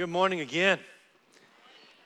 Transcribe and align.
good 0.00 0.08
morning 0.08 0.40
again. 0.40 0.78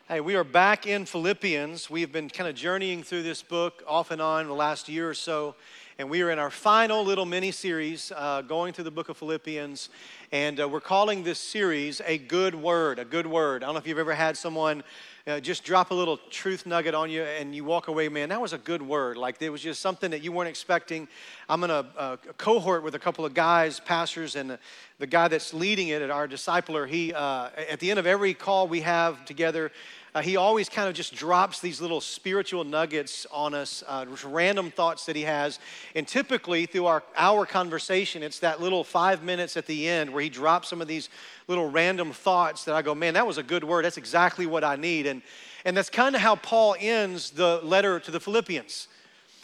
Hey, 0.08 0.20
we 0.20 0.34
are 0.34 0.42
back 0.42 0.84
in 0.84 1.04
Philippians. 1.04 1.88
We've 1.88 2.10
been 2.10 2.28
kind 2.28 2.50
of 2.50 2.56
journeying 2.56 3.04
through 3.04 3.22
this 3.22 3.40
book 3.40 3.84
off 3.86 4.10
and 4.10 4.20
on 4.20 4.48
the 4.48 4.52
last 4.52 4.88
year 4.88 5.08
or 5.08 5.14
so, 5.14 5.54
and 5.96 6.10
we 6.10 6.20
are 6.22 6.32
in 6.32 6.40
our 6.40 6.50
final 6.50 7.04
little 7.04 7.24
mini 7.24 7.52
series 7.52 8.10
uh, 8.16 8.42
going 8.42 8.72
through 8.72 8.82
the 8.82 8.90
book 8.90 9.10
of 9.10 9.16
Philippians. 9.16 9.90
And 10.32 10.60
uh, 10.60 10.68
we're 10.68 10.80
calling 10.80 11.22
this 11.22 11.38
series 11.38 12.02
A 12.04 12.18
Good 12.18 12.56
Word, 12.56 12.98
a 12.98 13.04
Good 13.04 13.28
Word. 13.28 13.62
I 13.62 13.66
don't 13.66 13.76
know 13.76 13.78
if 13.78 13.86
you've 13.86 14.00
ever 14.00 14.14
had 14.14 14.36
someone 14.36 14.82
uh, 15.26 15.40
just 15.40 15.64
drop 15.64 15.90
a 15.90 15.94
little 15.94 16.18
truth 16.28 16.66
nugget 16.66 16.94
on 16.94 17.10
you 17.10 17.22
and 17.22 17.54
you 17.54 17.64
walk 17.64 17.88
away, 17.88 18.10
man, 18.10 18.28
that 18.28 18.40
was 18.40 18.52
a 18.52 18.58
good 18.58 18.82
word. 18.82 19.16
Like 19.16 19.40
it 19.40 19.48
was 19.48 19.62
just 19.62 19.80
something 19.80 20.10
that 20.10 20.22
you 20.22 20.32
weren't 20.32 20.50
expecting. 20.50 21.08
I'm 21.48 21.64
in 21.64 21.70
a, 21.70 21.86
a 21.96 22.18
cohort 22.36 22.82
with 22.82 22.94
a 22.94 22.98
couple 22.98 23.24
of 23.24 23.32
guys, 23.32 23.80
pastors, 23.80 24.36
and 24.36 24.50
the, 24.50 24.58
the 24.98 25.06
guy 25.06 25.28
that's 25.28 25.54
leading 25.54 25.88
it 25.88 26.02
at 26.02 26.10
our 26.10 26.28
discipler. 26.28 26.86
He, 26.86 27.14
uh, 27.14 27.48
at 27.70 27.80
the 27.80 27.88
end 27.90 27.98
of 27.98 28.06
every 28.06 28.34
call 28.34 28.68
we 28.68 28.82
have 28.82 29.24
together, 29.24 29.72
uh, 30.14 30.22
he 30.22 30.36
always 30.36 30.68
kind 30.68 30.88
of 30.88 30.94
just 30.94 31.12
drops 31.12 31.58
these 31.58 31.80
little 31.80 32.00
spiritual 32.00 32.62
nuggets 32.62 33.26
on 33.32 33.52
us, 33.52 33.82
uh, 33.88 34.06
random 34.24 34.70
thoughts 34.70 35.06
that 35.06 35.16
he 35.16 35.22
has. 35.22 35.58
And 35.96 36.06
typically, 36.06 36.66
through 36.66 36.86
our 36.86 37.46
conversation, 37.46 38.22
it's 38.22 38.38
that 38.38 38.60
little 38.60 38.84
five 38.84 39.24
minutes 39.24 39.56
at 39.56 39.66
the 39.66 39.88
end 39.88 40.12
where 40.12 40.22
he 40.22 40.28
drops 40.28 40.68
some 40.68 40.80
of 40.80 40.86
these 40.86 41.08
little 41.48 41.68
random 41.68 42.12
thoughts 42.12 42.64
that 42.64 42.76
I 42.76 42.82
go, 42.82 42.94
man, 42.94 43.14
that 43.14 43.26
was 43.26 43.38
a 43.38 43.42
good 43.42 43.64
word. 43.64 43.84
That's 43.84 43.96
exactly 43.96 44.46
what 44.46 44.62
I 44.62 44.76
need. 44.76 45.06
And, 45.06 45.20
and 45.64 45.76
that's 45.76 45.90
kind 45.90 46.14
of 46.14 46.20
how 46.20 46.36
Paul 46.36 46.76
ends 46.78 47.30
the 47.30 47.60
letter 47.64 47.98
to 47.98 48.10
the 48.12 48.20
Philippians. 48.20 48.86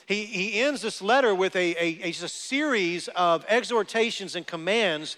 He, 0.06 0.24
he 0.24 0.60
ends 0.60 0.82
this 0.82 1.02
letter 1.02 1.34
with 1.34 1.54
a, 1.56 1.74
a, 1.80 2.10
a 2.10 2.12
series 2.12 3.08
of 3.08 3.44
exhortations 3.48 4.36
and 4.36 4.46
commands 4.46 5.16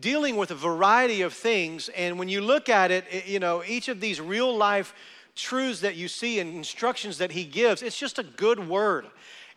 dealing 0.00 0.36
with 0.36 0.50
a 0.50 0.54
variety 0.54 1.22
of 1.22 1.32
things. 1.32 1.88
And 1.90 2.18
when 2.18 2.28
you 2.28 2.40
look 2.40 2.68
at 2.68 2.90
it, 2.90 3.04
it, 3.10 3.26
you 3.26 3.38
know, 3.38 3.62
each 3.66 3.88
of 3.88 4.00
these 4.00 4.20
real 4.20 4.56
life 4.56 4.94
truths 5.34 5.80
that 5.80 5.96
you 5.96 6.08
see 6.08 6.40
and 6.40 6.54
instructions 6.54 7.18
that 7.18 7.32
he 7.32 7.44
gives, 7.44 7.82
it's 7.82 7.98
just 7.98 8.18
a 8.18 8.22
good 8.22 8.68
word. 8.68 9.06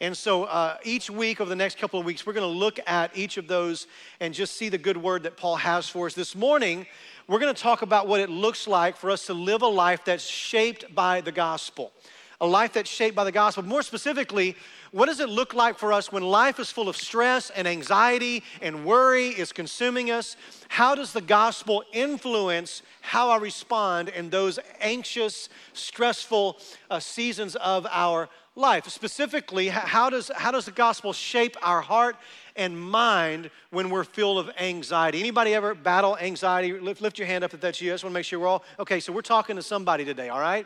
And 0.01 0.15
so 0.15 0.43
uh, 0.43 0.77
each 0.83 1.09
week 1.09 1.39
over 1.39 1.49
the 1.49 1.55
next 1.55 1.77
couple 1.77 1.99
of 1.99 2.05
weeks, 2.05 2.25
we're 2.25 2.33
going 2.33 2.51
to 2.51 2.59
look 2.59 2.79
at 2.85 3.15
each 3.15 3.37
of 3.37 3.47
those 3.47 3.87
and 4.19 4.33
just 4.33 4.57
see 4.57 4.67
the 4.67 4.77
good 4.77 4.97
word 4.97 5.23
that 5.23 5.37
Paul 5.37 5.55
has 5.55 5.87
for 5.87 6.07
us. 6.07 6.13
This 6.13 6.35
morning, 6.35 6.85
we're 7.27 7.39
going 7.39 7.53
to 7.53 7.61
talk 7.61 7.81
about 7.81 8.07
what 8.07 8.19
it 8.19 8.29
looks 8.29 8.67
like 8.67 8.97
for 8.97 9.09
us 9.09 9.25
to 9.27 9.33
live 9.33 9.61
a 9.61 9.67
life 9.67 10.03
that's 10.03 10.25
shaped 10.25 10.93
by 10.93 11.21
the 11.21 11.31
gospel. 11.31 11.93
A 12.41 12.47
life 12.47 12.73
that's 12.73 12.89
shaped 12.89 13.15
by 13.15 13.23
the 13.23 13.31
gospel. 13.31 13.63
More 13.63 13.81
specifically, 13.81 14.55
what 14.91 15.05
does 15.05 15.19
it 15.19 15.29
look 15.29 15.53
like 15.53 15.77
for 15.77 15.93
us 15.93 16.11
when 16.11 16.23
life 16.23 16.59
is 16.59 16.69
full 16.71 16.89
of 16.89 16.97
stress 16.97 17.49
and 17.49 17.67
anxiety 17.67 18.43
and 18.61 18.85
worry 18.85 19.27
is 19.27 19.51
consuming 19.51 20.11
us? 20.11 20.35
How 20.67 20.95
does 20.95 21.13
the 21.13 21.21
gospel 21.21 21.83
influence 21.93 22.81
how 23.01 23.29
I 23.29 23.37
respond 23.37 24.09
in 24.09 24.29
those 24.29 24.59
anxious, 24.81 25.49
stressful 25.73 26.57
uh, 26.89 26.99
seasons 26.99 27.55
of 27.55 27.87
our 27.89 28.29
life? 28.55 28.87
Specifically, 28.89 29.67
how 29.67 30.09
does, 30.09 30.31
how 30.35 30.51
does 30.51 30.65
the 30.65 30.71
gospel 30.71 31.13
shape 31.13 31.55
our 31.61 31.81
heart 31.81 32.15
and 32.55 32.79
mind 32.79 33.49
when 33.69 33.89
we're 33.89 34.03
filled 34.03 34.39
of 34.39 34.49
anxiety? 34.59 35.19
Anybody 35.19 35.53
ever 35.53 35.73
battle 35.73 36.17
anxiety? 36.17 36.73
Lift, 36.79 37.01
lift 37.01 37.17
your 37.17 37.27
hand 37.27 37.43
up 37.43 37.53
if 37.53 37.61
that's 37.61 37.81
you. 37.81 37.91
I 37.91 37.93
just 37.93 38.03
want 38.03 38.11
to 38.13 38.19
make 38.19 38.25
sure 38.25 38.39
we're 38.39 38.47
all 38.47 38.63
okay. 38.79 38.99
So 38.99 39.13
we're 39.13 39.21
talking 39.21 39.55
to 39.55 39.63
somebody 39.63 40.03
today, 40.03 40.29
all 40.29 40.39
right? 40.39 40.65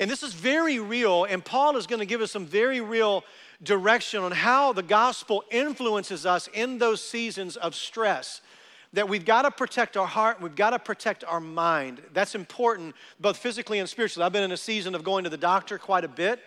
And 0.00 0.08
this 0.08 0.22
is 0.22 0.32
very 0.32 0.78
real, 0.78 1.24
and 1.24 1.44
Paul 1.44 1.76
is 1.76 1.88
going 1.88 1.98
to 1.98 2.06
give 2.06 2.20
us 2.20 2.30
some 2.30 2.46
very 2.46 2.80
real 2.80 3.24
direction 3.62 4.22
on 4.22 4.30
how 4.30 4.72
the 4.72 4.82
gospel 4.82 5.42
influences 5.50 6.24
us 6.24 6.48
in 6.52 6.78
those 6.78 7.02
seasons 7.02 7.56
of 7.56 7.74
stress. 7.74 8.40
That 8.94 9.08
we've 9.08 9.24
got 9.24 9.42
to 9.42 9.50
protect 9.50 9.96
our 9.96 10.06
heart, 10.06 10.40
we've 10.40 10.54
got 10.54 10.70
to 10.70 10.78
protect 10.78 11.24
our 11.24 11.40
mind. 11.40 12.00
That's 12.14 12.34
important, 12.34 12.94
both 13.20 13.36
physically 13.36 13.80
and 13.80 13.88
spiritually. 13.88 14.24
I've 14.24 14.32
been 14.32 14.44
in 14.44 14.52
a 14.52 14.56
season 14.56 14.94
of 14.94 15.04
going 15.04 15.24
to 15.24 15.30
the 15.30 15.36
doctor 15.36 15.78
quite 15.78 16.04
a 16.04 16.08
bit. 16.08 16.40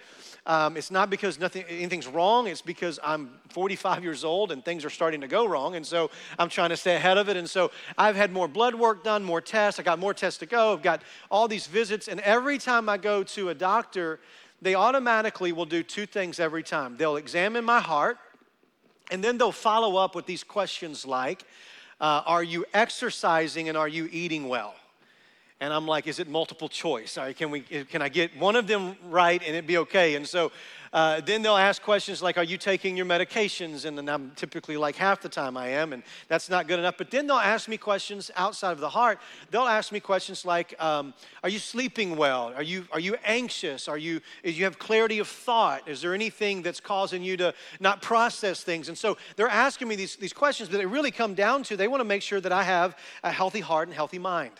Um, 0.45 0.75
it's 0.75 0.89
not 0.89 1.09
because 1.09 1.39
nothing, 1.39 1.63
anything's 1.69 2.07
wrong. 2.07 2.47
It's 2.47 2.61
because 2.61 2.99
I'm 3.03 3.29
45 3.49 4.03
years 4.03 4.23
old 4.23 4.51
and 4.51 4.65
things 4.65 4.83
are 4.83 4.89
starting 4.89 5.21
to 5.21 5.27
go 5.27 5.47
wrong. 5.47 5.75
And 5.75 5.85
so 5.85 6.09
I'm 6.39 6.49
trying 6.49 6.69
to 6.69 6.77
stay 6.77 6.95
ahead 6.95 7.19
of 7.19 7.29
it. 7.29 7.37
And 7.37 7.47
so 7.47 7.71
I've 7.97 8.15
had 8.15 8.31
more 8.31 8.47
blood 8.47 8.73
work 8.73 9.03
done, 9.03 9.23
more 9.23 9.41
tests. 9.41 9.79
I 9.79 9.83
got 9.83 9.99
more 9.99 10.15
tests 10.15 10.39
to 10.39 10.47
go. 10.47 10.73
I've 10.73 10.81
got 10.81 11.03
all 11.29 11.47
these 11.47 11.67
visits. 11.67 12.07
And 12.07 12.19
every 12.21 12.57
time 12.57 12.89
I 12.89 12.97
go 12.97 13.21
to 13.23 13.49
a 13.49 13.53
doctor, 13.53 14.19
they 14.61 14.75
automatically 14.75 15.51
will 15.51 15.65
do 15.65 15.81
two 15.81 16.05
things 16.05 16.39
every 16.39 16.63
time. 16.63 16.95
They'll 16.97 17.15
examine 17.15 17.65
my 17.65 17.79
heart, 17.79 18.17
and 19.09 19.23
then 19.23 19.37
they'll 19.37 19.51
follow 19.51 19.97
up 19.97 20.13
with 20.13 20.27
these 20.27 20.43
questions 20.43 21.05
like, 21.05 21.43
uh, 21.99 22.21
Are 22.25 22.43
you 22.43 22.65
exercising 22.73 23.69
and 23.69 23.77
are 23.77 23.87
you 23.87 24.07
eating 24.11 24.47
well? 24.47 24.75
And 25.61 25.71
I'm 25.71 25.85
like, 25.85 26.07
is 26.07 26.17
it 26.17 26.27
multiple 26.27 26.67
choice? 26.67 27.19
All 27.19 27.25
right, 27.25 27.37
can, 27.37 27.51
we, 27.51 27.61
can 27.61 28.01
I 28.01 28.09
get 28.09 28.35
one 28.35 28.55
of 28.55 28.65
them 28.65 28.95
right 29.09 29.39
and 29.45 29.55
it 29.55 29.67
be 29.67 29.77
okay? 29.77 30.15
And 30.15 30.27
so 30.27 30.51
uh, 30.91 31.21
then 31.21 31.43
they'll 31.43 31.55
ask 31.55 31.83
questions 31.83 32.19
like, 32.23 32.35
are 32.39 32.43
you 32.43 32.57
taking 32.57 32.97
your 32.97 33.05
medications? 33.05 33.85
And 33.85 33.95
then 33.95 34.09
I'm 34.09 34.31
typically 34.31 34.75
like 34.75 34.95
half 34.95 35.21
the 35.21 35.29
time 35.29 35.55
I 35.55 35.67
am, 35.67 35.93
and 35.93 36.01
that's 36.27 36.49
not 36.49 36.67
good 36.67 36.79
enough. 36.79 36.95
But 36.97 37.11
then 37.11 37.27
they'll 37.27 37.37
ask 37.37 37.69
me 37.69 37.77
questions 37.77 38.31
outside 38.35 38.71
of 38.71 38.79
the 38.79 38.89
heart. 38.89 39.19
They'll 39.51 39.61
ask 39.61 39.91
me 39.91 39.99
questions 39.99 40.45
like, 40.45 40.73
um, 40.81 41.13
are 41.43 41.49
you 41.49 41.59
sleeping 41.59 42.17
well? 42.17 42.51
Are 42.55 42.63
you, 42.63 42.87
are 42.91 42.99
you 42.99 43.15
anxious? 43.23 43.87
Are 43.87 43.99
you, 43.99 44.19
do 44.43 44.51
you 44.51 44.63
have 44.63 44.79
clarity 44.79 45.19
of 45.19 45.27
thought? 45.27 45.87
Is 45.87 46.01
there 46.01 46.15
anything 46.15 46.63
that's 46.63 46.79
causing 46.79 47.23
you 47.23 47.37
to 47.37 47.53
not 47.79 48.01
process 48.01 48.63
things? 48.63 48.89
And 48.89 48.97
so 48.97 49.15
they're 49.35 49.47
asking 49.47 49.87
me 49.87 49.95
these, 49.95 50.15
these 50.15 50.33
questions, 50.33 50.69
but 50.69 50.77
they 50.77 50.87
really 50.87 51.11
come 51.11 51.35
down 51.35 51.61
to 51.65 51.77
they 51.77 51.87
want 51.87 52.01
to 52.01 52.05
make 52.05 52.23
sure 52.23 52.41
that 52.41 52.51
I 52.51 52.63
have 52.63 52.97
a 53.23 53.31
healthy 53.31 53.59
heart 53.59 53.87
and 53.87 53.95
healthy 53.95 54.17
mind. 54.17 54.53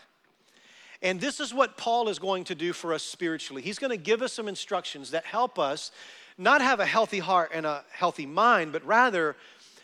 And 1.01 1.19
this 1.19 1.39
is 1.39 1.53
what 1.53 1.77
Paul 1.77 2.09
is 2.09 2.19
going 2.19 2.43
to 2.45 2.55
do 2.55 2.73
for 2.73 2.93
us 2.93 3.01
spiritually. 3.01 3.61
He's 3.61 3.79
going 3.79 3.89
to 3.89 3.97
give 3.97 4.21
us 4.21 4.33
some 4.33 4.47
instructions 4.47 5.11
that 5.11 5.25
help 5.25 5.57
us 5.57 5.91
not 6.37 6.61
have 6.61 6.79
a 6.79 6.85
healthy 6.85 7.19
heart 7.19 7.51
and 7.53 7.65
a 7.65 7.83
healthy 7.91 8.25
mind, 8.25 8.71
but 8.71 8.85
rather, 8.85 9.35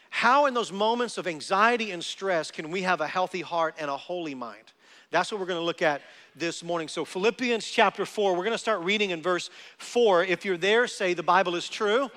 how 0.09 0.45
in 0.45 0.53
those 0.53 0.72
moments 0.72 1.17
of 1.17 1.28
anxiety 1.28 1.91
and 1.91 2.03
stress 2.03 2.51
can 2.51 2.72
we 2.72 2.83
have 2.83 3.01
a 3.01 3.07
healthy 3.07 3.41
heart 3.41 3.75
and 3.78 3.89
a 3.89 3.97
holy 3.97 4.35
mind? 4.35 4.63
That's 5.11 5.31
what 5.31 5.39
we're 5.39 5.47
going 5.47 5.59
to 5.59 5.66
look 5.66 5.81
at 5.81 6.01
this 6.35 6.63
morning. 6.63 6.88
So, 6.88 7.05
Philippians 7.05 7.66
chapter 7.66 8.05
4, 8.05 8.31
we're 8.31 8.44
going 8.44 8.51
to 8.51 8.57
start 8.57 8.81
reading 8.81 9.11
in 9.11 9.22
verse 9.22 9.49
4. 9.78 10.23
If 10.23 10.45
you're 10.45 10.57
there, 10.57 10.88
say, 10.88 11.13
The 11.13 11.23
Bible 11.23 11.55
is 11.55 11.69
true. 11.69 12.09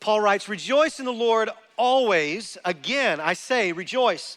Paul 0.00 0.20
writes, 0.20 0.48
Rejoice 0.48 0.98
in 0.98 1.04
the 1.04 1.12
Lord 1.12 1.50
always. 1.76 2.58
Again, 2.64 3.20
I 3.20 3.34
say, 3.34 3.72
rejoice. 3.72 4.36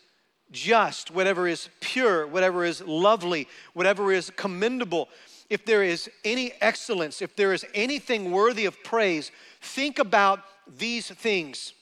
just, 0.51 1.11
whatever 1.11 1.47
is 1.47 1.69
pure, 1.79 2.27
whatever 2.27 2.65
is 2.65 2.81
lovely, 2.81 3.47
whatever 3.73 4.11
is 4.11 4.31
commendable, 4.35 5.09
if 5.49 5.65
there 5.65 5.83
is 5.83 6.09
any 6.23 6.53
excellence, 6.61 7.21
if 7.21 7.35
there 7.35 7.53
is 7.53 7.65
anything 7.73 8.31
worthy 8.31 8.65
of 8.65 8.81
praise, 8.83 9.31
think 9.61 9.99
about 9.99 10.43
these 10.77 11.09
things. 11.09 11.73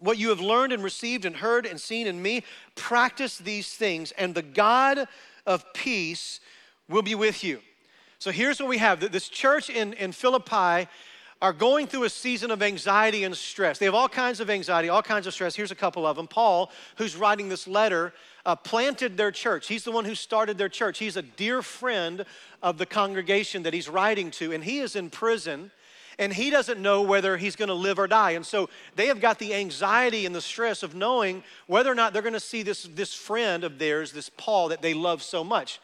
What 0.00 0.18
you 0.18 0.28
have 0.30 0.40
learned 0.40 0.72
and 0.72 0.82
received 0.82 1.24
and 1.24 1.36
heard 1.36 1.66
and 1.66 1.80
seen 1.80 2.06
in 2.06 2.20
me, 2.20 2.44
practice 2.74 3.38
these 3.38 3.74
things, 3.74 4.12
and 4.12 4.34
the 4.34 4.42
God 4.42 5.06
of 5.46 5.64
peace 5.74 6.40
will 6.88 7.02
be 7.02 7.14
with 7.14 7.42
you. 7.42 7.60
So 8.18 8.30
here's 8.30 8.60
what 8.60 8.68
we 8.68 8.78
have 8.78 9.00
this 9.12 9.28
church 9.28 9.68
in, 9.68 9.94
in 9.94 10.12
Philippi 10.12 10.88
are 11.42 11.52
going 11.52 11.88
through 11.88 12.04
a 12.04 12.08
season 12.08 12.52
of 12.52 12.62
anxiety 12.62 13.24
and 13.24 13.36
stress. 13.36 13.76
They 13.76 13.86
have 13.86 13.96
all 13.96 14.08
kinds 14.08 14.38
of 14.38 14.48
anxiety, 14.48 14.88
all 14.88 15.02
kinds 15.02 15.26
of 15.26 15.34
stress. 15.34 15.56
Here's 15.56 15.72
a 15.72 15.74
couple 15.74 16.06
of 16.06 16.16
them. 16.16 16.28
Paul, 16.28 16.70
who's 16.96 17.16
writing 17.16 17.48
this 17.48 17.66
letter, 17.66 18.14
uh, 18.46 18.54
planted 18.54 19.16
their 19.16 19.32
church. 19.32 19.66
He's 19.66 19.82
the 19.82 19.90
one 19.90 20.04
who 20.04 20.14
started 20.14 20.56
their 20.56 20.68
church. 20.68 20.98
He's 20.98 21.16
a 21.16 21.22
dear 21.22 21.60
friend 21.60 22.24
of 22.62 22.78
the 22.78 22.86
congregation 22.86 23.64
that 23.64 23.74
he's 23.74 23.88
writing 23.88 24.30
to, 24.32 24.52
and 24.52 24.62
he 24.62 24.78
is 24.78 24.94
in 24.94 25.10
prison 25.10 25.72
and 26.18 26.32
he 26.32 26.50
doesn't 26.50 26.80
know 26.80 27.02
whether 27.02 27.36
he's 27.38 27.56
going 27.56 27.70
to 27.70 27.74
live 27.74 27.98
or 27.98 28.06
die. 28.06 28.32
And 28.32 28.44
so 28.44 28.68
they 28.94 29.06
have 29.06 29.18
got 29.18 29.38
the 29.38 29.54
anxiety 29.54 30.26
and 30.26 30.34
the 30.34 30.42
stress 30.42 30.82
of 30.82 30.94
knowing 30.94 31.42
whether 31.66 31.90
or 31.90 31.94
not 31.94 32.12
they're 32.12 32.22
going 32.22 32.34
to 32.34 32.40
see 32.40 32.62
this, 32.62 32.84
this 32.94 33.14
friend 33.14 33.64
of 33.64 33.78
theirs, 33.78 34.12
this 34.12 34.28
Paul 34.28 34.68
that 34.68 34.82
they 34.82 34.94
love 34.94 35.22
so 35.22 35.42
much. 35.42 35.80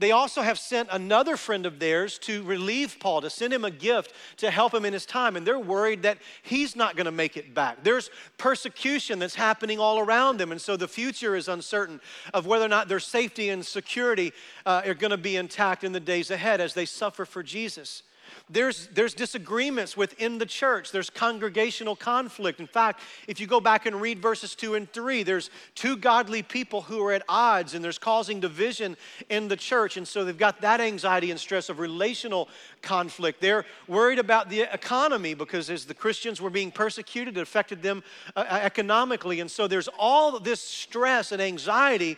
They 0.00 0.12
also 0.12 0.40
have 0.40 0.58
sent 0.58 0.88
another 0.90 1.36
friend 1.36 1.66
of 1.66 1.78
theirs 1.78 2.18
to 2.20 2.42
relieve 2.44 2.96
Paul, 2.98 3.20
to 3.20 3.28
send 3.28 3.52
him 3.52 3.66
a 3.66 3.70
gift 3.70 4.14
to 4.38 4.50
help 4.50 4.74
him 4.74 4.86
in 4.86 4.94
his 4.94 5.04
time. 5.04 5.36
And 5.36 5.46
they're 5.46 5.58
worried 5.58 6.02
that 6.02 6.16
he's 6.42 6.74
not 6.74 6.96
going 6.96 7.04
to 7.04 7.12
make 7.12 7.36
it 7.36 7.54
back. 7.54 7.84
There's 7.84 8.10
persecution 8.38 9.18
that's 9.18 9.34
happening 9.34 9.78
all 9.78 9.98
around 9.98 10.38
them. 10.38 10.52
And 10.52 10.60
so 10.60 10.76
the 10.76 10.88
future 10.88 11.36
is 11.36 11.48
uncertain 11.48 12.00
of 12.32 12.46
whether 12.46 12.64
or 12.64 12.68
not 12.68 12.88
their 12.88 12.98
safety 12.98 13.50
and 13.50 13.64
security 13.64 14.32
uh, 14.64 14.82
are 14.86 14.94
going 14.94 15.10
to 15.10 15.18
be 15.18 15.36
intact 15.36 15.84
in 15.84 15.92
the 15.92 16.00
days 16.00 16.30
ahead 16.30 16.62
as 16.62 16.72
they 16.72 16.86
suffer 16.86 17.26
for 17.26 17.42
Jesus. 17.42 18.02
There's, 18.48 18.88
there's 18.88 19.14
disagreements 19.14 19.96
within 19.96 20.38
the 20.38 20.46
church. 20.46 20.90
There's 20.90 21.10
congregational 21.10 21.96
conflict. 21.96 22.60
In 22.60 22.66
fact, 22.66 23.00
if 23.28 23.40
you 23.40 23.46
go 23.46 23.60
back 23.60 23.86
and 23.86 24.00
read 24.00 24.20
verses 24.20 24.54
two 24.54 24.74
and 24.74 24.90
three, 24.92 25.22
there's 25.22 25.50
two 25.74 25.96
godly 25.96 26.42
people 26.42 26.82
who 26.82 27.04
are 27.04 27.12
at 27.12 27.22
odds 27.28 27.74
and 27.74 27.84
there's 27.84 27.98
causing 27.98 28.40
division 28.40 28.96
in 29.28 29.48
the 29.48 29.56
church. 29.56 29.96
And 29.96 30.06
so 30.06 30.24
they've 30.24 30.36
got 30.36 30.60
that 30.62 30.80
anxiety 30.80 31.30
and 31.30 31.38
stress 31.38 31.68
of 31.68 31.78
relational 31.78 32.48
conflict. 32.82 33.40
They're 33.40 33.64
worried 33.86 34.18
about 34.18 34.50
the 34.50 34.62
economy 34.62 35.34
because 35.34 35.70
as 35.70 35.84
the 35.84 35.94
Christians 35.94 36.40
were 36.40 36.50
being 36.50 36.70
persecuted, 36.70 37.36
it 37.36 37.40
affected 37.40 37.82
them 37.82 38.02
uh, 38.36 38.44
uh 38.48 38.60
economically. 38.62 39.40
And 39.40 39.50
so 39.50 39.66
there's 39.66 39.88
all 39.98 40.38
this 40.40 40.60
stress 40.60 41.32
and 41.32 41.40
anxiety. 41.40 42.16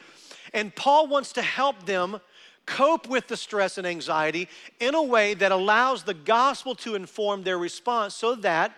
And 0.55 0.75
Paul 0.75 1.07
wants 1.07 1.33
to 1.35 1.43
help 1.43 1.87
them 1.87 2.21
cope 2.67 3.09
with 3.09 3.29
the 3.29 3.37
stress 3.37 3.79
and 3.79 3.87
anxiety 3.87 4.49
in 4.81 4.95
a 4.95 5.03
way 5.03 5.35
that 5.35 5.53
allows 5.53 6.05
the 6.05 6.15
gospel 6.15 6.75
to 6.77 6.95
inform 6.95 7.43
their 7.43 7.59
response 7.59 8.15
so 8.15 8.35
that 8.37 8.73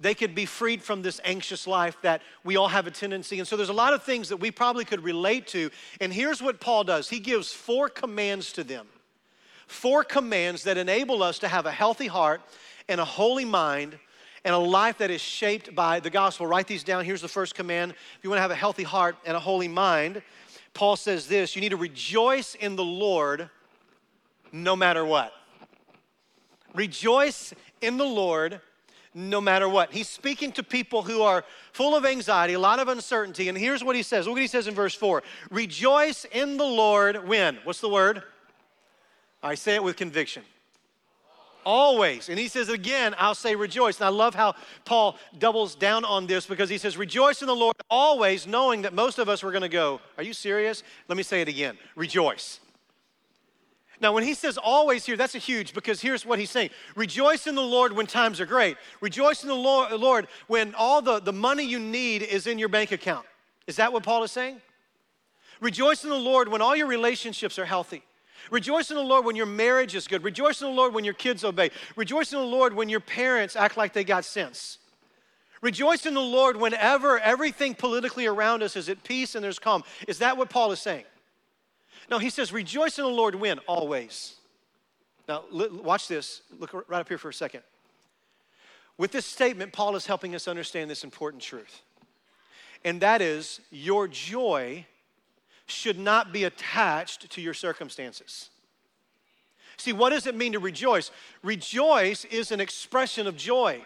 they 0.00 0.14
could 0.14 0.34
be 0.34 0.46
freed 0.46 0.82
from 0.82 1.02
this 1.02 1.20
anxious 1.24 1.66
life 1.66 1.96
that 2.02 2.22
we 2.42 2.56
all 2.56 2.68
have 2.68 2.86
a 2.86 2.90
tendency. 2.90 3.38
And 3.38 3.46
so 3.46 3.56
there's 3.56 3.68
a 3.68 3.74
lot 3.74 3.92
of 3.92 4.02
things 4.02 4.30
that 4.30 4.38
we 4.38 4.50
probably 4.50 4.84
could 4.84 5.04
relate 5.04 5.46
to. 5.48 5.70
And 6.00 6.12
here's 6.12 6.42
what 6.42 6.58
Paul 6.58 6.84
does 6.84 7.08
he 7.08 7.20
gives 7.20 7.52
four 7.52 7.88
commands 7.88 8.52
to 8.54 8.64
them. 8.64 8.86
Four 9.66 10.02
commands 10.02 10.64
that 10.64 10.78
enable 10.78 11.22
us 11.22 11.38
to 11.40 11.48
have 11.48 11.66
a 11.66 11.70
healthy 11.70 12.08
heart 12.08 12.40
and 12.88 13.00
a 13.00 13.04
holy 13.04 13.44
mind 13.44 13.98
and 14.44 14.54
a 14.54 14.58
life 14.58 14.98
that 14.98 15.10
is 15.10 15.20
shaped 15.20 15.74
by 15.74 16.00
the 16.00 16.10
gospel. 16.10 16.46
Write 16.46 16.66
these 16.66 16.82
down. 16.82 17.04
Here's 17.04 17.20
the 17.20 17.28
first 17.28 17.54
command. 17.54 17.92
If 17.92 18.24
you 18.24 18.30
want 18.30 18.38
to 18.38 18.42
have 18.42 18.50
a 18.50 18.56
healthy 18.56 18.82
heart 18.82 19.16
and 19.26 19.36
a 19.36 19.40
holy 19.40 19.68
mind, 19.68 20.22
Paul 20.74 20.96
says 20.96 21.26
this 21.26 21.54
you 21.54 21.60
need 21.60 21.70
to 21.70 21.76
rejoice 21.76 22.54
in 22.54 22.76
the 22.76 22.84
Lord 22.84 23.50
no 24.52 24.76
matter 24.76 25.04
what. 25.04 25.32
Rejoice 26.74 27.52
in 27.80 27.96
the 27.96 28.04
Lord 28.04 28.60
no 29.12 29.40
matter 29.40 29.68
what. 29.68 29.92
He's 29.92 30.08
speaking 30.08 30.52
to 30.52 30.62
people 30.62 31.02
who 31.02 31.22
are 31.22 31.44
full 31.72 31.96
of 31.96 32.04
anxiety, 32.04 32.54
a 32.54 32.60
lot 32.60 32.78
of 32.78 32.88
uncertainty. 32.88 33.48
And 33.48 33.58
here's 33.58 33.82
what 33.82 33.96
he 33.96 34.02
says. 34.02 34.26
Look 34.26 34.34
what 34.34 34.42
he 34.42 34.46
says 34.46 34.68
in 34.68 34.74
verse 34.74 34.94
4 34.94 35.22
Rejoice 35.50 36.24
in 36.26 36.56
the 36.56 36.64
Lord 36.64 37.26
when? 37.26 37.58
What's 37.64 37.80
the 37.80 37.88
word? 37.88 38.22
I 39.42 39.54
say 39.54 39.74
it 39.74 39.82
with 39.82 39.96
conviction. 39.96 40.42
Always. 41.64 42.28
And 42.28 42.38
he 42.38 42.48
says 42.48 42.68
again, 42.68 43.14
I'll 43.18 43.34
say 43.34 43.54
rejoice. 43.54 43.98
And 43.98 44.06
I 44.06 44.08
love 44.08 44.34
how 44.34 44.54
Paul 44.84 45.16
doubles 45.38 45.74
down 45.74 46.04
on 46.04 46.26
this 46.26 46.46
because 46.46 46.68
he 46.68 46.78
says, 46.78 46.96
Rejoice 46.96 47.42
in 47.42 47.46
the 47.46 47.54
Lord 47.54 47.76
always, 47.88 48.46
knowing 48.46 48.82
that 48.82 48.94
most 48.94 49.18
of 49.18 49.28
us 49.28 49.42
were 49.42 49.50
going 49.50 49.62
to 49.62 49.68
go, 49.68 50.00
Are 50.16 50.22
you 50.22 50.32
serious? 50.32 50.82
Let 51.08 51.16
me 51.16 51.22
say 51.22 51.40
it 51.40 51.48
again 51.48 51.76
rejoice. 51.96 52.60
Now, 54.00 54.14
when 54.14 54.24
he 54.24 54.32
says 54.32 54.56
always 54.56 55.04
here, 55.04 55.16
that's 55.16 55.34
a 55.34 55.38
huge 55.38 55.74
because 55.74 56.00
here's 56.00 56.24
what 56.24 56.38
he's 56.38 56.50
saying 56.50 56.70
Rejoice 56.96 57.46
in 57.46 57.54
the 57.54 57.62
Lord 57.62 57.92
when 57.92 58.06
times 58.06 58.40
are 58.40 58.46
great. 58.46 58.76
Rejoice 59.00 59.42
in 59.42 59.48
the 59.48 59.54
Lord 59.54 60.26
when 60.46 60.74
all 60.74 61.02
the, 61.02 61.20
the 61.20 61.32
money 61.32 61.64
you 61.64 61.78
need 61.78 62.22
is 62.22 62.46
in 62.46 62.58
your 62.58 62.70
bank 62.70 62.92
account. 62.92 63.26
Is 63.66 63.76
that 63.76 63.92
what 63.92 64.02
Paul 64.02 64.22
is 64.24 64.32
saying? 64.32 64.60
Rejoice 65.60 66.04
in 66.04 66.10
the 66.10 66.16
Lord 66.16 66.48
when 66.48 66.62
all 66.62 66.74
your 66.74 66.86
relationships 66.86 67.58
are 67.58 67.66
healthy. 67.66 68.02
Rejoice 68.50 68.90
in 68.90 68.96
the 68.96 69.02
Lord 69.02 69.24
when 69.24 69.36
your 69.36 69.46
marriage 69.46 69.94
is 69.94 70.06
good. 70.06 70.24
Rejoice 70.24 70.60
in 70.60 70.68
the 70.68 70.74
Lord 70.74 70.94
when 70.94 71.04
your 71.04 71.14
kids 71.14 71.44
obey. 71.44 71.70
Rejoice 71.96 72.32
in 72.32 72.38
the 72.38 72.44
Lord 72.44 72.74
when 72.74 72.88
your 72.88 73.00
parents 73.00 73.56
act 73.56 73.76
like 73.76 73.92
they 73.92 74.04
got 74.04 74.24
sense. 74.24 74.78
Rejoice 75.62 76.06
in 76.06 76.14
the 76.14 76.20
Lord 76.20 76.56
whenever 76.56 77.18
everything 77.18 77.74
politically 77.74 78.26
around 78.26 78.62
us 78.62 78.76
is 78.76 78.88
at 78.88 79.02
peace 79.04 79.34
and 79.34 79.44
there's 79.44 79.58
calm. 79.58 79.84
Is 80.08 80.18
that 80.18 80.36
what 80.36 80.48
Paul 80.48 80.72
is 80.72 80.80
saying? 80.80 81.04
No, 82.10 82.18
he 82.18 82.30
says, 82.30 82.52
rejoice 82.52 82.98
in 82.98 83.04
the 83.04 83.10
Lord 83.10 83.34
when? 83.34 83.58
Always. 83.60 84.34
Now, 85.28 85.44
watch 85.52 86.08
this. 86.08 86.42
Look 86.58 86.72
right 86.72 87.00
up 87.00 87.08
here 87.08 87.18
for 87.18 87.28
a 87.28 87.34
second. 87.34 87.62
With 88.98 89.12
this 89.12 89.26
statement, 89.26 89.72
Paul 89.72 89.96
is 89.96 90.06
helping 90.06 90.34
us 90.34 90.48
understand 90.48 90.90
this 90.90 91.04
important 91.04 91.42
truth. 91.42 91.82
And 92.84 93.00
that 93.02 93.22
is, 93.22 93.60
your 93.70 94.08
joy 94.08 94.86
should 95.70 95.98
not 95.98 96.32
be 96.32 96.44
attached 96.44 97.30
to 97.30 97.40
your 97.40 97.54
circumstances. 97.54 98.50
See, 99.76 99.92
what 99.92 100.10
does 100.10 100.26
it 100.26 100.34
mean 100.34 100.52
to 100.52 100.58
rejoice? 100.58 101.10
Rejoice 101.42 102.26
is 102.26 102.52
an 102.52 102.60
expression 102.60 103.26
of 103.26 103.36
joy. 103.36 103.82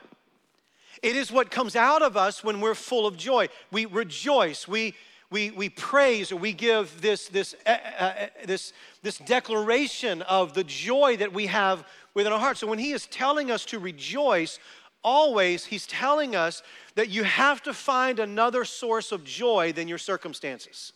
It 1.02 1.16
is 1.16 1.30
what 1.30 1.50
comes 1.50 1.76
out 1.76 2.02
of 2.02 2.16
us 2.16 2.42
when 2.42 2.60
we're 2.60 2.74
full 2.74 3.06
of 3.06 3.16
joy. 3.16 3.48
We 3.70 3.86
rejoice, 3.86 4.66
we, 4.66 4.94
we, 5.30 5.50
we 5.50 5.68
praise, 5.68 6.32
or 6.32 6.36
we 6.36 6.52
give 6.52 7.00
this, 7.00 7.28
this, 7.28 7.54
uh, 7.66 7.76
uh, 7.98 8.26
this, 8.44 8.72
this 9.02 9.18
declaration 9.18 10.22
of 10.22 10.54
the 10.54 10.64
joy 10.64 11.16
that 11.18 11.32
we 11.32 11.46
have 11.46 11.84
within 12.14 12.32
our 12.32 12.40
hearts. 12.40 12.60
So 12.60 12.66
when 12.66 12.78
he 12.78 12.92
is 12.92 13.06
telling 13.06 13.50
us 13.50 13.64
to 13.66 13.78
rejoice, 13.78 14.58
always 15.04 15.66
he's 15.66 15.86
telling 15.86 16.34
us 16.34 16.62
that 16.94 17.10
you 17.10 17.22
have 17.22 17.62
to 17.64 17.74
find 17.74 18.18
another 18.18 18.64
source 18.64 19.12
of 19.12 19.22
joy 19.22 19.72
than 19.72 19.86
your 19.86 19.98
circumstances. 19.98 20.93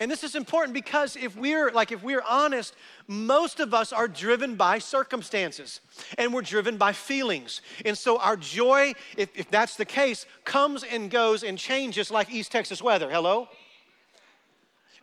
And 0.00 0.10
this 0.10 0.24
is 0.24 0.34
important 0.34 0.74
because 0.74 1.16
if 1.16 1.36
we're 1.36 1.70
like 1.70 1.92
if 1.92 2.02
we're 2.02 2.24
honest, 2.28 2.74
most 3.06 3.60
of 3.60 3.72
us 3.72 3.92
are 3.92 4.08
driven 4.08 4.56
by 4.56 4.78
circumstances 4.78 5.80
and 6.18 6.34
we're 6.34 6.42
driven 6.42 6.76
by 6.76 6.92
feelings. 6.92 7.60
And 7.84 7.96
so 7.96 8.18
our 8.18 8.36
joy, 8.36 8.94
if, 9.16 9.30
if 9.36 9.50
that's 9.50 9.76
the 9.76 9.84
case, 9.84 10.26
comes 10.44 10.82
and 10.82 11.10
goes 11.10 11.44
and 11.44 11.56
changes 11.56 12.10
like 12.10 12.30
East 12.30 12.50
Texas 12.50 12.82
weather. 12.82 13.08
Hello? 13.08 13.48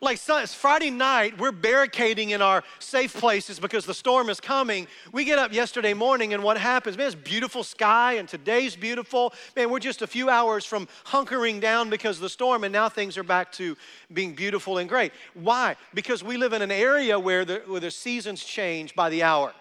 Like 0.01 0.17
Friday 0.17 0.89
night, 0.89 1.37
we're 1.37 1.51
barricading 1.51 2.31
in 2.31 2.41
our 2.41 2.63
safe 2.79 3.13
places 3.13 3.59
because 3.59 3.85
the 3.85 3.93
storm 3.93 4.29
is 4.29 4.39
coming. 4.39 4.87
We 5.11 5.23
get 5.25 5.37
up 5.37 5.53
yesterday 5.53 5.93
morning, 5.93 6.33
and 6.33 6.43
what 6.43 6.57
happens? 6.57 6.97
Man, 6.97 7.05
it's 7.07 7.15
beautiful 7.15 7.63
sky, 7.63 8.13
and 8.13 8.27
today's 8.27 8.75
beautiful. 8.75 9.33
Man, 9.55 9.69
we're 9.69 9.79
just 9.79 10.01
a 10.01 10.07
few 10.07 10.29
hours 10.29 10.65
from 10.65 10.87
hunkering 11.05 11.61
down 11.61 11.91
because 11.91 12.17
of 12.17 12.23
the 12.23 12.29
storm, 12.29 12.63
and 12.63 12.73
now 12.73 12.89
things 12.89 13.15
are 13.17 13.23
back 13.23 13.51
to 13.53 13.77
being 14.11 14.33
beautiful 14.33 14.79
and 14.79 14.89
great. 14.89 15.13
Why? 15.35 15.75
Because 15.93 16.23
we 16.23 16.35
live 16.35 16.53
in 16.53 16.63
an 16.63 16.71
area 16.71 17.19
where 17.19 17.45
the, 17.45 17.61
where 17.67 17.79
the 17.79 17.91
seasons 17.91 18.43
change 18.43 18.95
by 18.95 19.09
the 19.09 19.21
hour. 19.21 19.53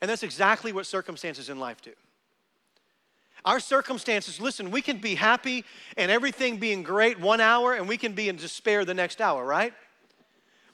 And 0.00 0.10
that's 0.10 0.24
exactly 0.24 0.72
what 0.72 0.86
circumstances 0.86 1.48
in 1.48 1.60
life 1.60 1.80
do. 1.80 1.92
Our 3.44 3.60
circumstances, 3.60 4.40
listen, 4.40 4.70
we 4.70 4.82
can 4.82 4.98
be 4.98 5.14
happy 5.14 5.64
and 5.96 6.10
everything 6.10 6.58
being 6.58 6.82
great 6.82 7.20
one 7.20 7.40
hour, 7.40 7.74
and 7.74 7.88
we 7.88 7.96
can 7.96 8.12
be 8.12 8.28
in 8.28 8.36
despair 8.36 8.84
the 8.84 8.94
next 8.94 9.20
hour, 9.20 9.44
right? 9.44 9.72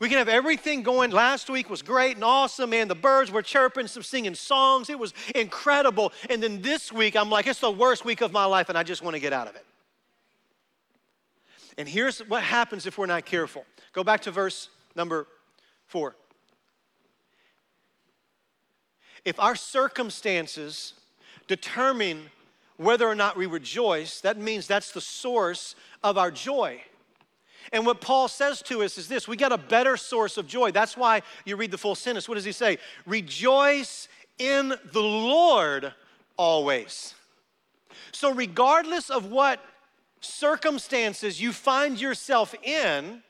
We 0.00 0.08
can 0.08 0.18
have 0.18 0.28
everything 0.28 0.82
going. 0.82 1.12
Last 1.12 1.48
week 1.48 1.70
was 1.70 1.80
great 1.80 2.16
and 2.16 2.24
awesome, 2.24 2.70
man. 2.70 2.88
The 2.88 2.94
birds 2.94 3.30
were 3.30 3.42
chirping, 3.42 3.86
some 3.86 4.02
singing 4.02 4.34
songs. 4.34 4.90
It 4.90 4.98
was 4.98 5.14
incredible. 5.34 6.12
And 6.28 6.42
then 6.42 6.62
this 6.62 6.92
week, 6.92 7.16
I'm 7.16 7.30
like, 7.30 7.46
it's 7.46 7.60
the 7.60 7.70
worst 7.70 8.04
week 8.04 8.20
of 8.20 8.32
my 8.32 8.44
life, 8.44 8.68
and 8.68 8.76
I 8.76 8.82
just 8.82 9.02
want 9.02 9.14
to 9.14 9.20
get 9.20 9.32
out 9.32 9.46
of 9.46 9.54
it. 9.54 9.64
And 11.78 11.88
here's 11.88 12.20
what 12.20 12.42
happens 12.42 12.86
if 12.86 12.98
we're 12.98 13.06
not 13.06 13.24
careful. 13.24 13.64
Go 13.92 14.04
back 14.04 14.22
to 14.22 14.30
verse 14.30 14.68
number 14.94 15.26
four. 15.86 16.16
If 19.24 19.40
our 19.40 19.56
circumstances 19.56 20.94
determine 21.46 22.30
whether 22.76 23.06
or 23.06 23.14
not 23.14 23.36
we 23.36 23.46
rejoice, 23.46 24.20
that 24.20 24.38
means 24.38 24.66
that's 24.66 24.92
the 24.92 25.00
source 25.00 25.74
of 26.02 26.18
our 26.18 26.30
joy. 26.30 26.82
And 27.72 27.86
what 27.86 28.00
Paul 28.00 28.28
says 28.28 28.62
to 28.62 28.82
us 28.82 28.98
is 28.98 29.08
this 29.08 29.26
we 29.26 29.36
got 29.36 29.52
a 29.52 29.58
better 29.58 29.96
source 29.96 30.36
of 30.36 30.46
joy. 30.46 30.70
That's 30.70 30.96
why 30.96 31.22
you 31.44 31.56
read 31.56 31.70
the 31.70 31.78
full 31.78 31.94
sentence. 31.94 32.28
What 32.28 32.34
does 32.34 32.44
he 32.44 32.52
say? 32.52 32.78
Rejoice 33.06 34.08
in 34.38 34.74
the 34.92 35.02
Lord 35.02 35.92
always. 36.36 37.14
So, 38.12 38.32
regardless 38.32 39.10
of 39.10 39.26
what 39.26 39.60
circumstances 40.20 41.40
you 41.40 41.52
find 41.52 42.00
yourself 42.00 42.54
in, 42.62 43.22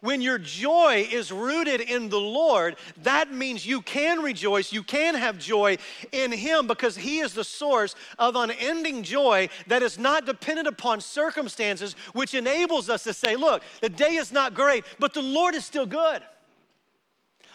when 0.00 0.20
your 0.20 0.38
joy 0.38 1.06
is 1.10 1.32
rooted 1.32 1.80
in 1.80 2.08
the 2.08 2.20
Lord, 2.20 2.76
that 3.02 3.32
means 3.32 3.66
you 3.66 3.82
can 3.82 4.20
rejoice, 4.20 4.72
you 4.72 4.82
can 4.82 5.14
have 5.14 5.38
joy 5.38 5.78
in 6.12 6.32
Him 6.32 6.66
because 6.66 6.96
He 6.96 7.20
is 7.20 7.34
the 7.34 7.44
source 7.44 7.94
of 8.18 8.36
unending 8.36 9.02
joy 9.02 9.48
that 9.66 9.82
is 9.82 9.98
not 9.98 10.26
dependent 10.26 10.68
upon 10.68 11.00
circumstances, 11.00 11.94
which 12.12 12.34
enables 12.34 12.88
us 12.88 13.04
to 13.04 13.12
say, 13.12 13.36
look, 13.36 13.62
the 13.80 13.88
day 13.88 14.14
is 14.14 14.32
not 14.32 14.54
great, 14.54 14.84
but 14.98 15.14
the 15.14 15.22
Lord 15.22 15.54
is 15.54 15.64
still 15.64 15.86
good. 15.86 16.22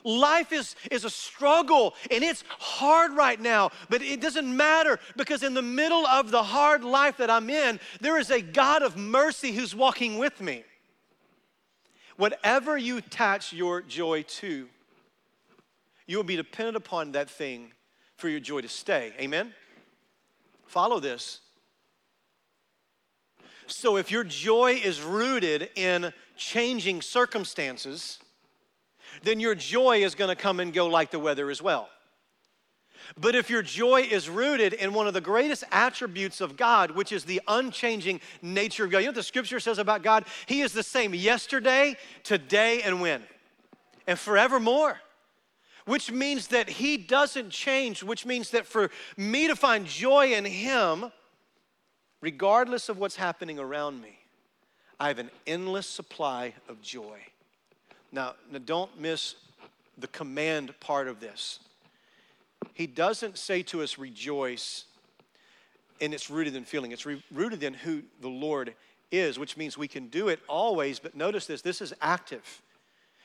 Life 0.05 0.53
is, 0.53 0.75
is 0.91 1.03
a 1.03 1.09
struggle 1.09 1.95
and 2.11 2.23
it's 2.23 2.43
hard 2.59 3.13
right 3.13 3.41
now, 3.41 3.71
but 3.89 4.03
it 4.03 4.21
doesn't 4.21 4.55
matter 4.55 4.99
because 5.17 5.41
in 5.41 5.55
the 5.55 5.63
middle 5.63 6.05
of 6.05 6.29
the 6.29 6.43
hard 6.43 6.83
life 6.83 7.17
that 7.17 7.31
I'm 7.31 7.49
in, 7.49 7.79
there 8.01 8.19
is 8.19 8.29
a 8.29 8.39
God 8.39 8.83
of 8.83 8.95
mercy 8.95 9.51
who's 9.51 9.75
walking 9.75 10.19
with 10.19 10.39
me. 10.39 10.63
Whatever 12.17 12.77
you 12.77 12.97
attach 12.97 13.51
your 13.51 13.81
joy 13.81 14.23
to, 14.23 14.67
you 16.07 16.17
will 16.17 16.23
be 16.23 16.35
dependent 16.35 16.77
upon 16.77 17.11
that 17.13 17.29
thing 17.29 17.71
for 18.15 18.29
your 18.29 18.39
joy 18.39 18.61
to 18.61 18.69
stay. 18.69 19.13
Amen? 19.19 19.53
Follow 20.65 20.99
this. 20.99 21.41
So 23.67 23.97
if 23.97 24.11
your 24.11 24.23
joy 24.23 24.79
is 24.83 25.01
rooted 25.01 25.69
in 25.75 26.13
changing 26.37 27.01
circumstances, 27.01 28.19
then 29.23 29.39
your 29.39 29.55
joy 29.55 30.03
is 30.03 30.15
going 30.15 30.29
to 30.29 30.35
come 30.35 30.59
and 30.59 30.71
go 30.73 30.87
like 30.87 31.11
the 31.11 31.19
weather 31.19 31.49
as 31.49 31.61
well. 31.61 31.89
But 33.19 33.35
if 33.35 33.49
your 33.49 33.61
joy 33.61 34.01
is 34.01 34.29
rooted 34.29 34.73
in 34.73 34.93
one 34.93 35.07
of 35.07 35.13
the 35.13 35.21
greatest 35.21 35.63
attributes 35.71 36.41
of 36.41 36.57
God, 36.57 36.91
which 36.91 37.11
is 37.11 37.23
the 37.23 37.41
unchanging 37.47 38.21
nature 38.41 38.85
of 38.85 38.91
God, 38.91 38.99
you 38.99 39.05
know 39.05 39.09
what 39.09 39.15
the 39.15 39.23
scripture 39.23 39.59
says 39.59 39.77
about 39.77 40.03
God? 40.03 40.25
He 40.45 40.61
is 40.61 40.73
the 40.73 40.83
same 40.83 41.13
yesterday, 41.13 41.95
today, 42.23 42.81
and 42.81 43.01
when? 43.01 43.23
And 44.07 44.17
forevermore. 44.17 44.99
Which 45.85 46.11
means 46.11 46.47
that 46.47 46.67
He 46.67 46.97
doesn't 46.97 47.51
change, 47.51 48.01
which 48.01 48.25
means 48.25 48.49
that 48.51 48.65
for 48.65 48.89
me 49.17 49.47
to 49.47 49.55
find 49.55 49.85
joy 49.85 50.33
in 50.33 50.43
Him, 50.43 51.11
regardless 52.21 52.89
of 52.89 52.97
what's 52.97 53.15
happening 53.15 53.59
around 53.59 54.01
me, 54.01 54.17
I 54.99 55.09
have 55.09 55.19
an 55.19 55.29
endless 55.45 55.87
supply 55.87 56.53
of 56.67 56.81
joy. 56.81 57.19
Now, 58.11 58.35
now 58.51 58.59
don't 58.65 58.99
miss 58.99 59.35
the 59.97 60.07
command 60.07 60.73
part 60.79 61.07
of 61.07 61.19
this. 61.19 61.59
He 62.75 62.87
doesn't 62.87 63.37
say 63.37 63.63
to 63.63 63.81
us, 63.81 63.97
rejoice, 63.97 64.83
and 66.01 66.13
it's 66.13 66.29
rooted 66.29 66.55
in 66.57 66.65
feeling. 66.65 66.91
It's 66.91 67.05
re- 67.05 67.23
rooted 67.31 67.63
in 67.63 67.73
who 67.73 68.03
the 68.19 68.27
Lord 68.27 68.75
is, 69.11 69.39
which 69.39 69.55
means 69.55 69.77
we 69.77 69.87
can 69.87 70.09
do 70.09 70.27
it 70.27 70.41
always. 70.49 70.99
But 70.99 71.15
notice 71.15 71.47
this 71.47 71.61
this 71.61 71.81
is 71.81 71.93
active. 72.01 72.61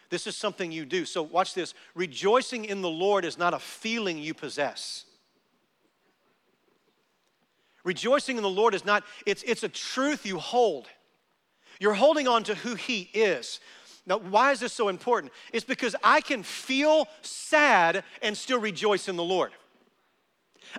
This 0.09 0.29
is 0.29 0.37
something 0.37 0.71
you 0.71 0.85
do. 0.85 1.05
So, 1.05 1.23
watch 1.23 1.55
this. 1.55 1.75
Rejoicing 1.97 2.65
in 2.65 2.81
the 2.81 2.89
Lord 2.89 3.25
is 3.25 3.37
not 3.37 3.53
a 3.53 3.59
feeling 3.59 4.19
you 4.19 4.35
possess. 4.35 5.05
Rejoicing 7.83 8.37
in 8.37 8.43
the 8.45 8.49
Lord 8.49 8.75
is 8.75 8.85
not, 8.85 9.05
it's, 9.27 9.43
it's 9.43 9.63
a 9.63 9.69
truth 9.69 10.27
you 10.27 10.39
hold. 10.39 10.87
You're 11.81 11.95
holding 11.95 12.29
on 12.29 12.45
to 12.45 12.55
who 12.55 12.77
He 12.77 13.11
is. 13.15 13.59
Now, 14.11 14.19
why 14.19 14.51
is 14.51 14.59
this 14.59 14.73
so 14.73 14.89
important? 14.89 15.33
It's 15.53 15.65
because 15.65 15.95
I 16.03 16.21
can 16.21 16.43
feel 16.43 17.07
sad 17.23 18.03
and 18.21 18.37
still 18.37 18.59
rejoice 18.59 19.09
in 19.09 19.15
the 19.15 19.23
Lord. 19.23 19.53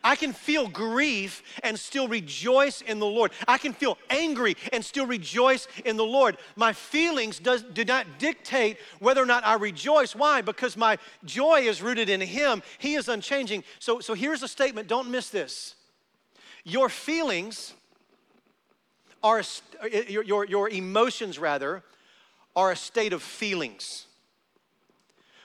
I 0.03 0.17
can 0.17 0.33
feel 0.33 0.67
grief 0.67 1.41
and 1.63 1.79
still 1.79 2.09
rejoice 2.09 2.81
in 2.81 3.00
the 3.00 3.05
Lord. 3.05 3.31
I 3.47 3.57
can 3.57 3.71
feel 3.71 3.97
angry 4.09 4.57
and 4.73 4.83
still 4.83 5.05
rejoice 5.05 5.69
in 5.85 5.95
the 5.95 6.03
Lord. 6.03 6.38
My 6.57 6.73
feelings 6.73 7.39
does, 7.39 7.63
do 7.63 7.85
not 7.85 8.05
dictate 8.19 8.77
whether 9.00 9.23
or 9.23 9.25
not 9.25 9.45
I 9.45 9.53
rejoice. 9.53 10.13
Why? 10.13 10.41
Because 10.41 10.75
my 10.75 10.97
joy 11.23 11.61
is 11.61 11.81
rooted 11.81 12.09
in 12.09 12.19
Him. 12.19 12.61
He 12.79 12.95
is 12.95 13.07
unchanging. 13.07 13.63
So, 13.79 14.01
so 14.01 14.13
here's 14.13 14.43
a 14.43 14.47
statement 14.50 14.89
don't 14.89 15.09
miss 15.09 15.29
this. 15.29 15.75
Your 16.65 16.89
feelings 16.89 17.73
are, 19.23 19.41
your, 20.09 20.23
your, 20.23 20.45
your 20.45 20.69
emotions 20.69 21.39
rather, 21.39 21.83
are 22.55 22.72
a 22.72 22.75
state 22.75 23.13
of 23.13 23.22
feelings. 23.22 24.05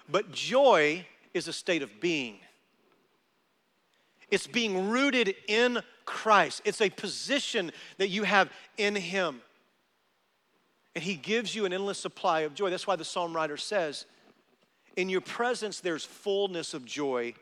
But 0.09 0.33
joy 0.33 1.07
is 1.35 1.49
a 1.49 1.53
state 1.53 1.83
of 1.83 2.01
being. 2.01 2.39
It's 4.31 4.47
being 4.47 4.89
rooted 4.89 5.35
in 5.47 5.81
Christ. 6.05 6.63
It's 6.65 6.81
a 6.81 6.91
position 6.91 7.73
that 7.99 8.09
you 8.09 8.25
have 8.25 8.51
in 8.77 8.95
Him. 8.97 9.41
And 10.95 11.05
He 11.05 11.15
gives 11.15 11.55
you 11.55 11.65
an 11.65 11.73
endless 11.73 11.99
supply 11.99 12.41
of 12.41 12.55
joy. 12.55 12.71
That's 12.71 12.87
why 12.87 12.97
the 12.97 13.05
psalm 13.05 13.35
writer 13.35 13.57
says, 13.57 14.07
In 14.97 15.09
your 15.09 15.21
presence 15.21 15.81
there's 15.81 16.05
fullness 16.05 16.75
of 16.75 16.85
joy. 16.85 17.35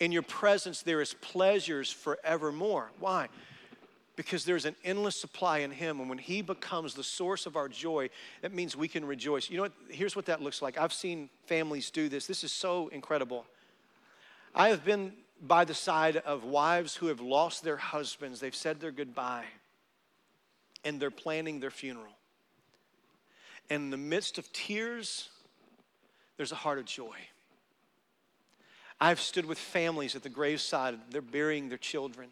In 0.00 0.12
your 0.12 0.22
presence 0.22 0.82
there 0.82 1.00
is 1.00 1.14
pleasures 1.14 1.90
forevermore. 1.90 2.90
Why? 2.98 3.28
Because 4.16 4.44
there's 4.44 4.66
an 4.66 4.76
endless 4.84 5.16
supply 5.16 5.58
in 5.58 5.70
Him. 5.70 6.00
And 6.00 6.08
when 6.08 6.18
He 6.18 6.42
becomes 6.42 6.94
the 6.94 7.02
source 7.02 7.46
of 7.46 7.56
our 7.56 7.68
joy, 7.68 8.10
that 8.42 8.52
means 8.52 8.76
we 8.76 8.88
can 8.88 9.04
rejoice. 9.04 9.48
You 9.48 9.56
know 9.56 9.62
what? 9.64 9.72
Here's 9.88 10.14
what 10.14 10.26
that 10.26 10.42
looks 10.42 10.60
like. 10.60 10.78
I've 10.78 10.92
seen 10.92 11.30
families 11.46 11.90
do 11.90 12.08
this. 12.08 12.26
This 12.26 12.44
is 12.44 12.52
so 12.52 12.88
incredible. 12.88 13.46
I 14.54 14.68
have 14.68 14.84
been 14.84 15.12
by 15.40 15.64
the 15.64 15.74
side 15.74 16.18
of 16.18 16.44
wives 16.44 16.94
who 16.94 17.06
have 17.06 17.20
lost 17.20 17.64
their 17.64 17.76
husbands, 17.76 18.38
they've 18.38 18.54
said 18.54 18.80
their 18.80 18.92
goodbye, 18.92 19.46
and 20.84 21.00
they're 21.00 21.10
planning 21.10 21.58
their 21.58 21.70
funeral. 21.70 22.12
And 23.68 23.84
in 23.84 23.90
the 23.90 23.96
midst 23.96 24.38
of 24.38 24.52
tears, 24.52 25.30
there's 26.36 26.52
a 26.52 26.56
heart 26.56 26.78
of 26.78 26.84
joy. 26.84 27.16
I've 29.00 29.20
stood 29.20 29.46
with 29.46 29.58
families 29.58 30.14
at 30.14 30.22
the 30.22 30.28
graveside, 30.28 30.96
they're 31.10 31.20
burying 31.22 31.68
their 31.68 31.78
children 31.78 32.28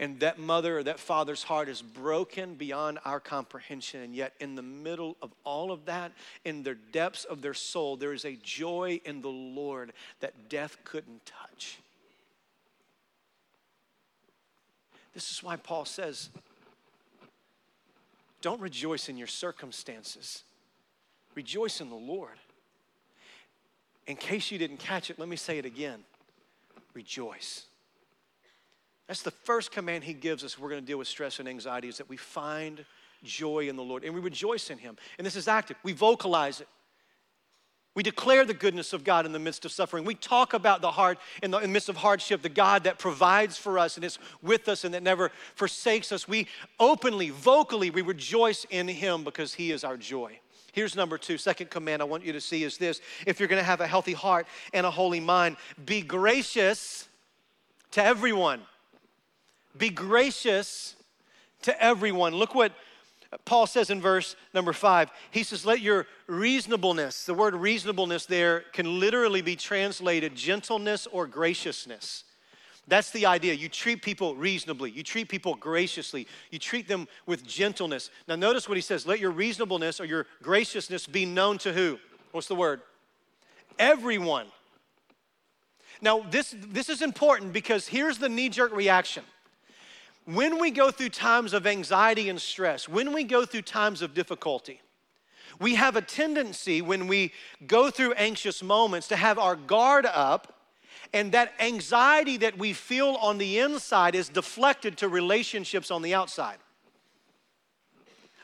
and 0.00 0.18
that 0.20 0.38
mother 0.38 0.78
or 0.78 0.82
that 0.82 0.98
father's 0.98 1.42
heart 1.42 1.68
is 1.68 1.82
broken 1.82 2.54
beyond 2.54 2.98
our 3.04 3.20
comprehension. 3.20 4.00
And 4.00 4.14
yet, 4.14 4.32
in 4.40 4.54
the 4.54 4.62
middle 4.62 5.14
of 5.20 5.30
all 5.44 5.70
of 5.70 5.84
that, 5.84 6.12
in 6.42 6.62
the 6.62 6.74
depths 6.74 7.24
of 7.24 7.42
their 7.42 7.52
soul, 7.52 7.96
there 7.96 8.14
is 8.14 8.24
a 8.24 8.36
joy 8.42 9.02
in 9.04 9.20
the 9.20 9.28
Lord 9.28 9.92
that 10.20 10.48
death 10.48 10.78
couldn't 10.84 11.26
touch. 11.26 11.78
This 15.12 15.30
is 15.30 15.42
why 15.42 15.56
Paul 15.56 15.84
says, 15.84 16.30
don't 18.40 18.60
rejoice 18.60 19.10
in 19.10 19.18
your 19.18 19.26
circumstances, 19.26 20.44
rejoice 21.34 21.82
in 21.82 21.90
the 21.90 21.94
Lord. 21.94 22.38
In 24.06 24.16
case 24.16 24.50
you 24.50 24.56
didn't 24.56 24.78
catch 24.78 25.10
it, 25.10 25.18
let 25.18 25.28
me 25.28 25.36
say 25.36 25.58
it 25.58 25.66
again 25.66 26.04
rejoice. 26.94 27.66
That's 29.10 29.22
the 29.22 29.32
first 29.32 29.72
command 29.72 30.04
he 30.04 30.12
gives 30.12 30.44
us. 30.44 30.56
We're 30.56 30.68
going 30.68 30.82
to 30.82 30.86
deal 30.86 30.98
with 30.98 31.08
stress 31.08 31.40
and 31.40 31.48
anxiety 31.48 31.88
is 31.88 31.96
that 31.96 32.08
we 32.08 32.16
find 32.16 32.84
joy 33.24 33.68
in 33.68 33.74
the 33.74 33.82
Lord 33.82 34.04
and 34.04 34.14
we 34.14 34.20
rejoice 34.20 34.70
in 34.70 34.78
him. 34.78 34.96
And 35.18 35.26
this 35.26 35.34
is 35.34 35.48
active. 35.48 35.76
We 35.82 35.92
vocalize 35.92 36.60
it. 36.60 36.68
We 37.96 38.04
declare 38.04 38.44
the 38.44 38.54
goodness 38.54 38.92
of 38.92 39.02
God 39.02 39.26
in 39.26 39.32
the 39.32 39.40
midst 39.40 39.64
of 39.64 39.72
suffering. 39.72 40.04
We 40.04 40.14
talk 40.14 40.54
about 40.54 40.80
the 40.80 40.92
heart 40.92 41.18
in 41.42 41.50
the, 41.50 41.56
in 41.58 41.64
the 41.64 41.72
midst 41.72 41.88
of 41.88 41.96
hardship, 41.96 42.40
the 42.40 42.48
God 42.48 42.84
that 42.84 43.00
provides 43.00 43.58
for 43.58 43.80
us 43.80 43.96
and 43.96 44.04
is 44.04 44.16
with 44.42 44.68
us 44.68 44.84
and 44.84 44.94
that 44.94 45.02
never 45.02 45.32
forsakes 45.56 46.12
us. 46.12 46.28
We 46.28 46.46
openly, 46.78 47.30
vocally, 47.30 47.90
we 47.90 48.02
rejoice 48.02 48.64
in 48.70 48.86
Him 48.86 49.24
because 49.24 49.54
He 49.54 49.72
is 49.72 49.82
our 49.82 49.96
joy. 49.96 50.38
Here's 50.70 50.94
number 50.94 51.18
two. 51.18 51.36
Second 51.36 51.68
command 51.68 52.00
I 52.00 52.04
want 52.04 52.24
you 52.24 52.32
to 52.32 52.40
see 52.40 52.62
is 52.62 52.78
this 52.78 53.00
if 53.26 53.40
you're 53.40 53.48
going 53.48 53.60
to 53.60 53.66
have 53.66 53.80
a 53.80 53.88
healthy 53.88 54.12
heart 54.12 54.46
and 54.72 54.86
a 54.86 54.90
holy 54.92 55.18
mind, 55.18 55.56
be 55.84 56.00
gracious 56.00 57.08
to 57.90 58.04
everyone. 58.04 58.60
Be 59.76 59.90
gracious 59.90 60.96
to 61.62 61.82
everyone. 61.82 62.34
Look 62.34 62.54
what 62.54 62.72
Paul 63.44 63.66
says 63.66 63.90
in 63.90 64.00
verse 64.00 64.34
number 64.52 64.72
five. 64.72 65.10
He 65.30 65.44
says, 65.44 65.64
Let 65.64 65.80
your 65.80 66.06
reasonableness, 66.26 67.24
the 67.24 67.34
word 67.34 67.54
reasonableness 67.54 68.26
there 68.26 68.64
can 68.72 68.98
literally 68.98 69.42
be 69.42 69.56
translated 69.56 70.34
gentleness 70.34 71.06
or 71.06 71.26
graciousness. 71.26 72.24
That's 72.88 73.12
the 73.12 73.26
idea. 73.26 73.54
You 73.54 73.68
treat 73.68 74.02
people 74.02 74.34
reasonably, 74.34 74.90
you 74.90 75.04
treat 75.04 75.28
people 75.28 75.54
graciously, 75.54 76.26
you 76.50 76.58
treat 76.58 76.88
them 76.88 77.06
with 77.24 77.46
gentleness. 77.46 78.10
Now, 78.26 78.34
notice 78.34 78.68
what 78.68 78.76
he 78.76 78.82
says 78.82 79.06
let 79.06 79.20
your 79.20 79.30
reasonableness 79.30 80.00
or 80.00 80.06
your 80.06 80.26
graciousness 80.42 81.06
be 81.06 81.24
known 81.24 81.58
to 81.58 81.72
who? 81.72 82.00
What's 82.32 82.48
the 82.48 82.56
word? 82.56 82.80
Everyone. 83.78 84.46
Now, 86.02 86.20
this, 86.30 86.54
this 86.58 86.88
is 86.88 87.02
important 87.02 87.52
because 87.52 87.86
here's 87.86 88.18
the 88.18 88.28
knee 88.28 88.48
jerk 88.48 88.74
reaction 88.74 89.22
when 90.34 90.58
we 90.58 90.70
go 90.70 90.90
through 90.90 91.10
times 91.10 91.52
of 91.52 91.66
anxiety 91.66 92.28
and 92.28 92.40
stress, 92.40 92.88
when 92.88 93.12
we 93.12 93.24
go 93.24 93.44
through 93.44 93.62
times 93.62 94.02
of 94.02 94.14
difficulty, 94.14 94.80
we 95.58 95.74
have 95.74 95.96
a 95.96 96.02
tendency 96.02 96.82
when 96.82 97.06
we 97.06 97.32
go 97.66 97.90
through 97.90 98.12
anxious 98.14 98.62
moments 98.62 99.08
to 99.08 99.16
have 99.16 99.38
our 99.38 99.56
guard 99.56 100.06
up, 100.06 100.56
and 101.12 101.32
that 101.32 101.52
anxiety 101.58 102.36
that 102.36 102.58
we 102.58 102.72
feel 102.72 103.16
on 103.20 103.38
the 103.38 103.58
inside 103.58 104.14
is 104.14 104.28
deflected 104.28 104.96
to 104.98 105.08
relationships 105.08 105.90
on 105.90 106.02
the 106.02 106.14
outside. 106.14 106.58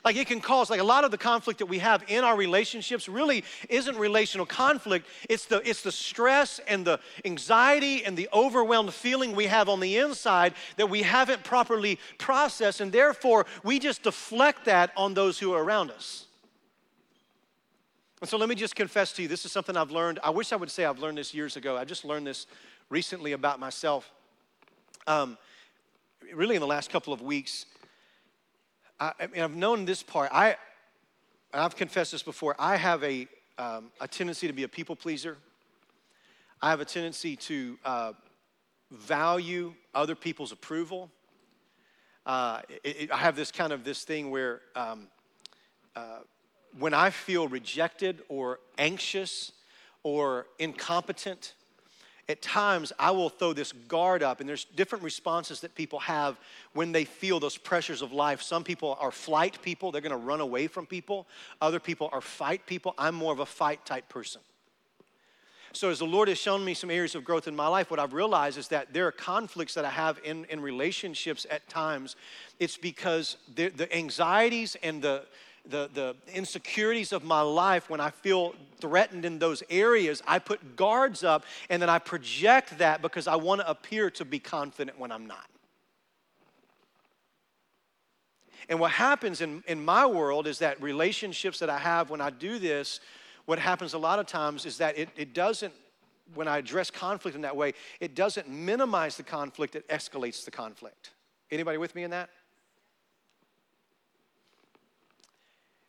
Like 0.07 0.15
it 0.15 0.27
can 0.27 0.39
cause, 0.39 0.69
like 0.69 0.79
a 0.79 0.85
lot 0.85 1.03
of 1.03 1.11
the 1.11 1.17
conflict 1.17 1.59
that 1.59 1.65
we 1.65 1.79
have 1.79 2.01
in 2.07 2.23
our 2.23 2.37
relationships 2.37 3.09
really 3.09 3.43
isn't 3.67 3.97
relational 3.97 4.45
conflict. 4.45 5.05
It's 5.27 5.43
the, 5.43 5.57
it's 5.69 5.81
the 5.81 5.91
stress 5.91 6.61
and 6.65 6.87
the 6.87 7.01
anxiety 7.25 8.05
and 8.05 8.15
the 8.15 8.29
overwhelmed 8.31 8.93
feeling 8.93 9.35
we 9.35 9.47
have 9.47 9.67
on 9.67 9.81
the 9.81 9.97
inside 9.97 10.53
that 10.77 10.89
we 10.89 11.01
haven't 11.01 11.43
properly 11.43 11.99
processed, 12.19 12.79
and 12.79 12.89
therefore 12.89 13.45
we 13.65 13.79
just 13.79 14.03
deflect 14.03 14.63
that 14.63 14.93
on 14.95 15.13
those 15.13 15.39
who 15.39 15.51
are 15.51 15.61
around 15.61 15.91
us. 15.91 16.27
And 18.21 18.29
so 18.29 18.37
let 18.37 18.47
me 18.47 18.55
just 18.55 18.77
confess 18.77 19.11
to 19.11 19.23
you 19.23 19.27
this 19.27 19.43
is 19.43 19.51
something 19.51 19.75
I've 19.75 19.91
learned. 19.91 20.19
I 20.23 20.29
wish 20.29 20.53
I 20.53 20.55
would 20.55 20.71
say 20.71 20.85
I've 20.85 20.99
learned 20.99 21.17
this 21.17 21.33
years 21.33 21.57
ago. 21.57 21.75
I 21.75 21.83
just 21.83 22.05
learned 22.05 22.25
this 22.25 22.47
recently 22.89 23.33
about 23.33 23.59
myself. 23.59 24.09
Um, 25.05 25.37
really, 26.33 26.55
in 26.55 26.61
the 26.61 26.65
last 26.65 26.91
couple 26.91 27.11
of 27.11 27.21
weeks, 27.21 27.65
I, 28.99 29.13
I 29.19 29.27
mean, 29.27 29.41
I've 29.41 29.55
known 29.55 29.85
this 29.85 30.03
part. 30.03 30.29
I, 30.33 30.55
I've 31.53 31.75
confessed 31.75 32.11
this 32.11 32.23
before, 32.23 32.55
I 32.59 32.75
have 32.75 33.03
a, 33.03 33.27
um, 33.57 33.91
a 34.01 34.07
tendency 34.07 34.47
to 34.47 34.53
be 34.53 34.63
a 34.63 34.67
people 34.67 34.95
pleaser. 34.95 35.37
I 36.61 36.69
have 36.71 36.81
a 36.81 36.85
tendency 36.85 37.35
to 37.35 37.77
uh, 37.85 38.13
value 38.91 39.73
other 39.93 40.15
people's 40.15 40.51
approval. 40.51 41.11
Uh, 42.25 42.61
it, 42.83 43.01
it, 43.01 43.11
I 43.11 43.17
have 43.17 43.35
this 43.35 43.51
kind 43.51 43.71
of 43.71 43.83
this 43.83 44.03
thing 44.03 44.31
where 44.31 44.61
um, 44.75 45.07
uh, 45.95 46.19
when 46.77 46.93
I 46.93 47.09
feel 47.09 47.47
rejected 47.47 48.21
or 48.27 48.59
anxious 48.77 49.51
or 50.03 50.47
incompetent, 50.59 51.53
at 52.29 52.41
times 52.41 52.91
I 52.99 53.11
will 53.11 53.29
throw 53.29 53.53
this 53.53 53.71
guard 53.71 54.21
up, 54.21 54.39
and 54.39 54.49
there's 54.49 54.65
different 54.65 55.03
responses 55.03 55.61
that 55.61 55.75
people 55.75 55.99
have 55.99 56.37
when 56.73 56.91
they 56.91 57.05
feel 57.05 57.39
those 57.39 57.57
pressures 57.57 58.01
of 58.01 58.11
life. 58.11 58.41
Some 58.41 58.63
people 58.63 58.97
are 58.99 59.11
flight 59.11 59.61
people, 59.61 59.91
they're 59.91 60.01
gonna 60.01 60.17
run 60.17 60.41
away 60.41 60.67
from 60.67 60.85
people. 60.85 61.27
Other 61.61 61.79
people 61.79 62.09
are 62.11 62.21
fight 62.21 62.65
people. 62.65 62.93
I'm 62.97 63.15
more 63.15 63.31
of 63.31 63.39
a 63.39 63.45
fight 63.45 63.85
type 63.85 64.09
person. 64.09 64.41
So, 65.73 65.89
as 65.89 65.99
the 65.99 66.05
Lord 66.05 66.27
has 66.27 66.39
shown 66.39 66.65
me 66.65 66.73
some 66.73 66.89
areas 66.89 67.13
of 67.13 67.23
growth 67.23 67.47
in 67.47 67.55
my 67.55 67.67
life, 67.67 67.91
what 67.91 67.99
I've 67.99 68.13
realized 68.13 68.57
is 68.57 68.67
that 68.69 68.93
there 68.93 69.05
are 69.05 69.11
conflicts 69.11 69.73
that 69.75 69.85
I 69.85 69.89
have 69.89 70.19
in, 70.23 70.45
in 70.45 70.59
relationships 70.59 71.45
at 71.51 71.69
times. 71.69 72.15
It's 72.59 72.77
because 72.77 73.37
the, 73.53 73.69
the 73.69 73.95
anxieties 73.95 74.75
and 74.81 75.01
the, 75.01 75.25
the, 75.69 75.89
the 75.93 76.15
insecurities 76.33 77.11
of 77.11 77.23
my 77.23 77.41
life, 77.41 77.89
when 77.89 77.99
I 77.99 78.09
feel 78.09 78.53
threatened 78.79 79.25
in 79.25 79.39
those 79.39 79.63
areas, 79.69 80.21
I 80.27 80.39
put 80.39 80.75
guards 80.75 81.23
up 81.23 81.45
and 81.69 81.81
then 81.81 81.89
I 81.89 81.99
project 81.99 82.77
that 82.77 83.01
because 83.01 83.27
I 83.27 83.35
want 83.35 83.61
to 83.61 83.69
appear 83.69 84.09
to 84.11 84.25
be 84.25 84.39
confident 84.39 84.99
when 84.99 85.11
I'm 85.11 85.25
not. 85.25 85.47
And 88.69 88.79
what 88.79 88.91
happens 88.91 89.41
in, 89.41 89.63
in 89.67 89.83
my 89.83 90.05
world 90.05 90.45
is 90.45 90.59
that 90.59 90.81
relationships 90.81 91.59
that 91.59 91.69
I 91.69 91.77
have 91.77 92.09
when 92.09 92.21
I 92.21 92.29
do 92.29 92.59
this, 92.59 92.99
what 93.45 93.59
happens 93.59 93.93
a 93.93 93.97
lot 93.97 94.19
of 94.19 94.25
times 94.25 94.65
is 94.65 94.77
that 94.79 94.97
it, 94.97 95.09
it 95.15 95.33
doesn't, 95.33 95.73
when 96.33 96.47
I 96.47 96.57
address 96.57 96.91
conflict 96.91 97.35
in 97.35 97.41
that 97.43 97.55
way, 97.55 97.73
it 98.01 98.13
doesn't 98.13 98.49
minimize 98.49 99.15
the 99.15 99.23
conflict, 99.23 99.75
it 99.75 99.87
escalates 99.87 100.43
the 100.43 100.51
conflict. 100.51 101.11
Anybody 101.49 101.77
with 101.77 101.95
me 101.95 102.03
in 102.03 102.11
that? 102.11 102.29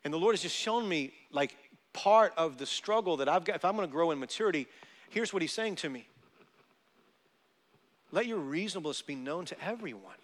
And 0.08 0.14
the 0.14 0.18
Lord 0.18 0.32
has 0.32 0.40
just 0.40 0.56
shown 0.56 0.88
me, 0.88 1.12
like, 1.32 1.54
part 1.92 2.32
of 2.38 2.56
the 2.56 2.64
struggle 2.64 3.18
that 3.18 3.28
I've 3.28 3.44
got. 3.44 3.56
If 3.56 3.64
I'm 3.66 3.76
going 3.76 3.86
to 3.86 3.92
grow 3.92 4.10
in 4.10 4.18
maturity, 4.18 4.66
here's 5.10 5.34
what 5.34 5.42
He's 5.42 5.52
saying 5.52 5.76
to 5.76 5.90
me 5.90 6.06
Let 8.10 8.24
your 8.24 8.38
reasonableness 8.38 9.02
be 9.02 9.14
known 9.14 9.44
to 9.44 9.62
everyone. 9.62 10.16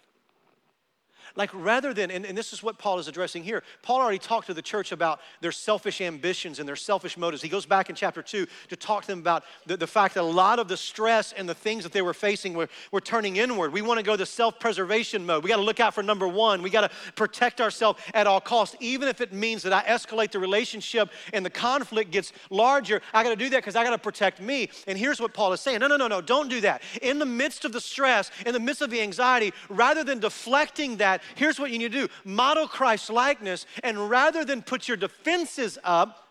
Like, 1.35 1.49
rather 1.53 1.93
than, 1.93 2.11
and, 2.11 2.25
and, 2.25 2.37
this 2.37 2.53
is 2.53 2.63
what 2.63 2.77
Paul 2.77 2.97
is 2.97 3.09
addressing 3.09 3.43
here, 3.43 3.61
Paul 3.81 3.99
already 3.99 4.19
talked 4.19 4.47
to 4.47 4.53
the 4.53 4.61
church 4.61 4.93
about 4.93 5.19
their 5.41 5.51
selfish 5.51 5.99
ambitions 5.99 6.59
and 6.59 6.67
their 6.67 6.77
selfish 6.77 7.17
motives. 7.17 7.43
He 7.43 7.49
goes 7.49 7.65
back 7.65 7.89
in 7.89 7.95
chapter 7.95 8.21
2 8.21 8.47
to 8.69 8.75
talk 8.77 9.01
to 9.01 9.07
them 9.07 9.19
about 9.19 9.43
the, 9.65 9.75
the 9.75 9.87
fact 9.87 10.15
that 10.15 10.21
a 10.21 10.23
lot 10.23 10.59
of 10.59 10.69
the 10.69 10.77
stress 10.77 11.33
and 11.33 11.47
the 11.47 11.53
things 11.53 11.83
that 11.83 11.91
they 11.91 12.01
were 12.01 12.13
facing 12.13 12.53
were, 12.53 12.69
were 12.91 13.01
turning 13.01 13.35
inward. 13.35 13.73
We 13.73 13.81
want 13.81 13.99
to 13.99 14.05
go 14.05 14.15
to 14.15 14.25
self 14.25 14.59
preservation 14.59 15.25
mode. 15.25 15.43
We 15.43 15.49
got 15.49 15.57
to 15.57 15.61
look 15.61 15.81
out 15.81 15.93
for 15.93 16.01
number 16.01 16.25
one. 16.25 16.61
We 16.61 16.69
got 16.69 16.89
to 16.89 17.11
protect 17.15 17.59
ourselves 17.59 18.01
at 18.13 18.27
all 18.27 18.39
costs, 18.39 18.77
even 18.79 19.09
if 19.09 19.19
it 19.19 19.33
means 19.33 19.61
that 19.63 19.73
I 19.73 19.83
escalate 19.83 20.31
the 20.31 20.39
relationship 20.39 21.09
and 21.33 21.45
the 21.45 21.49
conflict 21.49 22.11
gets 22.11 22.31
larger. 22.49 23.01
I 23.13 23.23
got 23.23 23.31
to 23.31 23.35
do 23.35 23.49
that 23.49 23.57
because 23.57 23.75
I 23.75 23.83
got 23.83 23.91
to 23.91 23.97
protect 23.97 24.39
me. 24.39 24.69
And 24.87 24.97
here's 24.97 25.19
what 25.19 25.33
Paul 25.33 25.51
is 25.51 25.59
saying 25.59 25.79
no, 25.79 25.87
no, 25.87 25.97
no, 25.97 26.07
no, 26.07 26.21
don't 26.21 26.49
do 26.49 26.61
that. 26.61 26.81
In 27.01 27.19
the 27.19 27.25
midst 27.25 27.65
of 27.65 27.73
the 27.73 27.81
stress, 27.81 28.31
in 28.45 28.53
the 28.53 28.59
midst 28.59 28.81
of 28.81 28.89
the 28.89 29.01
anxiety, 29.01 29.51
rather 29.67 30.05
than 30.05 30.19
deflecting 30.19 30.95
that, 30.97 31.21
here's 31.33 31.59
what 31.59 31.71
you 31.71 31.79
need 31.79 31.91
to 31.91 32.07
do 32.07 32.13
model 32.23 32.67
Christ 32.67 33.09
likeness, 33.09 33.65
and 33.83 34.09
rather 34.09 34.45
than 34.45 34.61
put 34.61 34.87
your 34.87 34.97
defenses 34.97 35.77
up, 35.83 36.27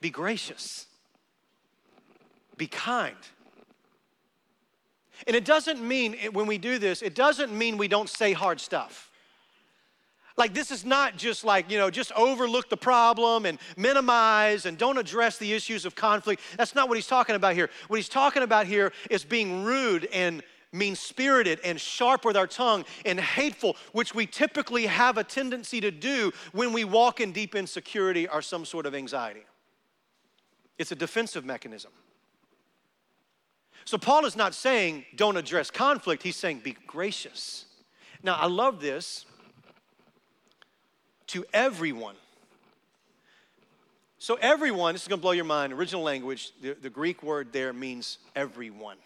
be 0.00 0.10
gracious, 0.10 0.86
be 2.56 2.66
kind. 2.66 3.16
And 5.26 5.34
it 5.34 5.44
doesn't 5.44 5.80
mean, 5.80 6.16
when 6.32 6.46
we 6.46 6.58
do 6.58 6.78
this, 6.78 7.00
it 7.00 7.14
doesn't 7.14 7.56
mean 7.56 7.78
we 7.78 7.88
don't 7.88 8.08
say 8.08 8.32
hard 8.32 8.60
stuff. 8.60 9.10
Like, 10.36 10.52
this 10.52 10.70
is 10.70 10.84
not 10.84 11.16
just 11.16 11.44
like, 11.44 11.70
you 11.70 11.78
know, 11.78 11.90
just 11.90 12.12
overlook 12.12 12.68
the 12.68 12.76
problem 12.76 13.46
and 13.46 13.58
minimize 13.76 14.66
and 14.66 14.76
don't 14.76 14.98
address 14.98 15.38
the 15.38 15.54
issues 15.54 15.86
of 15.86 15.94
conflict. 15.94 16.42
That's 16.58 16.74
not 16.74 16.88
what 16.88 16.98
he's 16.98 17.06
talking 17.06 17.36
about 17.36 17.54
here. 17.54 17.70
What 17.88 17.96
he's 17.96 18.10
talking 18.10 18.42
about 18.42 18.66
here 18.66 18.92
is 19.08 19.24
being 19.24 19.64
rude 19.64 20.04
and 20.12 20.42
mean 20.76 20.94
spirited 20.94 21.60
and 21.64 21.80
sharp 21.80 22.24
with 22.24 22.36
our 22.36 22.46
tongue 22.46 22.84
and 23.04 23.18
hateful, 23.18 23.76
which 23.92 24.14
we 24.14 24.26
typically 24.26 24.86
have 24.86 25.18
a 25.18 25.24
tendency 25.24 25.80
to 25.80 25.90
do 25.90 26.32
when 26.52 26.72
we 26.72 26.84
walk 26.84 27.20
in 27.20 27.32
deep 27.32 27.54
insecurity 27.54 28.28
or 28.28 28.42
some 28.42 28.64
sort 28.64 28.86
of 28.86 28.94
anxiety. 28.94 29.44
It's 30.78 30.92
a 30.92 30.96
defensive 30.96 31.44
mechanism. 31.44 31.90
So, 33.84 33.98
Paul 33.98 34.26
is 34.26 34.34
not 34.36 34.52
saying 34.52 35.04
don't 35.14 35.36
address 35.36 35.70
conflict, 35.70 36.22
he's 36.22 36.36
saying 36.36 36.60
be 36.60 36.76
gracious. 36.86 37.66
Now, 38.22 38.34
I 38.34 38.46
love 38.46 38.80
this 38.80 39.24
to 41.28 41.44
everyone. 41.52 42.16
So, 44.18 44.34
everyone, 44.40 44.94
this 44.94 45.02
is 45.02 45.08
gonna 45.08 45.22
blow 45.22 45.30
your 45.30 45.44
mind. 45.44 45.72
Original 45.72 46.02
language, 46.02 46.50
the, 46.60 46.74
the 46.74 46.90
Greek 46.90 47.22
word 47.22 47.52
there 47.52 47.72
means 47.72 48.18
everyone. 48.34 48.96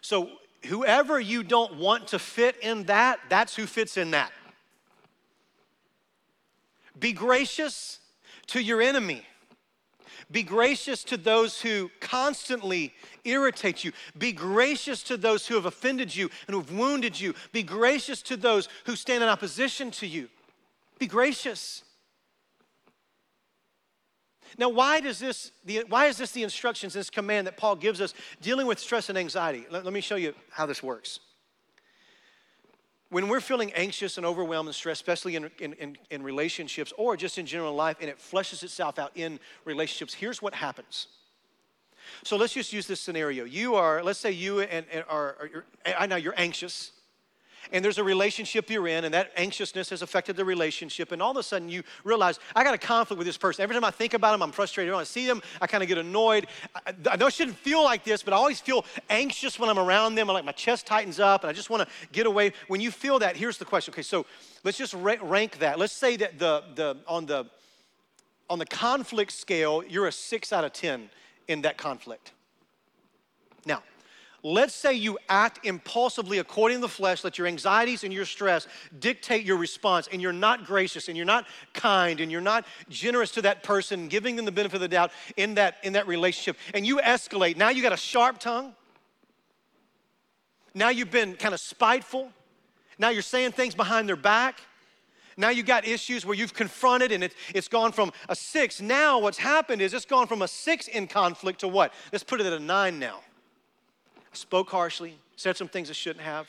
So, 0.00 0.30
whoever 0.66 1.18
you 1.18 1.42
don't 1.42 1.76
want 1.76 2.08
to 2.08 2.18
fit 2.18 2.56
in 2.62 2.84
that, 2.84 3.20
that's 3.28 3.56
who 3.56 3.66
fits 3.66 3.96
in 3.96 4.12
that. 4.12 4.32
Be 6.98 7.12
gracious 7.12 8.00
to 8.48 8.60
your 8.60 8.82
enemy. 8.82 9.24
Be 10.30 10.42
gracious 10.44 11.02
to 11.04 11.16
those 11.16 11.60
who 11.60 11.90
constantly 11.98 12.94
irritate 13.24 13.82
you. 13.82 13.92
Be 14.16 14.32
gracious 14.32 15.02
to 15.04 15.16
those 15.16 15.46
who 15.46 15.56
have 15.56 15.66
offended 15.66 16.14
you 16.14 16.30
and 16.46 16.54
who 16.54 16.60
have 16.60 16.72
wounded 16.72 17.18
you. 17.18 17.34
Be 17.52 17.64
gracious 17.64 18.22
to 18.22 18.36
those 18.36 18.68
who 18.84 18.94
stand 18.94 19.24
in 19.24 19.28
opposition 19.28 19.90
to 19.92 20.06
you. 20.06 20.28
Be 20.98 21.06
gracious. 21.08 21.82
Now, 24.58 24.68
why 24.68 25.00
does 25.00 25.18
this, 25.18 25.52
the, 25.64 25.84
why 25.88 26.06
is 26.06 26.16
this 26.16 26.32
the 26.32 26.42
instructions, 26.42 26.92
this 26.94 27.10
command 27.10 27.46
that 27.46 27.56
Paul 27.56 27.76
gives 27.76 28.00
us 28.00 28.14
dealing 28.40 28.66
with 28.66 28.78
stress 28.78 29.08
and 29.08 29.16
anxiety? 29.16 29.66
Let, 29.70 29.84
let 29.84 29.92
me 29.92 30.00
show 30.00 30.16
you 30.16 30.34
how 30.50 30.66
this 30.66 30.82
works. 30.82 31.20
When 33.10 33.28
we're 33.28 33.40
feeling 33.40 33.72
anxious 33.72 34.18
and 34.18 34.26
overwhelmed 34.26 34.68
and 34.68 34.74
stressed, 34.74 35.00
especially 35.00 35.36
in, 35.36 35.50
in, 35.58 35.72
in, 35.74 35.98
in 36.10 36.22
relationships 36.22 36.92
or 36.96 37.16
just 37.16 37.38
in 37.38 37.46
general 37.46 37.74
life, 37.74 37.96
and 38.00 38.08
it 38.08 38.18
fleshes 38.18 38.62
itself 38.62 38.98
out 38.98 39.10
in 39.16 39.40
relationships, 39.64 40.14
here's 40.14 40.40
what 40.40 40.54
happens. 40.54 41.08
So 42.22 42.36
let's 42.36 42.52
just 42.52 42.72
use 42.72 42.86
this 42.86 43.00
scenario. 43.00 43.44
You 43.44 43.74
are, 43.74 44.02
let's 44.02 44.18
say 44.18 44.30
you 44.30 44.60
and, 44.60 44.86
and 44.92 45.04
are, 45.08 45.36
are 45.40 45.64
I 45.98 46.06
know 46.06 46.16
you're 46.16 46.34
anxious 46.36 46.92
and 47.72 47.84
there's 47.84 47.98
a 47.98 48.04
relationship 48.04 48.70
you're 48.70 48.88
in, 48.88 49.04
and 49.04 49.14
that 49.14 49.32
anxiousness 49.36 49.90
has 49.90 50.02
affected 50.02 50.36
the 50.36 50.44
relationship, 50.44 51.12
and 51.12 51.22
all 51.22 51.30
of 51.30 51.36
a 51.36 51.42
sudden 51.42 51.68
you 51.68 51.82
realize, 52.04 52.38
I 52.54 52.64
got 52.64 52.74
a 52.74 52.78
conflict 52.78 53.18
with 53.18 53.26
this 53.26 53.36
person. 53.36 53.62
Every 53.62 53.74
time 53.74 53.84
I 53.84 53.90
think 53.90 54.14
about 54.14 54.32
them, 54.32 54.42
I'm 54.42 54.52
frustrated. 54.52 54.92
When 54.92 55.00
I 55.00 55.04
see 55.04 55.26
them, 55.26 55.42
I 55.60 55.66
kind 55.66 55.82
of 55.82 55.88
get 55.88 55.98
annoyed. 55.98 56.46
I, 56.74 56.94
I 57.10 57.16
know 57.16 57.26
I 57.26 57.30
shouldn't 57.30 57.56
feel 57.56 57.82
like 57.82 58.04
this, 58.04 58.22
but 58.22 58.32
I 58.32 58.36
always 58.36 58.60
feel 58.60 58.84
anxious 59.08 59.58
when 59.58 59.70
I'm 59.70 59.78
around 59.78 60.14
them. 60.14 60.30
I 60.30 60.32
like 60.32 60.44
my 60.44 60.52
chest 60.52 60.86
tightens 60.86 61.20
up, 61.20 61.42
and 61.42 61.50
I 61.50 61.52
just 61.52 61.70
want 61.70 61.82
to 61.82 61.88
get 62.12 62.26
away. 62.26 62.52
When 62.68 62.80
you 62.80 62.90
feel 62.90 63.18
that, 63.20 63.36
here's 63.36 63.58
the 63.58 63.64
question. 63.64 63.92
Okay, 63.92 64.02
so 64.02 64.26
let's 64.64 64.78
just 64.78 64.94
rank 64.94 65.58
that. 65.58 65.78
Let's 65.78 65.92
say 65.92 66.16
that 66.16 66.38
the, 66.38 66.64
the, 66.74 66.96
on, 67.06 67.26
the, 67.26 67.46
on 68.48 68.58
the 68.58 68.66
conflict 68.66 69.32
scale, 69.32 69.82
you're 69.86 70.06
a 70.06 70.12
six 70.12 70.52
out 70.52 70.64
of 70.64 70.72
10 70.72 71.10
in 71.48 71.62
that 71.62 71.76
conflict. 71.76 72.32
Now, 73.66 73.82
Let's 74.42 74.74
say 74.74 74.94
you 74.94 75.18
act 75.28 75.66
impulsively 75.66 76.38
according 76.38 76.78
to 76.78 76.82
the 76.82 76.88
flesh, 76.88 77.24
let 77.24 77.36
your 77.36 77.46
anxieties 77.46 78.04
and 78.04 78.12
your 78.12 78.24
stress 78.24 78.66
dictate 78.98 79.44
your 79.44 79.58
response, 79.58 80.08
and 80.10 80.22
you're 80.22 80.32
not 80.32 80.64
gracious 80.64 81.08
and 81.08 81.16
you're 81.16 81.26
not 81.26 81.46
kind 81.74 82.20
and 82.20 82.32
you're 82.32 82.40
not 82.40 82.64
generous 82.88 83.30
to 83.32 83.42
that 83.42 83.62
person, 83.62 84.08
giving 84.08 84.36
them 84.36 84.46
the 84.46 84.52
benefit 84.52 84.76
of 84.76 84.80
the 84.80 84.88
doubt 84.88 85.10
in 85.36 85.54
that, 85.54 85.76
in 85.82 85.92
that 85.92 86.06
relationship, 86.06 86.56
and 86.72 86.86
you 86.86 86.98
escalate. 86.98 87.58
Now 87.58 87.68
you 87.68 87.82
got 87.82 87.92
a 87.92 87.98
sharp 87.98 88.38
tongue. 88.38 88.74
Now 90.72 90.88
you've 90.88 91.10
been 91.10 91.34
kind 91.34 91.52
of 91.52 91.60
spiteful. 91.60 92.30
Now 92.98 93.10
you're 93.10 93.22
saying 93.22 93.52
things 93.52 93.74
behind 93.74 94.08
their 94.08 94.16
back. 94.16 94.60
Now 95.36 95.50
you 95.50 95.62
got 95.62 95.86
issues 95.86 96.24
where 96.24 96.34
you've 96.34 96.54
confronted 96.54 97.12
and 97.12 97.24
it, 97.24 97.34
it's 97.54 97.68
gone 97.68 97.92
from 97.92 98.12
a 98.28 98.36
six. 98.36 98.80
Now 98.80 99.18
what's 99.18 99.38
happened 99.38 99.82
is 99.82 99.92
it's 99.92 100.04
gone 100.06 100.26
from 100.26 100.40
a 100.40 100.48
six 100.48 100.88
in 100.88 101.08
conflict 101.08 101.60
to 101.60 101.68
what? 101.68 101.92
Let's 102.10 102.24
put 102.24 102.40
it 102.40 102.46
at 102.46 102.54
a 102.54 102.58
nine 102.58 102.98
now 102.98 103.20
spoke 104.32 104.70
harshly, 104.70 105.16
said 105.36 105.56
some 105.56 105.68
things 105.68 105.90
I 105.90 105.94
shouldn't 105.94 106.24
have. 106.24 106.48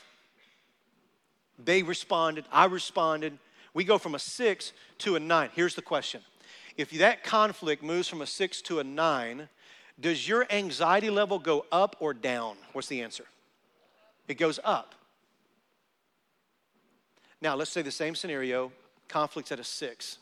They 1.62 1.82
responded, 1.82 2.44
I 2.50 2.66
responded. 2.66 3.38
We 3.74 3.84
go 3.84 3.98
from 3.98 4.14
a 4.14 4.18
six 4.18 4.72
to 4.98 5.16
a 5.16 5.20
nine. 5.20 5.50
Here's 5.54 5.74
the 5.74 5.82
question 5.82 6.22
if 6.76 6.90
that 6.92 7.22
conflict 7.24 7.82
moves 7.82 8.08
from 8.08 8.22
a 8.22 8.26
six 8.26 8.62
to 8.62 8.80
a 8.80 8.84
nine, 8.84 9.48
does 10.00 10.26
your 10.26 10.46
anxiety 10.50 11.10
level 11.10 11.38
go 11.38 11.66
up 11.70 11.96
or 12.00 12.14
down? 12.14 12.56
What's 12.72 12.88
the 12.88 13.02
answer? 13.02 13.24
It 14.28 14.34
goes 14.34 14.58
up. 14.64 14.94
Now, 17.40 17.56
let's 17.56 17.70
say 17.70 17.82
the 17.82 17.90
same 17.90 18.14
scenario 18.14 18.72
Conflict's 19.08 19.52
at 19.52 19.60
a 19.60 19.64
six. 19.64 20.16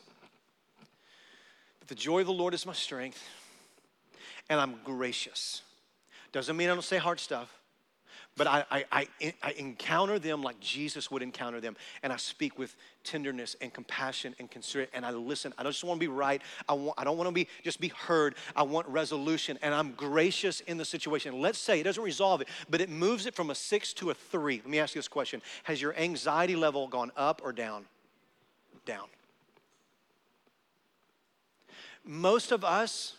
But 1.79 1.87
the 1.87 1.95
joy 1.95 2.19
of 2.19 2.27
the 2.27 2.33
Lord 2.33 2.53
is 2.53 2.65
my 2.65 2.73
strength, 2.73 3.23
and 4.49 4.59
I'm 4.59 4.75
gracious. 4.83 5.61
Doesn't 6.31 6.55
mean 6.55 6.69
I 6.69 6.73
don't 6.73 6.83
say 6.83 6.97
hard 6.97 7.19
stuff. 7.19 7.61
But 8.37 8.47
I, 8.47 8.63
I, 8.71 8.85
I, 8.91 9.33
I, 9.43 9.51
encounter 9.51 10.17
them 10.17 10.41
like 10.41 10.57
Jesus 10.61 11.11
would 11.11 11.21
encounter 11.21 11.59
them. 11.59 11.75
And 12.01 12.13
I 12.13 12.15
speak 12.15 12.57
with 12.57 12.73
tenderness 13.03 13.57
and 13.59 13.73
compassion 13.73 14.33
and 14.39 14.49
consider 14.49 14.87
and 14.93 15.05
I 15.05 15.11
listen. 15.11 15.53
I 15.57 15.63
don't 15.63 15.73
just 15.73 15.83
want 15.83 15.99
to 15.99 16.03
be 16.03 16.07
right. 16.07 16.41
I, 16.69 16.73
want, 16.73 16.97
I 16.97 17.03
don't 17.03 17.17
want 17.17 17.27
to 17.27 17.33
be 17.33 17.49
just 17.61 17.81
be 17.81 17.89
heard. 17.89 18.35
I 18.55 18.63
want 18.63 18.87
resolution. 18.87 19.59
And 19.61 19.73
I'm 19.73 19.91
gracious 19.93 20.61
in 20.61 20.77
the 20.77 20.85
situation. 20.85 21.41
Let's 21.41 21.59
say 21.59 21.81
it 21.81 21.83
doesn't 21.83 22.03
resolve 22.03 22.39
it, 22.39 22.47
but 22.69 22.79
it 22.79 22.89
moves 22.89 23.25
it 23.25 23.35
from 23.35 23.49
a 23.49 23.55
six 23.55 23.91
to 23.93 24.11
a 24.11 24.13
three. 24.13 24.57
Let 24.57 24.69
me 24.69 24.79
ask 24.79 24.95
you 24.95 24.99
this 24.99 25.09
question 25.09 25.41
Has 25.63 25.81
your 25.81 25.93
anxiety 25.97 26.55
level 26.55 26.87
gone 26.87 27.11
up 27.17 27.41
or 27.43 27.51
down? 27.51 27.85
Down. 28.85 29.07
Most 32.05 32.53
of 32.53 32.63
us 32.63 33.17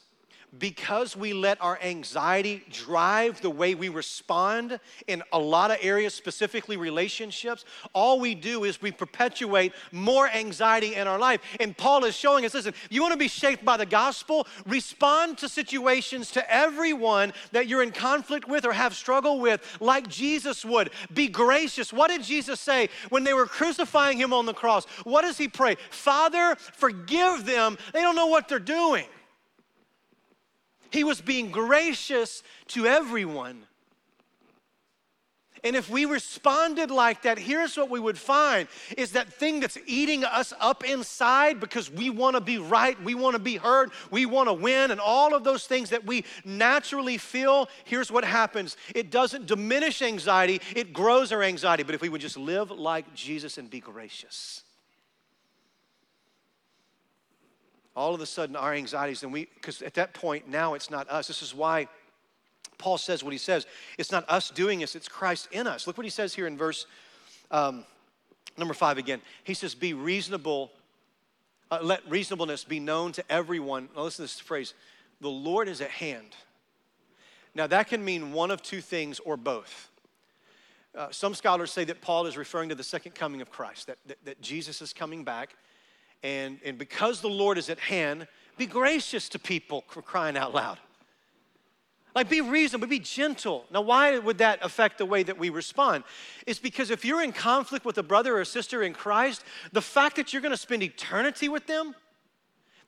because 0.58 1.16
we 1.16 1.32
let 1.32 1.60
our 1.62 1.78
anxiety 1.82 2.62
drive 2.70 3.40
the 3.40 3.50
way 3.50 3.74
we 3.74 3.88
respond 3.88 4.78
in 5.06 5.22
a 5.32 5.38
lot 5.38 5.70
of 5.70 5.78
areas, 5.80 6.14
specifically 6.14 6.76
relationships, 6.76 7.64
all 7.94 8.20
we 8.20 8.34
do 8.34 8.64
is 8.64 8.82
we 8.82 8.90
perpetuate 8.90 9.72
more 9.92 10.28
anxiety 10.28 10.94
in 10.94 11.06
our 11.06 11.18
life. 11.18 11.40
And 11.58 11.76
Paul 11.76 12.04
is 12.04 12.14
showing 12.14 12.44
us 12.44 12.54
listen, 12.54 12.74
you 12.90 13.00
want 13.00 13.12
to 13.12 13.18
be 13.18 13.28
shaped 13.28 13.64
by 13.64 13.76
the 13.76 13.86
gospel, 13.86 14.46
respond 14.66 15.38
to 15.38 15.48
situations 15.48 16.30
to 16.32 16.54
everyone 16.54 17.32
that 17.52 17.66
you're 17.66 17.82
in 17.82 17.90
conflict 17.92 18.46
with 18.46 18.66
or 18.66 18.72
have 18.72 18.94
struggle 18.94 19.40
with, 19.40 19.78
like 19.80 20.08
Jesus 20.08 20.64
would. 20.64 20.90
Be 21.14 21.28
gracious. 21.28 21.92
What 21.92 22.10
did 22.10 22.22
Jesus 22.22 22.60
say 22.60 22.90
when 23.08 23.24
they 23.24 23.32
were 23.32 23.46
crucifying 23.46 24.18
him 24.18 24.32
on 24.34 24.44
the 24.44 24.54
cross? 24.54 24.84
What 25.04 25.22
does 25.22 25.38
he 25.38 25.48
pray? 25.48 25.76
Father, 25.90 26.56
forgive 26.74 27.46
them. 27.46 27.78
They 27.92 28.02
don't 28.02 28.16
know 28.16 28.26
what 28.26 28.48
they're 28.48 28.58
doing. 28.58 29.04
He 30.92 31.04
was 31.04 31.20
being 31.20 31.50
gracious 31.50 32.42
to 32.68 32.86
everyone. 32.86 33.64
And 35.64 35.76
if 35.76 35.88
we 35.88 36.06
responded 36.06 36.90
like 36.90 37.22
that, 37.22 37.38
here's 37.38 37.76
what 37.76 37.88
we 37.88 38.00
would 38.00 38.18
find 38.18 38.66
is 38.98 39.12
that 39.12 39.32
thing 39.32 39.60
that's 39.60 39.78
eating 39.86 40.24
us 40.24 40.52
up 40.58 40.84
inside 40.84 41.60
because 41.60 41.88
we 41.88 42.10
want 42.10 42.34
to 42.34 42.40
be 42.40 42.58
right, 42.58 43.00
we 43.02 43.14
want 43.14 43.34
to 43.34 43.38
be 43.38 43.56
heard, 43.56 43.92
we 44.10 44.26
want 44.26 44.48
to 44.48 44.52
win, 44.52 44.90
and 44.90 45.00
all 45.00 45.34
of 45.34 45.44
those 45.44 45.66
things 45.66 45.90
that 45.90 46.04
we 46.04 46.24
naturally 46.44 47.16
feel, 47.16 47.68
here's 47.84 48.10
what 48.10 48.24
happens. 48.24 48.76
It 48.92 49.12
doesn't 49.12 49.46
diminish 49.46 50.02
anxiety, 50.02 50.60
it 50.74 50.92
grows 50.92 51.30
our 51.30 51.44
anxiety. 51.44 51.84
But 51.84 51.94
if 51.94 52.00
we 52.00 52.08
would 52.08 52.20
just 52.20 52.36
live 52.36 52.72
like 52.72 53.14
Jesus 53.14 53.56
and 53.56 53.70
be 53.70 53.78
gracious, 53.78 54.64
all 57.94 58.14
of 58.14 58.20
a 58.20 58.26
sudden 58.26 58.56
our 58.56 58.72
anxieties, 58.74 59.22
and 59.22 59.32
we, 59.32 59.48
because 59.54 59.82
at 59.82 59.94
that 59.94 60.14
point 60.14 60.48
now 60.48 60.74
it's 60.74 60.90
not 60.90 61.08
us. 61.10 61.26
This 61.26 61.42
is 61.42 61.54
why 61.54 61.88
Paul 62.78 62.98
says 62.98 63.22
what 63.22 63.32
he 63.32 63.38
says. 63.38 63.66
It's 63.98 64.10
not 64.10 64.28
us 64.28 64.50
doing 64.50 64.80
this, 64.80 64.96
it's 64.96 65.08
Christ 65.08 65.48
in 65.52 65.66
us. 65.66 65.86
Look 65.86 65.96
what 65.96 66.06
he 66.06 66.10
says 66.10 66.34
here 66.34 66.46
in 66.46 66.56
verse 66.56 66.86
um, 67.50 67.84
number 68.56 68.74
five 68.74 68.98
again. 68.98 69.20
He 69.44 69.54
says, 69.54 69.74
Be 69.74 69.94
reasonable, 69.94 70.72
uh, 71.70 71.80
let 71.82 72.08
reasonableness 72.10 72.64
be 72.64 72.80
known 72.80 73.12
to 73.12 73.24
everyone. 73.30 73.88
Now 73.94 74.02
listen 74.02 74.16
to 74.18 74.22
this 74.22 74.40
phrase 74.40 74.74
the 75.20 75.28
Lord 75.28 75.68
is 75.68 75.80
at 75.80 75.90
hand. 75.90 76.34
Now 77.54 77.66
that 77.66 77.88
can 77.88 78.04
mean 78.04 78.32
one 78.32 78.50
of 78.50 78.62
two 78.62 78.80
things 78.80 79.20
or 79.20 79.36
both. 79.36 79.90
Uh, 80.94 81.08
some 81.10 81.34
scholars 81.34 81.70
say 81.70 81.84
that 81.84 82.00
Paul 82.02 82.26
is 82.26 82.36
referring 82.36 82.68
to 82.68 82.74
the 82.74 82.82
second 82.82 83.14
coming 83.14 83.40
of 83.40 83.50
Christ, 83.50 83.86
that, 83.86 83.98
that, 84.06 84.18
that 84.24 84.42
Jesus 84.42 84.82
is 84.82 84.92
coming 84.92 85.24
back 85.24 85.54
and, 86.22 86.58
and 86.64 86.78
because 86.78 87.20
the 87.20 87.28
Lord 87.28 87.58
is 87.58 87.68
at 87.68 87.78
hand, 87.78 88.26
be 88.56 88.66
gracious 88.66 89.28
to 89.30 89.38
people 89.38 89.84
for 89.88 90.02
crying 90.02 90.36
out 90.36 90.54
loud. 90.54 90.78
Like, 92.14 92.28
be 92.28 92.42
reasonable, 92.42 92.88
be 92.88 92.98
gentle. 92.98 93.64
Now, 93.70 93.80
why 93.80 94.18
would 94.18 94.38
that 94.38 94.58
affect 94.62 94.98
the 94.98 95.06
way 95.06 95.22
that 95.22 95.38
we 95.38 95.48
respond? 95.48 96.04
It's 96.46 96.58
because 96.58 96.90
if 96.90 97.04
you're 97.04 97.22
in 97.22 97.32
conflict 97.32 97.86
with 97.86 97.96
a 97.96 98.02
brother 98.02 98.38
or 98.38 98.44
sister 98.44 98.82
in 98.82 98.92
Christ, 98.92 99.44
the 99.72 99.80
fact 99.80 100.16
that 100.16 100.32
you're 100.32 100.42
gonna 100.42 100.58
spend 100.58 100.82
eternity 100.82 101.48
with 101.48 101.66
them, 101.66 101.94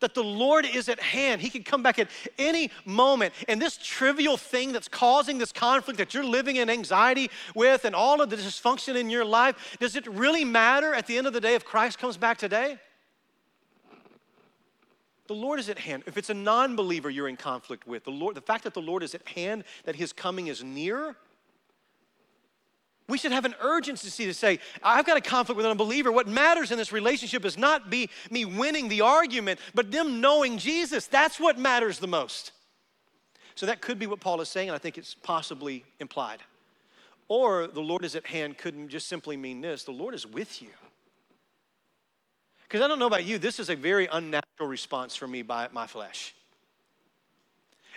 that 0.01 0.12
the 0.12 0.23
Lord 0.23 0.66
is 0.66 0.90
at 0.90 1.01
hand. 1.01 1.40
He 1.40 1.49
can 1.49 1.62
come 1.62 1.83
back 1.83 1.99
at 1.99 2.11
any 2.38 2.70
moment. 2.85 3.33
And 3.49 3.62
this 3.62 3.79
trivial 3.83 4.37
thing 4.37 4.73
that's 4.73 4.88
causing 4.88 5.38
this 5.38 5.53
conflict 5.53 5.97
that 5.97 6.12
you're 6.12 6.25
living 6.25 6.57
in 6.57 6.68
anxiety 6.68 7.31
with 7.55 7.87
and 7.87 7.94
all 7.94 8.20
of 8.20 8.29
the 8.29 8.37
dysfunction 8.37 8.97
in 8.97 9.09
your 9.09 9.25
life, 9.25 9.79
does 9.81 9.97
it 9.97 10.07
really 10.07 10.44
matter 10.44 10.92
at 10.92 11.07
the 11.07 11.16
end 11.16 11.27
of 11.27 11.33
the 11.33 11.40
day 11.40 11.55
if 11.55 11.64
Christ 11.64 11.99
comes 11.99 12.18
back 12.18 12.37
today? 12.37 12.79
The 15.27 15.35
Lord 15.35 15.59
is 15.59 15.69
at 15.69 15.79
hand. 15.79 16.03
If 16.07 16.17
it's 16.19 16.31
a 16.31 16.35
non 16.35 16.77
believer 16.77 17.09
you're 17.09 17.29
in 17.29 17.37
conflict 17.37 17.87
with, 17.87 18.05
the, 18.05 18.11
Lord, 18.11 18.35
the 18.35 18.43
fact 18.43 18.65
that 18.65 18.75
the 18.75 18.83
Lord 18.83 19.03
is 19.03 19.15
at 19.15 19.27
hand, 19.29 19.65
that 19.85 19.97
his 19.97 20.13
coming 20.13 20.49
is 20.49 20.63
near, 20.63 21.17
we 23.07 23.19
should 23.19 23.33
have 23.33 23.45
an 23.45 23.55
urgency 23.61 24.25
to 24.25 24.35
say, 24.35 24.59
I've 24.83 25.05
got 25.05 25.17
a 25.17 25.21
conflict 25.21 25.57
with 25.57 25.67
an 25.67 25.73
unbeliever. 25.73 26.11
What 26.11 26.27
matters 26.27 26.71
in 26.71 26.79
this 26.79 26.91
relationship 26.91 27.45
is 27.45 27.59
not 27.59 27.91
be 27.91 28.09
me 28.31 28.45
winning 28.47 28.89
the 28.89 29.03
argument, 29.03 29.61
but 29.75 29.91
them 29.91 30.21
knowing 30.21 30.57
Jesus. 30.57 31.07
That's 31.07 31.39
what 31.39 31.59
matters 31.59 31.99
the 31.99 32.07
most. 32.07 32.53
So 33.55 33.67
that 33.67 33.83
could 33.83 33.99
be 33.99 34.07
what 34.07 34.21
Paul 34.21 34.41
is 34.41 34.49
saying, 34.49 34.69
and 34.69 34.75
I 34.75 34.79
think 34.79 34.97
it's 34.97 35.15
possibly 35.15 35.85
implied. 36.01 36.41
Or 37.29 37.67
the 37.67 37.81
Lord 37.81 38.05
is 38.05 38.17
at 38.17 38.27
hand 38.27 38.59
couldn't 38.59 38.89
just 38.89 39.07
simply 39.07 39.37
mean 39.37 39.61
this 39.61 39.85
the 39.85 39.93
Lord 39.93 40.15
is 40.15 40.27
with 40.27 40.63
you. 40.63 40.69
Because 42.75 42.87
I 42.87 42.89
don't 42.89 42.99
know 42.99 43.07
about 43.07 43.25
you, 43.25 43.39
this 43.39 43.61
is 43.61 43.71
a 43.71 43.77
very 43.77 44.09
unnatural 44.11 44.69
response 44.69 45.15
for 45.15 45.29
me 45.29 45.43
by 45.43 45.69
my 45.71 45.87
flesh. 45.87 46.35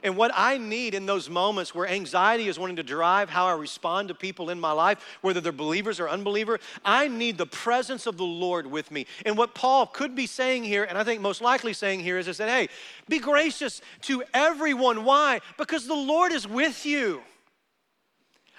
And 0.03 0.15
what 0.15 0.29
I 0.35 0.59
need 0.59 0.93
in 0.93 1.07
those 1.07 1.31
moments 1.31 1.73
where 1.73 1.87
anxiety 1.87 2.47
is 2.47 2.59
wanting 2.59 2.75
to 2.75 2.83
drive 2.83 3.27
how 3.27 3.47
I 3.47 3.55
respond 3.55 4.09
to 4.09 4.13
people 4.13 4.51
in 4.51 4.59
my 4.59 4.71
life, 4.71 4.99
whether 5.21 5.41
they're 5.41 5.51
believers 5.51 5.99
or 5.99 6.07
unbeliever, 6.07 6.59
I 6.85 7.07
need 7.07 7.39
the 7.39 7.47
presence 7.47 8.05
of 8.05 8.17
the 8.17 8.23
Lord 8.23 8.67
with 8.67 8.91
me. 8.91 9.07
And 9.25 9.35
what 9.35 9.55
Paul 9.55 9.87
could 9.87 10.13
be 10.13 10.27
saying 10.27 10.63
here, 10.63 10.83
and 10.83 10.95
I 10.95 11.03
think 11.03 11.21
most 11.21 11.41
likely 11.41 11.73
saying 11.73 12.01
here, 12.01 12.19
is, 12.19 12.27
is 12.27 12.37
that, 12.37 12.47
hey, 12.47 12.67
be 13.09 13.17
gracious 13.17 13.81
to 14.01 14.21
everyone. 14.31 15.05
Why? 15.05 15.39
Because 15.57 15.87
the 15.87 15.95
Lord 15.95 16.31
is 16.31 16.47
with 16.47 16.85
you. 16.85 17.23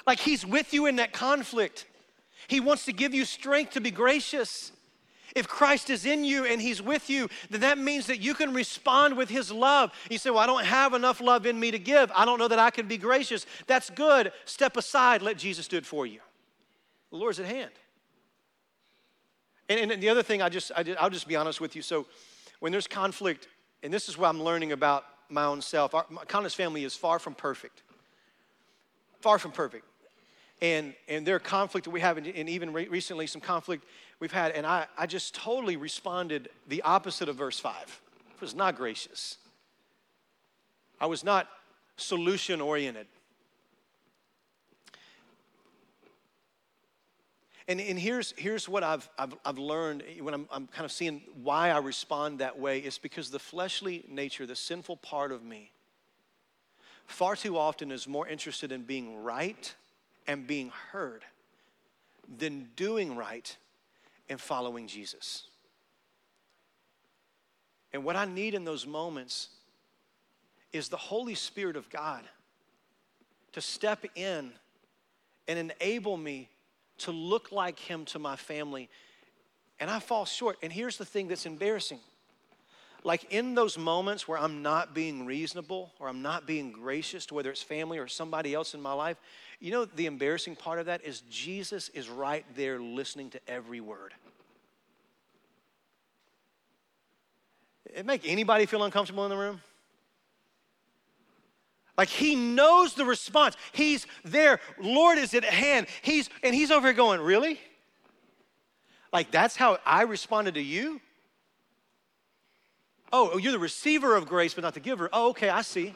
Like 0.05 0.19
He's 0.19 0.45
with 0.45 0.75
you 0.75 0.87
in 0.87 0.97
that 0.97 1.13
conflict. 1.13 1.87
He 2.49 2.59
wants 2.59 2.87
to 2.87 2.93
give 2.93 3.15
you 3.15 3.25
strength 3.25 3.75
to 3.75 3.81
be 3.81 3.93
gracious. 3.93 4.73
If 5.35 5.49
Christ 5.49 5.91
is 5.91 6.07
in 6.07 6.25
you 6.25 6.45
and 6.45 6.61
He's 6.61 6.81
with 6.81 7.11
you, 7.11 7.29
then 7.51 7.61
that 7.61 7.79
means 7.79 8.07
that 8.07 8.21
you 8.21 8.35
can 8.35 8.55
respond 8.55 9.17
with 9.17 9.29
His 9.29 9.53
love. 9.53 9.93
You 10.11 10.19
say, 10.19 10.31
Well, 10.31 10.39
I 10.41 10.47
don't 10.47 10.65
have 10.65 10.95
enough 10.95 11.21
love 11.21 11.47
in 11.47 11.59
me 11.59 11.71
to 11.71 11.79
give. 11.79 12.11
I 12.15 12.25
don't 12.25 12.39
know 12.39 12.49
that 12.49 12.59
I 12.59 12.71
can 12.71 12.89
be 12.89 12.99
gracious. 12.99 13.47
That's 13.67 13.91
good. 13.91 14.33
Step 14.45 14.77
aside, 14.77 15.23
let 15.23 15.39
Jesus 15.39 15.69
do 15.69 15.77
it 15.77 15.87
for 15.87 16.07
you. 16.07 16.21
The 17.11 17.17
Lord's 17.17 17.41
at 17.41 17.47
hand. 17.47 17.71
And, 19.69 19.93
and 19.93 20.03
the 20.03 20.09
other 20.09 20.23
thing, 20.23 20.41
I 20.41 20.49
just, 20.49 20.73
I, 20.75 20.97
I'll 20.99 21.11
just 21.11 21.29
be 21.29 21.37
honest 21.37 21.61
with 21.61 21.77
you. 21.77 21.83
So, 21.83 22.07
when 22.61 22.73
there's 22.73 22.87
conflict, 22.87 23.47
and 23.83 23.93
this 23.93 24.09
is 24.09 24.19
what 24.19 24.29
I'm 24.29 24.43
learning 24.43 24.73
about 24.73 25.05
my 25.29 25.45
own 25.45 25.61
self, 25.61 25.95
our 25.95 26.07
my 26.09 26.25
Connor's 26.25 26.55
family 26.55 26.85
is 26.85 26.95
far 26.95 27.19
from 27.19 27.35
perfect. 27.35 27.83
Far 29.21 29.39
from 29.39 29.53
perfect. 29.53 29.85
And, 30.61 30.95
and 31.07 31.25
there 31.25 31.37
are 31.37 31.41
conflict 31.41 31.85
that 31.85 31.91
we 31.91 32.01
have, 32.01 32.19
and, 32.19 32.27
and 32.27 32.49
even 32.49 32.73
re- 32.73 32.89
recently, 32.89 33.27
some 33.27 33.41
conflict 33.41 33.85
we've 34.21 34.33
had, 34.33 34.53
and 34.53 34.67
I, 34.67 34.87
I 34.97 35.07
just 35.07 35.35
totally 35.35 35.77
responded 35.77 36.49
the 36.67 36.83
opposite 36.83 37.29
of 37.29 37.37
verse 37.37 37.59
5. 37.59 38.01
It 38.35 38.41
was 38.41 38.55
not 38.55 38.77
gracious. 38.77 39.39
I 41.01 41.07
was 41.07 41.25
not 41.25 41.49
solution 41.97 42.61
oriented. 42.61 43.07
And, 47.69 47.81
and 47.81 47.99
here's, 47.99 48.33
here's 48.39 48.67
what 48.67 48.83
I've, 48.83 49.09
I've, 49.19 49.35
I've 49.45 49.59
learned 49.59 50.03
when 50.21 50.33
I'm, 50.33 50.49
I'm 50.51 50.67
kind 50.69 50.87
of 50.87 50.93
seeing 50.93 51.21
why 51.43 51.71
I 51.71 51.79
respond 51.79 52.39
that 52.39 52.59
way. 52.59 52.79
It's 52.79 52.97
because 52.97 53.31
the 53.31 53.39
fleshly 53.39 54.07
nature, 54.09 54.47
the 54.47 54.57
sinful 54.57 54.97
part 54.97 55.33
of 55.33 55.45
me, 55.45 55.71
far 57.07 57.37
too 57.37 57.59
often 57.59 57.93
is 57.93 58.09
more 58.09 58.27
interested 58.27 58.73
in 58.73 58.85
being 58.85 59.23
right 59.23 59.75
and 60.27 60.47
being 60.47 60.73
heard 60.93 61.25
than 62.39 62.69
doing 62.75 63.17
right 63.17 63.55
and 64.29 64.41
following 64.41 64.87
Jesus. 64.87 65.45
And 67.93 68.05
what 68.05 68.17
I 68.17 68.27
need 68.27 68.55
in 68.55 68.65
those 68.65 68.87
moments 68.87 69.49
is 70.73 70.89
the 70.89 70.97
Holy 70.97 71.35
Spirit 71.35 71.77
of 71.77 71.89
God 71.89 72.23
to 73.53 73.61
step 73.61 74.05
in 74.15 74.53
and 75.47 75.59
enable 75.59 76.17
me 76.17 76.49
to 76.99 77.11
look 77.11 77.53
like 77.53 77.79
Him 77.79 78.05
to 78.07 78.19
my 78.19 78.37
family. 78.37 78.89
And 79.81 79.91
I 79.91 79.99
fall 80.01 80.25
short. 80.25 80.59
And 80.63 80.73
here's 80.73 80.99
the 80.99 81.05
thing 81.05 81.29
that's 81.29 81.47
embarrassing. 81.47 82.01
Like 83.05 83.33
in 83.33 83.55
those 83.55 83.79
moments 83.79 84.27
where 84.27 84.39
I'm 84.39 84.63
not 84.63 84.95
being 84.95 85.25
reasonable 85.25 85.93
or 86.01 86.09
I'm 86.09 86.23
not 86.23 86.47
being 86.47 86.73
gracious 86.73 87.27
to 87.27 87.35
whether 87.35 87.51
it's 87.51 87.63
family 87.63 87.99
or 87.99 88.09
somebody 88.09 88.55
else 88.55 88.75
in 88.75 88.83
my 88.83 88.93
life, 88.93 89.17
you 89.61 89.71
know, 89.71 89.85
the 89.85 90.07
embarrassing 90.07 90.57
part 90.57 90.79
of 90.79 90.87
that 90.87 91.05
is 91.05 91.23
Jesus 91.31 91.89
is 91.91 92.09
right 92.09 92.45
there 92.57 92.81
listening 92.81 93.31
to 93.31 93.41
every 93.49 93.81
word. 93.81 94.15
it 97.95 98.07
make 98.07 98.29
anybody 98.29 98.67
feel 98.67 98.85
uncomfortable 98.85 99.25
in 99.25 99.31
the 99.31 99.37
room? 99.37 99.61
Like 101.97 102.09
he 102.09 102.37
knows 102.37 102.95
the 102.95 103.05
response. 103.05 103.57
He's 103.73 104.07
there. 104.25 104.61
Lord 104.81 105.19
is 105.19 105.35
at 105.35 105.45
hand. 105.45 105.89
He's 106.03 106.31
and 106.45 106.55
he's 106.55 106.71
over 106.71 106.87
here 106.87 106.95
going, 106.95 107.21
"Really? 107.21 107.61
Like 109.13 109.31
that's 109.33 109.57
how 109.57 109.79
I 109.85 110.03
responded 110.03 110.55
to 110.55 110.63
you?" 110.63 111.01
Oh, 113.13 113.31
oh, 113.35 113.39
you're 113.39 113.53
the 113.53 113.59
receiver 113.59 114.15
of 114.17 114.27
grace 114.27 114.55
but 114.55 114.63
not 114.63 114.75
the 114.75 114.81
giver. 114.81 115.09
Oh, 115.13 115.31
okay, 115.31 115.49
I 115.49 115.63
see. 115.63 115.95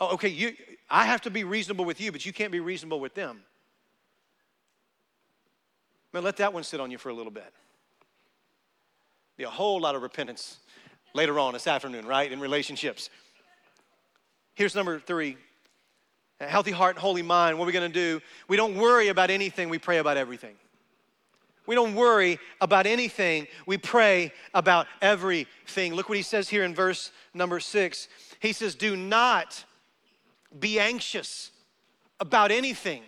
Oh, 0.00 0.14
okay, 0.14 0.28
you 0.28 0.54
I 0.90 1.04
have 1.04 1.22
to 1.22 1.30
be 1.30 1.44
reasonable 1.44 1.84
with 1.84 2.00
you, 2.00 2.12
but 2.12 2.24
you 2.24 2.32
can't 2.32 2.52
be 2.52 2.60
reasonable 2.60 3.00
with 3.00 3.14
them. 3.14 3.42
Man, 6.12 6.24
let 6.24 6.36
that 6.38 6.52
one 6.52 6.64
sit 6.64 6.80
on 6.80 6.90
you 6.90 6.98
for 6.98 7.10
a 7.10 7.14
little 7.14 7.32
bit. 7.32 7.52
Be 9.36 9.44
a 9.44 9.50
whole 9.50 9.80
lot 9.80 9.94
of 9.94 10.02
repentance 10.02 10.58
later 11.14 11.38
on 11.38 11.52
this 11.52 11.66
afternoon, 11.66 12.06
right? 12.06 12.30
In 12.30 12.40
relationships. 12.40 13.10
Here's 14.54 14.74
number 14.74 14.98
three 14.98 15.36
a 16.40 16.46
healthy 16.46 16.70
heart 16.70 16.94
and 16.94 17.00
holy 17.00 17.22
mind. 17.22 17.58
What 17.58 17.64
are 17.64 17.66
we 17.66 17.72
going 17.72 17.90
to 17.90 17.94
do? 17.94 18.20
We 18.46 18.56
don't 18.56 18.76
worry 18.76 19.08
about 19.08 19.28
anything, 19.28 19.68
we 19.68 19.78
pray 19.78 19.98
about 19.98 20.16
everything. 20.16 20.54
We 21.68 21.74
don't 21.74 21.94
worry 21.94 22.38
about 22.62 22.86
anything, 22.86 23.46
we 23.66 23.76
pray 23.76 24.32
about 24.54 24.86
everything. 25.02 25.92
Look 25.92 26.08
what 26.08 26.16
he 26.16 26.22
says 26.22 26.48
here 26.48 26.64
in 26.64 26.74
verse 26.74 27.12
number 27.34 27.60
six. 27.60 28.08
He 28.40 28.54
says, 28.54 28.74
Do 28.74 28.96
not 28.96 29.66
be 30.58 30.80
anxious 30.80 31.50
about 32.20 32.50
anything, 32.50 33.02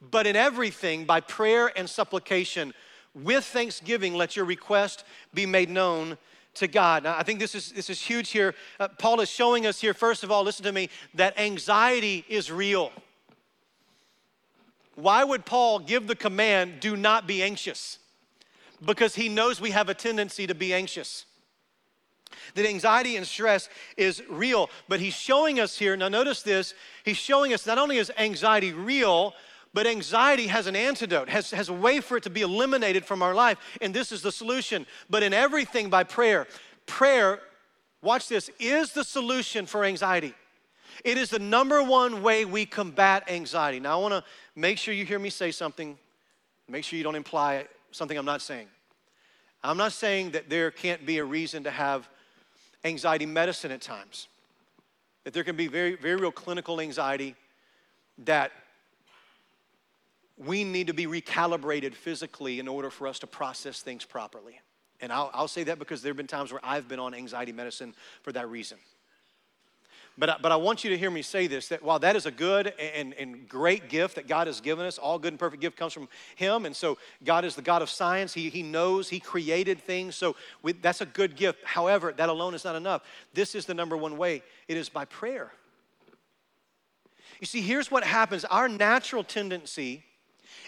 but 0.00 0.26
in 0.26 0.34
everything, 0.34 1.04
by 1.04 1.20
prayer 1.20 1.70
and 1.76 1.90
supplication, 1.90 2.72
with 3.14 3.44
thanksgiving, 3.44 4.14
let 4.14 4.34
your 4.34 4.46
request 4.46 5.04
be 5.34 5.44
made 5.44 5.68
known 5.68 6.16
to 6.54 6.68
God. 6.68 7.02
Now, 7.02 7.18
I 7.18 7.22
think 7.22 7.38
this 7.38 7.54
is, 7.54 7.72
this 7.72 7.90
is 7.90 8.00
huge 8.00 8.30
here. 8.30 8.54
Uh, 8.80 8.88
Paul 8.88 9.20
is 9.20 9.28
showing 9.28 9.66
us 9.66 9.78
here, 9.78 9.92
first 9.92 10.24
of 10.24 10.30
all, 10.30 10.42
listen 10.42 10.64
to 10.64 10.72
me, 10.72 10.88
that 11.12 11.38
anxiety 11.38 12.24
is 12.30 12.50
real. 12.50 12.92
Why 14.98 15.22
would 15.22 15.44
Paul 15.44 15.78
give 15.78 16.08
the 16.08 16.16
command, 16.16 16.80
do 16.80 16.96
not 16.96 17.28
be 17.28 17.40
anxious? 17.40 18.00
Because 18.84 19.14
he 19.14 19.28
knows 19.28 19.60
we 19.60 19.70
have 19.70 19.88
a 19.88 19.94
tendency 19.94 20.48
to 20.48 20.56
be 20.56 20.74
anxious. 20.74 21.24
That 22.54 22.66
anxiety 22.66 23.14
and 23.14 23.24
stress 23.24 23.68
is 23.96 24.24
real, 24.28 24.68
but 24.88 24.98
he's 24.98 25.14
showing 25.14 25.60
us 25.60 25.78
here, 25.78 25.96
now 25.96 26.08
notice 26.08 26.42
this, 26.42 26.74
he's 27.04 27.16
showing 27.16 27.54
us 27.54 27.64
not 27.64 27.78
only 27.78 27.98
is 27.98 28.10
anxiety 28.18 28.72
real, 28.72 29.34
but 29.72 29.86
anxiety 29.86 30.48
has 30.48 30.66
an 30.66 30.74
antidote, 30.74 31.28
has, 31.28 31.52
has 31.52 31.68
a 31.68 31.72
way 31.72 32.00
for 32.00 32.16
it 32.16 32.24
to 32.24 32.30
be 32.30 32.40
eliminated 32.40 33.04
from 33.04 33.22
our 33.22 33.34
life, 33.34 33.58
and 33.80 33.94
this 33.94 34.10
is 34.10 34.20
the 34.20 34.32
solution. 34.32 34.84
But 35.08 35.22
in 35.22 35.32
everything 35.32 35.90
by 35.90 36.02
prayer, 36.02 36.48
prayer, 36.86 37.38
watch 38.02 38.28
this, 38.28 38.50
is 38.58 38.94
the 38.94 39.04
solution 39.04 39.64
for 39.64 39.84
anxiety. 39.84 40.34
It 41.04 41.18
is 41.18 41.30
the 41.30 41.38
number 41.38 41.82
one 41.82 42.22
way 42.22 42.44
we 42.44 42.66
combat 42.66 43.30
anxiety. 43.30 43.80
Now, 43.80 43.98
I 43.98 44.02
wanna 44.02 44.24
make 44.56 44.78
sure 44.78 44.92
you 44.94 45.04
hear 45.04 45.18
me 45.18 45.30
say 45.30 45.50
something, 45.50 45.98
make 46.68 46.84
sure 46.84 46.96
you 46.96 47.04
don't 47.04 47.14
imply 47.14 47.66
something 47.90 48.16
I'm 48.16 48.24
not 48.24 48.42
saying. 48.42 48.68
I'm 49.62 49.76
not 49.76 49.92
saying 49.92 50.32
that 50.32 50.48
there 50.48 50.70
can't 50.70 51.04
be 51.04 51.18
a 51.18 51.24
reason 51.24 51.64
to 51.64 51.70
have 51.70 52.08
anxiety 52.84 53.26
medicine 53.26 53.70
at 53.70 53.80
times, 53.80 54.28
that 55.24 55.32
there 55.32 55.44
can 55.44 55.56
be 55.56 55.66
very, 55.66 55.96
very 55.96 56.16
real 56.16 56.30
clinical 56.30 56.80
anxiety 56.80 57.34
that 58.24 58.52
we 60.36 60.62
need 60.62 60.86
to 60.86 60.94
be 60.94 61.06
recalibrated 61.06 61.94
physically 61.94 62.60
in 62.60 62.68
order 62.68 62.90
for 62.90 63.06
us 63.06 63.18
to 63.18 63.26
process 63.26 63.82
things 63.82 64.04
properly. 64.04 64.60
And 65.00 65.12
I'll, 65.12 65.30
I'll 65.32 65.48
say 65.48 65.64
that 65.64 65.78
because 65.78 66.02
there 66.02 66.10
have 66.10 66.16
been 66.16 66.26
times 66.26 66.52
where 66.52 66.60
I've 66.64 66.88
been 66.88 67.00
on 67.00 67.14
anxiety 67.14 67.52
medicine 67.52 67.94
for 68.22 68.32
that 68.32 68.48
reason. 68.48 68.78
But, 70.18 70.42
but 70.42 70.50
I 70.50 70.56
want 70.56 70.82
you 70.82 70.90
to 70.90 70.98
hear 70.98 71.12
me 71.12 71.22
say 71.22 71.46
this 71.46 71.68
that 71.68 71.82
while 71.82 72.00
that 72.00 72.16
is 72.16 72.26
a 72.26 72.32
good 72.32 72.74
and, 72.78 73.14
and 73.14 73.48
great 73.48 73.88
gift 73.88 74.16
that 74.16 74.26
God 74.26 74.48
has 74.48 74.60
given 74.60 74.84
us, 74.84 74.98
all 74.98 75.16
good 75.18 75.32
and 75.32 75.38
perfect 75.38 75.62
gift 75.62 75.76
comes 75.76 75.92
from 75.92 76.08
Him. 76.34 76.66
And 76.66 76.74
so 76.74 76.98
God 77.24 77.44
is 77.44 77.54
the 77.54 77.62
God 77.62 77.82
of 77.82 77.88
science. 77.88 78.34
He, 78.34 78.48
he 78.48 78.64
knows, 78.64 79.08
He 79.08 79.20
created 79.20 79.80
things. 79.80 80.16
So 80.16 80.34
we, 80.62 80.72
that's 80.72 81.00
a 81.00 81.06
good 81.06 81.36
gift. 81.36 81.60
However, 81.64 82.12
that 82.16 82.28
alone 82.28 82.54
is 82.54 82.64
not 82.64 82.74
enough. 82.74 83.02
This 83.32 83.54
is 83.54 83.64
the 83.64 83.74
number 83.74 83.96
one 83.96 84.18
way 84.18 84.42
it 84.66 84.76
is 84.76 84.88
by 84.88 85.04
prayer. 85.04 85.52
You 87.40 87.46
see, 87.46 87.60
here's 87.60 87.88
what 87.88 88.02
happens 88.02 88.44
our 88.44 88.68
natural 88.68 89.22
tendency 89.22 90.02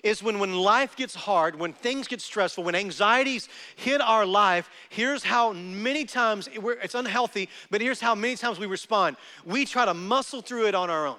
is 0.03 0.23
when, 0.23 0.39
when 0.39 0.55
life 0.55 0.97
gets 0.97 1.15
hard, 1.15 1.59
when 1.59 1.73
things 1.73 2.09
get 2.09 2.21
stressful, 2.21 2.65
when 2.65 2.75
anxieties 2.75 3.49
hit 3.77 4.01
our 4.01 4.27
life, 4.27 4.71
here's 4.89 5.23
how 5.23 5.53
many 5.53 6.05
times 6.05 6.49
it's 6.53 6.95
unhealthy, 6.95 7.49
but 7.71 7.81
here's 7.81 8.01
how 8.01 8.15
many 8.15 8.37
times 8.37 8.59
we 8.59 8.67
respond. 8.67 9.17
We 9.45 9.65
try 9.65 9.85
to 9.85 9.95
muscle 9.95 10.43
through 10.43 10.67
it 10.67 10.75
on 10.75 10.91
our 10.91 11.07
own 11.07 11.17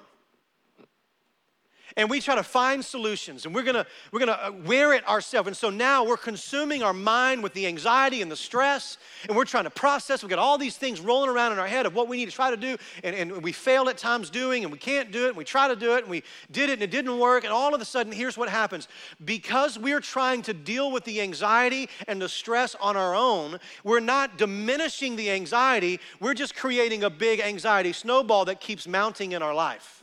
and 1.96 2.08
we 2.08 2.20
try 2.20 2.34
to 2.34 2.42
find 2.42 2.84
solutions 2.84 3.46
and 3.46 3.54
we're 3.54 3.62
gonna 3.62 3.86
we're 4.10 4.20
gonna 4.20 4.32
uh, 4.32 4.52
wear 4.64 4.92
it 4.94 5.06
ourselves. 5.08 5.46
And 5.46 5.56
so 5.56 5.70
now 5.70 6.04
we're 6.04 6.16
consuming 6.16 6.82
our 6.82 6.92
mind 6.92 7.42
with 7.42 7.54
the 7.54 7.66
anxiety 7.66 8.22
and 8.22 8.30
the 8.30 8.36
stress 8.36 8.98
and 9.28 9.36
we're 9.36 9.44
trying 9.44 9.64
to 9.64 9.70
process. 9.70 10.22
We've 10.22 10.30
got 10.30 10.38
all 10.38 10.58
these 10.58 10.76
things 10.76 11.00
rolling 11.00 11.30
around 11.30 11.52
in 11.52 11.58
our 11.58 11.66
head 11.66 11.86
of 11.86 11.94
what 11.94 12.08
we 12.08 12.16
need 12.16 12.26
to 12.26 12.34
try 12.34 12.50
to 12.50 12.56
do 12.56 12.76
and, 13.04 13.14
and 13.14 13.42
we 13.42 13.52
fail 13.52 13.88
at 13.88 13.98
times 13.98 14.30
doing 14.30 14.64
and 14.64 14.72
we 14.72 14.78
can't 14.78 15.10
do 15.10 15.26
it 15.26 15.28
and 15.28 15.36
we 15.36 15.44
try 15.44 15.68
to 15.68 15.76
do 15.76 15.94
it 15.94 16.02
and 16.02 16.10
we 16.10 16.22
did 16.50 16.70
it 16.70 16.74
and 16.74 16.82
it 16.82 16.90
didn't 16.90 17.18
work 17.18 17.44
and 17.44 17.52
all 17.52 17.74
of 17.74 17.80
a 17.80 17.84
sudden 17.84 18.12
here's 18.12 18.36
what 18.36 18.48
happens. 18.48 18.88
Because 19.24 19.78
we're 19.78 20.00
trying 20.00 20.42
to 20.42 20.54
deal 20.54 20.90
with 20.90 21.04
the 21.04 21.20
anxiety 21.20 21.88
and 22.08 22.20
the 22.20 22.28
stress 22.28 22.74
on 22.80 22.96
our 22.96 23.14
own 23.14 23.58
we're 23.84 24.00
not 24.00 24.38
diminishing 24.38 25.16
the 25.16 25.30
anxiety 25.30 26.00
we're 26.20 26.34
just 26.34 26.54
creating 26.54 27.04
a 27.04 27.10
big 27.10 27.40
anxiety 27.40 27.92
snowball 27.92 28.44
that 28.44 28.60
keeps 28.60 28.86
mounting 28.86 29.32
in 29.32 29.42
our 29.42 29.54
life 29.54 30.01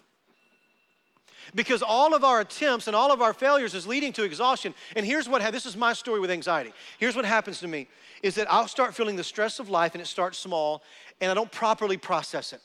because 1.55 1.81
all 1.81 2.13
of 2.13 2.23
our 2.23 2.41
attempts 2.41 2.87
and 2.87 2.95
all 2.95 3.11
of 3.11 3.21
our 3.21 3.33
failures 3.33 3.73
is 3.73 3.87
leading 3.87 4.13
to 4.13 4.23
exhaustion. 4.23 4.73
And 4.95 5.05
here's 5.05 5.27
what 5.27 5.49
this 5.51 5.65
is 5.65 5.75
my 5.75 5.93
story 5.93 6.19
with 6.19 6.31
anxiety. 6.31 6.73
Here's 6.97 7.15
what 7.15 7.25
happens 7.25 7.59
to 7.59 7.67
me 7.67 7.87
is 8.21 8.35
that 8.35 8.51
I'll 8.51 8.67
start 8.67 8.93
feeling 8.93 9.15
the 9.15 9.23
stress 9.23 9.59
of 9.59 9.69
life 9.69 9.93
and 9.93 10.01
it 10.01 10.05
starts 10.05 10.37
small 10.37 10.83
and 11.21 11.31
I 11.31 11.33
don't 11.33 11.51
properly 11.51 11.97
process 11.97 12.53
it. 12.53 12.61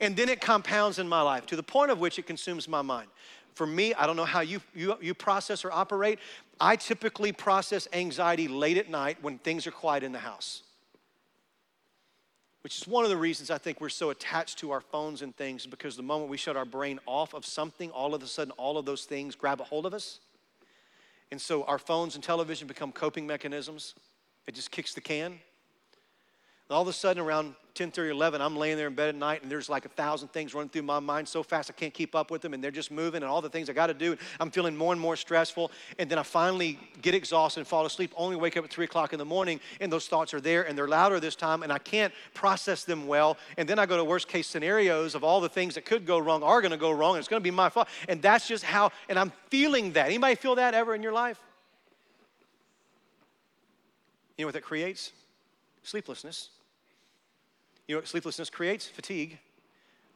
And 0.00 0.16
then 0.16 0.28
it 0.28 0.40
compounds 0.40 0.98
in 0.98 1.08
my 1.08 1.22
life 1.22 1.46
to 1.46 1.56
the 1.56 1.62
point 1.62 1.90
of 1.90 1.98
which 1.98 2.18
it 2.18 2.26
consumes 2.26 2.68
my 2.68 2.82
mind. 2.82 3.08
For 3.54 3.66
me, 3.66 3.94
I 3.94 4.06
don't 4.06 4.16
know 4.16 4.26
how 4.26 4.40
you, 4.40 4.60
you, 4.74 4.96
you 5.00 5.14
process 5.14 5.64
or 5.64 5.72
operate. 5.72 6.18
I 6.60 6.76
typically 6.76 7.32
process 7.32 7.88
anxiety 7.92 8.48
late 8.48 8.76
at 8.76 8.90
night 8.90 9.16
when 9.22 9.38
things 9.38 9.66
are 9.66 9.70
quiet 9.70 10.02
in 10.02 10.12
the 10.12 10.18
house 10.18 10.62
which 12.66 12.78
is 12.78 12.88
one 12.88 13.04
of 13.04 13.10
the 13.10 13.16
reasons 13.16 13.48
I 13.48 13.58
think 13.58 13.80
we're 13.80 13.88
so 13.88 14.10
attached 14.10 14.58
to 14.58 14.72
our 14.72 14.80
phones 14.80 15.22
and 15.22 15.36
things 15.36 15.66
because 15.66 15.96
the 15.96 16.02
moment 16.02 16.28
we 16.28 16.36
shut 16.36 16.56
our 16.56 16.64
brain 16.64 16.98
off 17.06 17.32
of 17.32 17.46
something, 17.46 17.92
all 17.92 18.12
of 18.12 18.24
a 18.24 18.26
sudden, 18.26 18.50
all 18.56 18.76
of 18.76 18.84
those 18.84 19.04
things 19.04 19.36
grab 19.36 19.60
a 19.60 19.62
hold 19.62 19.86
of 19.86 19.94
us. 19.94 20.18
And 21.30 21.40
so 21.40 21.62
our 21.62 21.78
phones 21.78 22.16
and 22.16 22.24
television 22.24 22.66
become 22.66 22.90
coping 22.90 23.24
mechanisms. 23.24 23.94
It 24.48 24.56
just 24.56 24.72
kicks 24.72 24.94
the 24.94 25.00
can. 25.00 25.38
All 26.68 26.82
of 26.82 26.88
a 26.88 26.92
sudden, 26.92 27.22
around 27.22 27.54
10 27.74 27.90
30 27.90 28.08
11 28.08 28.40
i'm 28.40 28.56
laying 28.56 28.78
there 28.78 28.86
in 28.86 28.94
bed 28.94 29.10
at 29.10 29.14
night 29.14 29.42
and 29.42 29.50
there's 29.50 29.68
like 29.68 29.84
a 29.84 29.90
thousand 29.90 30.28
things 30.28 30.54
running 30.54 30.70
through 30.70 30.80
my 30.80 30.98
mind 30.98 31.28
so 31.28 31.42
fast 31.42 31.70
i 31.70 31.74
can't 31.74 31.92
keep 31.92 32.14
up 32.14 32.30
with 32.30 32.40
them 32.40 32.54
and 32.54 32.64
they're 32.64 32.70
just 32.70 32.90
moving 32.90 33.22
and 33.22 33.30
all 33.30 33.42
the 33.42 33.50
things 33.50 33.68
i 33.68 33.72
got 33.74 33.88
to 33.88 33.92
do 33.92 34.16
i'm 34.40 34.50
feeling 34.50 34.74
more 34.74 34.94
and 34.94 35.00
more 35.00 35.14
stressful 35.14 35.70
and 35.98 36.10
then 36.10 36.18
i 36.18 36.22
finally 36.22 36.78
get 37.02 37.14
exhausted 37.14 37.60
and 37.60 37.66
fall 37.66 37.84
asleep 37.84 38.14
only 38.16 38.34
wake 38.34 38.56
up 38.56 38.64
at 38.64 38.70
3 38.70 38.86
o'clock 38.86 39.12
in 39.12 39.18
the 39.18 39.26
morning 39.26 39.60
and 39.78 39.92
those 39.92 40.08
thoughts 40.08 40.32
are 40.32 40.40
there 40.40 40.66
and 40.66 40.78
they're 40.78 40.88
louder 40.88 41.20
this 41.20 41.36
time 41.36 41.62
and 41.62 41.70
i 41.70 41.76
can't 41.76 42.14
process 42.32 42.82
them 42.84 43.06
well 43.06 43.36
and 43.58 43.68
then 43.68 43.78
i 43.78 43.84
go 43.84 43.98
to 43.98 44.04
worst 44.04 44.26
case 44.26 44.46
scenarios 44.46 45.14
of 45.14 45.22
all 45.22 45.42
the 45.42 45.50
things 45.50 45.74
that 45.74 45.84
could 45.84 46.06
go 46.06 46.18
wrong 46.18 46.42
are 46.42 46.62
going 46.62 46.70
to 46.70 46.78
go 46.78 46.90
wrong 46.90 47.16
and 47.16 47.18
it's 47.18 47.28
going 47.28 47.42
to 47.42 47.44
be 47.44 47.50
my 47.50 47.68
fault 47.68 47.88
and 48.08 48.22
that's 48.22 48.48
just 48.48 48.64
how 48.64 48.90
and 49.10 49.18
i'm 49.18 49.30
feeling 49.50 49.92
that. 49.92 50.06
Anybody 50.06 50.34
feel 50.34 50.54
that 50.56 50.74
ever 50.74 50.94
in 50.94 51.02
your 51.02 51.12
life? 51.12 51.40
You 54.36 54.44
know 54.44 54.48
what 54.48 54.54
that 54.54 54.62
creates 54.62 55.12
sleeplessness 55.86 56.50
you 57.86 57.94
know 57.94 58.00
what 58.00 58.08
sleeplessness 58.08 58.50
creates? 58.50 58.86
Fatigue. 58.86 59.38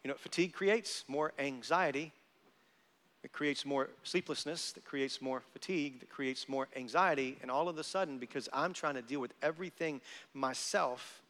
You 0.03 0.09
know 0.09 0.15
what 0.15 0.21
fatigue 0.21 0.53
creates? 0.53 1.05
More 1.07 1.33
anxiety. 1.39 2.13
It 3.23 3.33
creates 3.33 3.67
more 3.67 3.91
sleeplessness, 4.03 4.73
that 4.73 4.85
creates 4.85 5.21
more 5.21 5.43
fatigue, 5.53 6.01
that 6.01 6.09
creates 6.09 6.49
more 6.49 6.69
anxiety. 6.75 7.37
And 7.43 7.51
all 7.51 7.69
of 7.69 7.77
a 7.77 7.85
sudden, 7.85 8.19
because 8.19 8.49
I'm 8.53 8.73
trying 8.73 8.95
to 8.95 9.03
deal 9.03 9.21
with 9.21 9.35
everything 9.43 10.01
myself, 10.33 11.21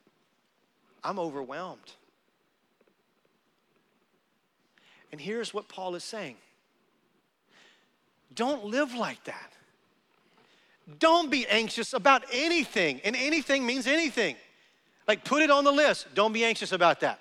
I'm 1.02 1.18
overwhelmed. 1.18 1.94
And 5.10 5.20
here's 5.20 5.52
what 5.52 5.68
Paul 5.68 5.96
is 5.96 6.04
saying 6.04 6.36
don't 8.32 8.64
live 8.64 8.94
like 8.94 9.24
that. 9.24 9.52
Don't 10.98 11.30
be 11.30 11.46
anxious 11.46 11.92
about 11.92 12.24
anything, 12.32 13.00
and 13.04 13.14
anything 13.14 13.64
means 13.64 13.86
anything. 13.86 14.36
Like, 15.06 15.24
put 15.24 15.42
it 15.42 15.50
on 15.50 15.64
the 15.64 15.72
list. 15.72 16.06
Don't 16.14 16.32
be 16.32 16.44
anxious 16.44 16.72
about 16.72 17.00
that. 17.00 17.20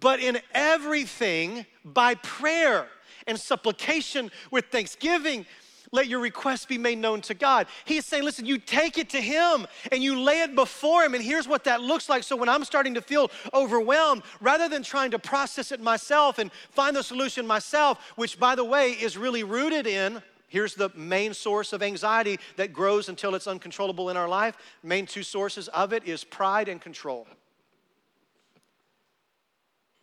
But 0.00 0.20
in 0.20 0.38
everything, 0.52 1.64
by 1.84 2.14
prayer 2.16 2.88
and 3.26 3.38
supplication 3.38 4.30
with 4.50 4.66
thanksgiving, 4.66 5.46
let 5.92 6.08
your 6.08 6.20
request 6.20 6.68
be 6.68 6.78
made 6.78 6.98
known 6.98 7.20
to 7.22 7.34
God. 7.34 7.66
He's 7.84 8.04
saying, 8.04 8.24
listen, 8.24 8.44
you 8.44 8.58
take 8.58 8.98
it 8.98 9.10
to 9.10 9.20
Him 9.20 9.66
and 9.92 10.02
you 10.02 10.20
lay 10.20 10.42
it 10.42 10.54
before 10.54 11.04
Him, 11.04 11.14
and 11.14 11.22
here's 11.22 11.46
what 11.46 11.64
that 11.64 11.80
looks 11.80 12.08
like. 12.08 12.24
So 12.24 12.34
when 12.36 12.48
I'm 12.48 12.64
starting 12.64 12.94
to 12.94 13.00
feel 13.00 13.30
overwhelmed, 13.54 14.22
rather 14.40 14.68
than 14.68 14.82
trying 14.82 15.12
to 15.12 15.18
process 15.18 15.70
it 15.70 15.80
myself 15.80 16.38
and 16.38 16.50
find 16.70 16.96
the 16.96 17.02
solution 17.02 17.46
myself, 17.46 18.12
which 18.16 18.38
by 18.38 18.54
the 18.54 18.64
way 18.64 18.90
is 18.92 19.16
really 19.16 19.44
rooted 19.44 19.86
in 19.86 20.22
Here's 20.48 20.74
the 20.74 20.90
main 20.94 21.34
source 21.34 21.72
of 21.72 21.82
anxiety 21.82 22.38
that 22.56 22.72
grows 22.72 23.08
until 23.08 23.34
it's 23.34 23.46
uncontrollable 23.46 24.10
in 24.10 24.16
our 24.16 24.28
life. 24.28 24.56
Main 24.82 25.06
two 25.06 25.22
sources 25.22 25.68
of 25.68 25.92
it 25.92 26.04
is 26.04 26.22
pride 26.24 26.68
and 26.68 26.80
control. 26.80 27.26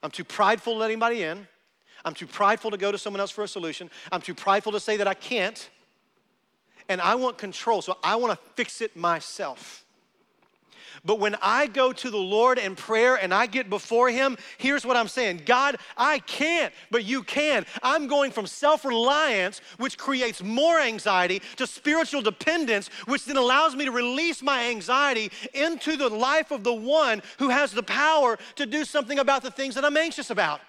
I'm 0.01 0.11
too 0.11 0.25
prideful 0.25 0.73
to 0.73 0.79
let 0.79 0.91
anybody 0.91 1.23
in. 1.23 1.47
I'm 2.03 2.13
too 2.13 2.27
prideful 2.27 2.71
to 2.71 2.77
go 2.77 2.91
to 2.91 2.97
someone 2.97 3.21
else 3.21 3.31
for 3.31 3.43
a 3.43 3.47
solution. 3.47 3.89
I'm 4.11 4.21
too 4.21 4.35
prideful 4.35 4.73
to 4.73 4.79
say 4.79 4.97
that 4.97 5.07
I 5.07 5.13
can't. 5.13 5.69
And 6.89 6.99
I 6.99 7.15
want 7.15 7.37
control, 7.37 7.81
so 7.81 7.97
I 8.03 8.17
want 8.17 8.37
to 8.37 8.45
fix 8.55 8.81
it 8.81 8.97
myself. 8.97 9.82
But 11.05 11.19
when 11.19 11.35
I 11.41 11.67
go 11.67 11.91
to 11.91 12.09
the 12.09 12.17
Lord 12.17 12.57
in 12.57 12.75
prayer 12.75 13.15
and 13.15 13.33
I 13.33 13.45
get 13.45 13.69
before 13.69 14.09
Him, 14.09 14.37
here's 14.57 14.85
what 14.85 14.97
I'm 14.97 15.07
saying 15.07 15.41
God, 15.45 15.77
I 15.97 16.19
can't, 16.19 16.73
but 16.91 17.05
you 17.05 17.23
can. 17.23 17.65
I'm 17.81 18.07
going 18.07 18.31
from 18.31 18.47
self 18.47 18.85
reliance, 18.85 19.61
which 19.77 19.97
creates 19.97 20.43
more 20.43 20.79
anxiety, 20.79 21.41
to 21.57 21.67
spiritual 21.67 22.21
dependence, 22.21 22.87
which 23.05 23.25
then 23.25 23.37
allows 23.37 23.75
me 23.75 23.85
to 23.85 23.91
release 23.91 24.41
my 24.41 24.69
anxiety 24.69 25.31
into 25.53 25.97
the 25.97 26.09
life 26.09 26.51
of 26.51 26.63
the 26.63 26.73
one 26.73 27.21
who 27.39 27.49
has 27.49 27.71
the 27.71 27.83
power 27.83 28.37
to 28.55 28.65
do 28.65 28.85
something 28.85 29.19
about 29.19 29.43
the 29.43 29.51
things 29.51 29.75
that 29.75 29.85
I'm 29.85 29.97
anxious 29.97 30.29
about. 30.29 30.61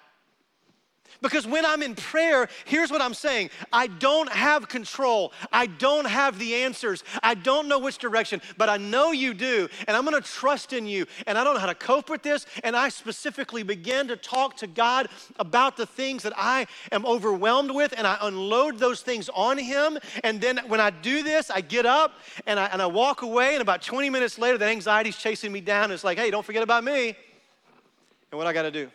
Because 1.21 1.47
when 1.47 1.65
I'm 1.65 1.81
in 1.81 1.95
prayer, 1.95 2.49
here's 2.65 2.91
what 2.91 3.01
I'm 3.01 3.13
saying 3.13 3.49
I 3.71 3.87
don't 3.87 4.31
have 4.31 4.67
control. 4.67 5.33
I 5.51 5.67
don't 5.67 6.05
have 6.05 6.39
the 6.39 6.55
answers. 6.55 7.03
I 7.23 7.35
don't 7.35 7.67
know 7.67 7.79
which 7.79 7.97
direction, 7.97 8.41
but 8.57 8.69
I 8.69 8.77
know 8.77 9.11
you 9.11 9.33
do. 9.33 9.67
And 9.87 9.95
I'm 9.95 10.03
gonna 10.03 10.21
trust 10.21 10.73
in 10.73 10.85
you. 10.85 11.05
And 11.27 11.37
I 11.37 11.43
don't 11.43 11.53
know 11.53 11.59
how 11.59 11.65
to 11.67 11.75
cope 11.75 12.09
with 12.09 12.23
this. 12.23 12.45
And 12.63 12.75
I 12.75 12.89
specifically 12.89 13.63
begin 13.63 14.07
to 14.07 14.15
talk 14.15 14.57
to 14.57 14.67
God 14.67 15.07
about 15.37 15.77
the 15.77 15.85
things 15.85 16.23
that 16.23 16.33
I 16.35 16.67
am 16.91 17.05
overwhelmed 17.05 17.71
with, 17.71 17.93
and 17.97 18.05
I 18.05 18.17
unload 18.21 18.79
those 18.79 19.01
things 19.01 19.29
on 19.33 19.57
Him. 19.57 19.97
And 20.23 20.41
then 20.41 20.59
when 20.67 20.79
I 20.79 20.89
do 20.89 21.23
this, 21.23 21.49
I 21.49 21.61
get 21.61 21.85
up 21.85 22.13
and 22.45 22.59
I, 22.59 22.65
and 22.65 22.81
I 22.81 22.85
walk 22.87 23.21
away. 23.21 23.53
And 23.53 23.61
about 23.61 23.81
20 23.81 24.09
minutes 24.09 24.37
later, 24.37 24.57
that 24.57 24.69
anxiety's 24.69 25.17
chasing 25.17 25.51
me 25.51 25.61
down. 25.61 25.91
It's 25.91 26.03
like, 26.03 26.17
hey, 26.17 26.31
don't 26.31 26.45
forget 26.45 26.63
about 26.63 26.83
me. 26.83 27.15
And 28.31 28.37
what 28.37 28.47
I 28.47 28.53
gotta 28.53 28.71
do? 28.71 28.89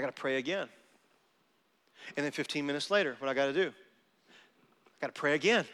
I 0.00 0.02
got 0.02 0.16
to 0.16 0.18
pray 0.18 0.36
again. 0.36 0.66
And 2.16 2.24
then 2.24 2.32
15 2.32 2.64
minutes 2.64 2.90
later, 2.90 3.16
what 3.18 3.28
I 3.28 3.34
got 3.34 3.46
to 3.46 3.52
do? 3.52 3.68
I 3.68 4.96
got 5.02 5.14
to 5.14 5.20
pray 5.20 5.34
again. 5.34 5.66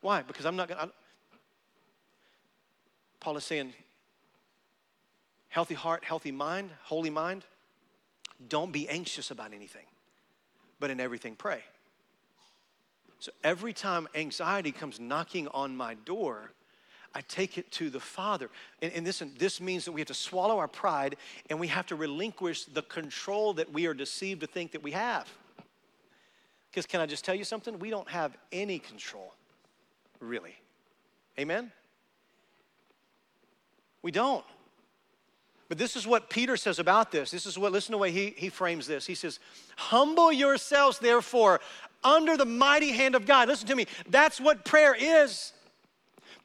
Why? 0.00 0.22
Because 0.22 0.46
I'm 0.46 0.56
not 0.56 0.68
going 0.68 0.80
to. 0.80 0.90
Paul 3.20 3.36
is 3.36 3.44
saying, 3.44 3.74
healthy 5.50 5.74
heart, 5.74 6.02
healthy 6.02 6.32
mind, 6.32 6.70
holy 6.84 7.10
mind. 7.10 7.44
Don't 8.48 8.72
be 8.72 8.88
anxious 8.88 9.30
about 9.30 9.52
anything, 9.52 9.84
but 10.80 10.88
in 10.88 11.00
everything 11.00 11.36
pray. 11.36 11.60
So 13.18 13.32
every 13.42 13.74
time 13.74 14.08
anxiety 14.14 14.72
comes 14.72 14.98
knocking 14.98 15.46
on 15.48 15.76
my 15.76 15.92
door, 15.92 16.52
I 17.14 17.20
take 17.22 17.58
it 17.58 17.70
to 17.72 17.90
the 17.90 18.00
Father. 18.00 18.50
And, 18.82 18.92
and 18.92 19.06
this, 19.06 19.22
this 19.38 19.60
means 19.60 19.84
that 19.84 19.92
we 19.92 20.00
have 20.00 20.08
to 20.08 20.14
swallow 20.14 20.58
our 20.58 20.68
pride 20.68 21.16
and 21.48 21.60
we 21.60 21.68
have 21.68 21.86
to 21.86 21.94
relinquish 21.94 22.64
the 22.64 22.82
control 22.82 23.54
that 23.54 23.72
we 23.72 23.86
are 23.86 23.94
deceived 23.94 24.40
to 24.40 24.46
think 24.46 24.72
that 24.72 24.82
we 24.82 24.90
have. 24.90 25.28
Because 26.70 26.86
can 26.86 27.00
I 27.00 27.06
just 27.06 27.24
tell 27.24 27.36
you 27.36 27.44
something? 27.44 27.78
We 27.78 27.90
don't 27.90 28.08
have 28.08 28.36
any 28.50 28.80
control, 28.80 29.32
really. 30.18 30.56
Amen? 31.38 31.70
We 34.02 34.10
don't. 34.10 34.44
But 35.68 35.78
this 35.78 35.96
is 35.96 36.06
what 36.06 36.28
Peter 36.28 36.56
says 36.56 36.78
about 36.78 37.12
this. 37.12 37.30
This 37.30 37.46
is 37.46 37.56
what, 37.56 37.72
listen 37.72 37.92
to 37.92 37.92
the 37.92 37.98
way 37.98 38.10
he, 38.10 38.34
he 38.36 38.48
frames 38.48 38.86
this. 38.86 39.06
He 39.06 39.14
says, 39.14 39.38
Humble 39.76 40.32
yourselves, 40.32 40.98
therefore, 40.98 41.60
under 42.02 42.36
the 42.36 42.44
mighty 42.44 42.92
hand 42.92 43.14
of 43.14 43.24
God. 43.24 43.48
Listen 43.48 43.68
to 43.68 43.76
me. 43.76 43.86
That's 44.08 44.40
what 44.40 44.64
prayer 44.64 44.94
is. 44.94 45.52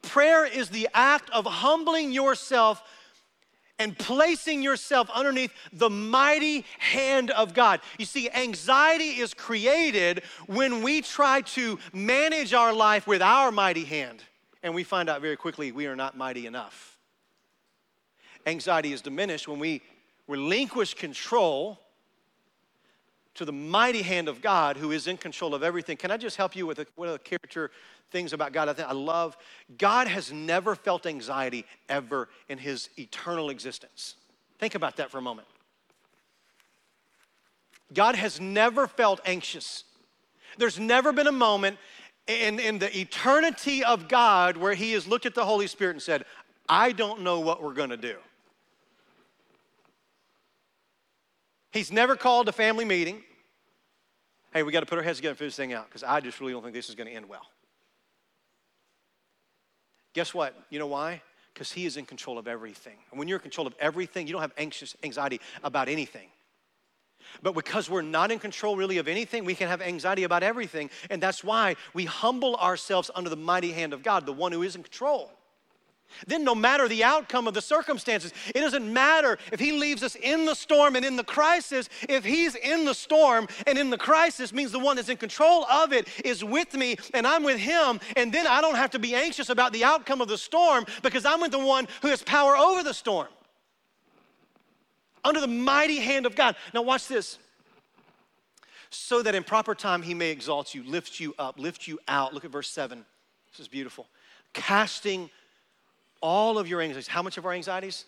Prayer 0.02 0.46
is 0.46 0.70
the 0.70 0.90
act 0.94 1.30
of 1.32 1.46
humbling 1.46 2.12
yourself 2.12 2.82
and 3.80 3.98
placing 3.98 4.62
yourself 4.62 5.10
underneath 5.14 5.52
the 5.72 5.90
mighty 5.90 6.66
hand 6.78 7.32
of 7.32 7.54
God. 7.54 7.80
You 7.98 8.06
see, 8.06 8.30
anxiety 8.30 9.20
is 9.20 9.34
created 9.34 10.24
when 10.48 10.84
we 10.84 11.02
try 11.02 11.42
to 11.42 11.80
manage 11.94 12.54
our 12.54 12.74
life 12.74 13.08
with 13.08 13.22
our 13.22 13.52
mighty 13.52 13.86
hand, 13.86 14.22
and 14.62 14.76
we 14.76 14.84
find 14.84 15.10
out 15.10 15.22
very 15.22 15.38
quickly 15.38 15.72
we 15.72 15.88
are 15.88 15.96
not 15.96 16.18
mighty 16.18 16.46
enough. 16.46 16.98
Anxiety 18.46 18.92
is 18.92 19.02
diminished 19.02 19.48
when 19.48 19.60
we 19.60 19.82
relinquish 20.28 20.94
control 20.94 21.80
to 23.36 23.46
the 23.46 23.52
mighty 23.52 24.02
hand 24.02 24.28
of 24.28 24.42
God 24.42 24.78
who 24.78 24.92
is 24.92 25.08
in 25.08 25.18
control 25.18 25.56
of 25.56 25.64
everything. 25.64 25.98
Can 25.98 26.12
I 26.12 26.18
just 26.18 26.38
help 26.38 26.56
you 26.56 26.66
with 26.66 26.80
a, 26.80 26.88
with 26.96 27.14
a 27.14 27.20
character 27.20 27.72
things 28.12 28.34
about 28.34 28.54
God 28.54 28.68
I 28.70 28.74
think 28.74 28.88
I 28.88 28.94
love? 28.94 29.38
God 29.78 30.08
has 30.08 30.32
never 30.32 30.76
felt 30.76 31.06
anxiety 31.06 31.66
ever 31.88 32.30
in 32.48 32.58
his 32.58 32.90
eternal 32.98 33.50
existence. 33.50 34.16
Think 34.58 34.76
about 34.76 34.98
that 34.98 35.10
for 35.12 35.20
a 35.20 35.22
moment. 35.22 35.48
God 37.94 38.16
has 38.16 38.40
never 38.40 38.88
felt 38.88 39.20
anxious. 39.26 39.84
There's 40.58 40.80
never 40.80 41.12
been 41.12 41.28
a 41.28 41.32
moment 41.32 41.78
in, 42.28 42.60
in 42.60 42.78
the 42.78 42.96
eternity 42.98 43.84
of 43.84 44.08
God 44.08 44.58
where 44.58 44.74
he 44.74 44.92
has 44.94 45.08
looked 45.08 45.26
at 45.26 45.34
the 45.34 45.46
Holy 45.46 45.68
Spirit 45.68 45.92
and 45.92 46.02
said, 46.02 46.26
I 46.68 46.92
don't 46.92 47.22
know 47.22 47.40
what 47.40 47.64
we're 47.64 47.74
going 47.74 47.90
to 47.90 47.98
do. 47.98 48.16
He's 51.72 51.92
never 51.92 52.16
called 52.16 52.50
a 52.50 52.52
family 52.52 52.86
meeting 52.86 53.24
hey, 54.54 54.64
we 54.64 54.72
got 54.72 54.80
to 54.80 54.86
put 54.86 54.98
our 54.98 55.04
heads 55.04 55.20
together 55.20 55.32
and 55.32 55.38
figure 55.38 55.48
this 55.48 55.56
thing 55.56 55.74
out 55.74 55.88
because 55.88 56.04
I 56.04 56.20
just 56.20 56.40
really 56.40 56.54
don't 56.54 56.64
think 56.64 56.74
this 56.74 56.90
is 56.90 56.96
going 56.96 57.08
to 57.08 57.14
end 57.14 57.28
well. 57.28 57.46
Guess 60.14 60.34
what? 60.34 60.56
You 60.70 60.80
know 60.80 60.88
why? 60.88 61.22
Because 61.54 61.72
He 61.72 61.86
is 61.86 61.98
in 61.98 62.06
control 62.06 62.38
of 62.38 62.48
everything. 62.48 62.98
And 63.12 63.20
when 63.20 63.28
you're 63.28 63.38
in 63.38 63.44
control 63.44 63.68
of 63.68 63.76
everything, 63.80 64.28
you 64.28 64.34
don't 64.34 64.42
have 64.42 64.54
anxious 64.58 64.96
anxiety 65.04 65.40
about 65.64 65.88
anything. 65.88 66.30
But 67.44 67.54
because 67.54 67.90
we're 67.90 68.02
not 68.02 68.32
in 68.32 68.40
control 68.40 68.76
really 68.76 68.98
of 68.98 69.08
anything, 69.08 69.46
we 69.46 69.54
can 69.54 69.68
have 69.68 69.82
anxiety 69.82 70.24
about 70.24 70.42
everything. 70.42 70.90
And 71.12 71.22
that's 71.22 71.44
why 71.44 71.76
we 71.94 72.06
humble 72.06 72.56
ourselves 72.56 73.12
under 73.14 73.30
the 73.30 73.36
mighty 73.36 73.72
hand 73.72 73.94
of 73.94 74.02
God, 74.02 74.26
the 74.26 74.34
one 74.34 74.52
who 74.52 74.64
is 74.64 74.76
in 74.76 74.82
control. 74.82 75.32
Then, 76.28 76.44
no 76.44 76.56
matter 76.56 76.88
the 76.88 77.04
outcome 77.04 77.48
of 77.48 77.54
the 77.54 77.62
circumstances, 77.62 78.34
it 78.54 78.60
doesn't 78.60 78.92
matter 78.92 79.38
if 79.52 79.60
He 79.60 79.72
leaves 79.72 80.04
us 80.04 80.16
in 80.16 80.46
the 80.46 80.56
storm 80.56 80.96
and 80.96 81.06
in 81.06 81.16
the 81.16 81.24
crisis. 81.24 81.90
If 82.08 82.26
He's 82.26 82.56
in 82.56 82.86
the 82.86 82.94
storm 82.94 83.48
and 83.68 83.78
in 83.78 83.90
the 83.90 83.98
crisis, 83.98 84.54
means 84.54 84.72
the 84.72 84.80
one 84.80 84.96
that's 84.96 85.10
in 85.10 85.18
control 85.18 85.66
of 85.66 85.94
it 85.94 86.08
is 86.26 86.44
with 86.44 86.74
me 86.74 86.98
and 87.14 87.26
I'm 87.26 87.44
with 87.44 87.58
Him. 87.58 88.00
And 88.16 88.34
then 88.34 88.48
I 88.48 88.62
don't 88.62 88.76
have 88.76 88.92
to 88.92 89.00
be 89.00 89.16
anxious 89.16 89.50
about 89.50 89.74
the 89.74 89.84
outcome 89.84 90.22
of 90.22 90.28
the 90.28 90.38
storm 90.38 90.86
because 91.02 91.26
I'm 91.26 91.42
with 91.42 91.52
the 91.52 91.60
one 91.60 91.88
who 92.02 92.10
has 92.10 92.24
power 92.24 92.58
over 92.58 92.84
the 92.84 92.94
storm. 92.94 93.28
Under 95.24 95.42
the 95.42 95.48
mighty 95.48 95.98
hand 95.98 96.26
of 96.26 96.36
God. 96.36 96.56
Now, 96.74 96.82
watch 96.82 97.08
this. 97.08 97.38
So 98.90 99.22
that 99.22 99.36
in 99.36 99.44
proper 99.44 99.76
time 99.76 100.02
He 100.02 100.14
may 100.14 100.32
exalt 100.32 100.74
you, 100.74 100.84
lift 100.84 101.20
you 101.20 101.36
up, 101.38 101.60
lift 101.60 101.88
you 101.88 102.00
out. 102.08 102.34
Look 102.34 102.46
at 102.46 102.52
verse 102.52 102.70
7. 102.70 103.06
This 103.52 103.60
is 103.60 103.68
beautiful. 103.68 104.08
Casting 104.54 105.30
all 106.22 106.58
of 106.58 106.68
your 106.68 106.82
anxieties. 106.82 107.08
How 107.08 107.22
much 107.22 107.38
of 107.38 107.46
our 107.46 107.54
anxieties? 107.54 108.06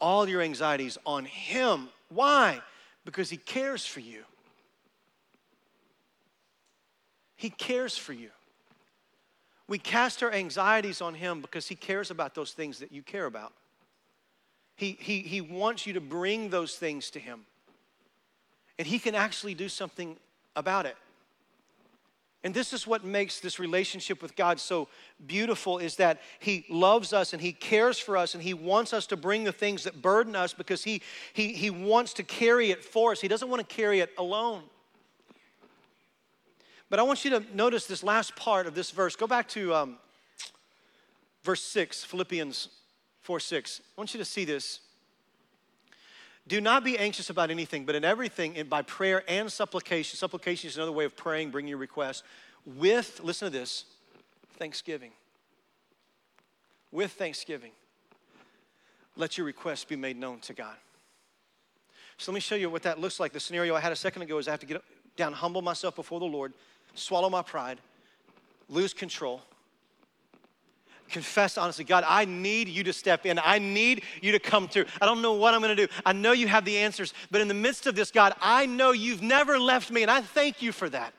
All 0.00 0.28
your 0.28 0.40
anxieties 0.42 0.98
on 1.06 1.24
Him. 1.24 1.88
Why? 2.08 2.60
Because 3.04 3.30
He 3.30 3.36
cares 3.36 3.86
for 3.86 4.00
you. 4.00 4.22
He 7.36 7.50
cares 7.50 7.96
for 7.96 8.12
you. 8.12 8.30
We 9.68 9.78
cast 9.78 10.22
our 10.22 10.32
anxieties 10.32 11.00
on 11.00 11.14
Him 11.14 11.40
because 11.40 11.68
He 11.68 11.74
cares 11.74 12.10
about 12.10 12.34
those 12.34 12.52
things 12.52 12.78
that 12.80 12.92
you 12.92 13.02
care 13.02 13.26
about. 13.26 13.52
He, 14.76 14.96
he, 15.00 15.20
he 15.20 15.40
wants 15.40 15.86
you 15.86 15.92
to 15.94 16.00
bring 16.00 16.50
those 16.50 16.76
things 16.76 17.10
to 17.10 17.20
Him. 17.20 17.46
And 18.78 18.86
He 18.86 18.98
can 18.98 19.14
actually 19.14 19.54
do 19.54 19.68
something 19.68 20.16
about 20.56 20.86
it. 20.86 20.96
And 22.44 22.52
this 22.52 22.72
is 22.72 22.86
what 22.86 23.04
makes 23.04 23.38
this 23.38 23.60
relationship 23.60 24.20
with 24.20 24.34
God 24.34 24.58
so 24.58 24.88
beautiful 25.26 25.78
is 25.78 25.96
that 25.96 26.20
he 26.40 26.64
loves 26.68 27.12
us 27.12 27.32
and 27.32 27.40
he 27.40 27.52
cares 27.52 28.00
for 28.00 28.16
us 28.16 28.34
and 28.34 28.42
he 28.42 28.52
wants 28.52 28.92
us 28.92 29.06
to 29.08 29.16
bring 29.16 29.44
the 29.44 29.52
things 29.52 29.84
that 29.84 30.02
burden 30.02 30.34
us 30.34 30.52
because 30.52 30.82
he, 30.82 31.02
he, 31.32 31.52
he 31.52 31.70
wants 31.70 32.12
to 32.14 32.24
carry 32.24 32.72
it 32.72 32.84
for 32.84 33.12
us. 33.12 33.20
He 33.20 33.28
doesn't 33.28 33.48
want 33.48 33.66
to 33.66 33.74
carry 33.74 34.00
it 34.00 34.10
alone. 34.18 34.64
But 36.90 36.98
I 36.98 37.04
want 37.04 37.24
you 37.24 37.30
to 37.30 37.44
notice 37.54 37.86
this 37.86 38.02
last 38.02 38.34
part 38.34 38.66
of 38.66 38.74
this 38.74 38.90
verse. 38.90 39.14
Go 39.14 39.28
back 39.28 39.48
to 39.50 39.74
um, 39.74 39.96
verse 41.44 41.62
6, 41.62 42.04
Philippians 42.04 42.68
4 43.20 43.40
6. 43.40 43.80
I 43.80 44.00
want 44.00 44.12
you 44.14 44.18
to 44.18 44.24
see 44.24 44.44
this. 44.44 44.80
Do 46.48 46.60
not 46.60 46.84
be 46.84 46.98
anxious 46.98 47.30
about 47.30 47.50
anything, 47.50 47.84
but 47.84 47.94
in 47.94 48.04
everything, 48.04 48.56
in, 48.56 48.68
by 48.68 48.82
prayer 48.82 49.22
and 49.28 49.50
supplication. 49.50 50.16
Supplication 50.16 50.68
is 50.68 50.76
another 50.76 50.92
way 50.92 51.04
of 51.04 51.16
praying, 51.16 51.50
bring 51.50 51.68
your 51.68 51.78
request 51.78 52.24
with, 52.64 53.20
listen 53.22 53.50
to 53.50 53.58
this, 53.58 53.84
thanksgiving. 54.58 55.12
With 56.90 57.12
thanksgiving. 57.12 57.72
Let 59.16 59.38
your 59.38 59.46
request 59.46 59.88
be 59.88 59.96
made 59.96 60.16
known 60.16 60.40
to 60.40 60.52
God. 60.52 60.76
So 62.18 62.32
let 62.32 62.34
me 62.34 62.40
show 62.40 62.54
you 62.54 62.70
what 62.70 62.82
that 62.82 62.98
looks 62.98 63.18
like. 63.18 63.32
The 63.32 63.40
scenario 63.40 63.74
I 63.74 63.80
had 63.80 63.92
a 63.92 63.96
second 63.96 64.22
ago 64.22 64.38
is 64.38 64.48
I 64.48 64.52
have 64.52 64.60
to 64.60 64.66
get 64.66 64.82
down, 65.16 65.32
humble 65.32 65.62
myself 65.62 65.96
before 65.96 66.20
the 66.20 66.26
Lord, 66.26 66.52
swallow 66.94 67.28
my 67.28 67.42
pride, 67.42 67.78
lose 68.68 68.94
control, 68.94 69.42
confess 71.12 71.56
honestly, 71.56 71.84
God, 71.84 72.04
I 72.06 72.24
need 72.24 72.68
you 72.68 72.82
to 72.84 72.92
step 72.92 73.26
in. 73.26 73.38
I 73.38 73.58
need 73.58 74.02
you 74.20 74.32
to 74.32 74.38
come 74.38 74.66
through. 74.68 74.86
I 75.00 75.06
don't 75.06 75.22
know 75.22 75.34
what 75.34 75.54
I'm 75.54 75.60
going 75.60 75.76
to 75.76 75.86
do. 75.86 75.92
I 76.04 76.12
know 76.12 76.32
you 76.32 76.48
have 76.48 76.64
the 76.64 76.78
answers, 76.78 77.14
but 77.30 77.40
in 77.40 77.48
the 77.48 77.54
midst 77.54 77.86
of 77.86 77.94
this, 77.94 78.10
God, 78.10 78.34
I 78.40 78.66
know 78.66 78.92
you've 78.92 79.22
never 79.22 79.58
left 79.58 79.90
me, 79.90 80.02
and 80.02 80.10
I 80.10 80.22
thank 80.22 80.62
you 80.62 80.72
for 80.72 80.88
that. 80.90 81.14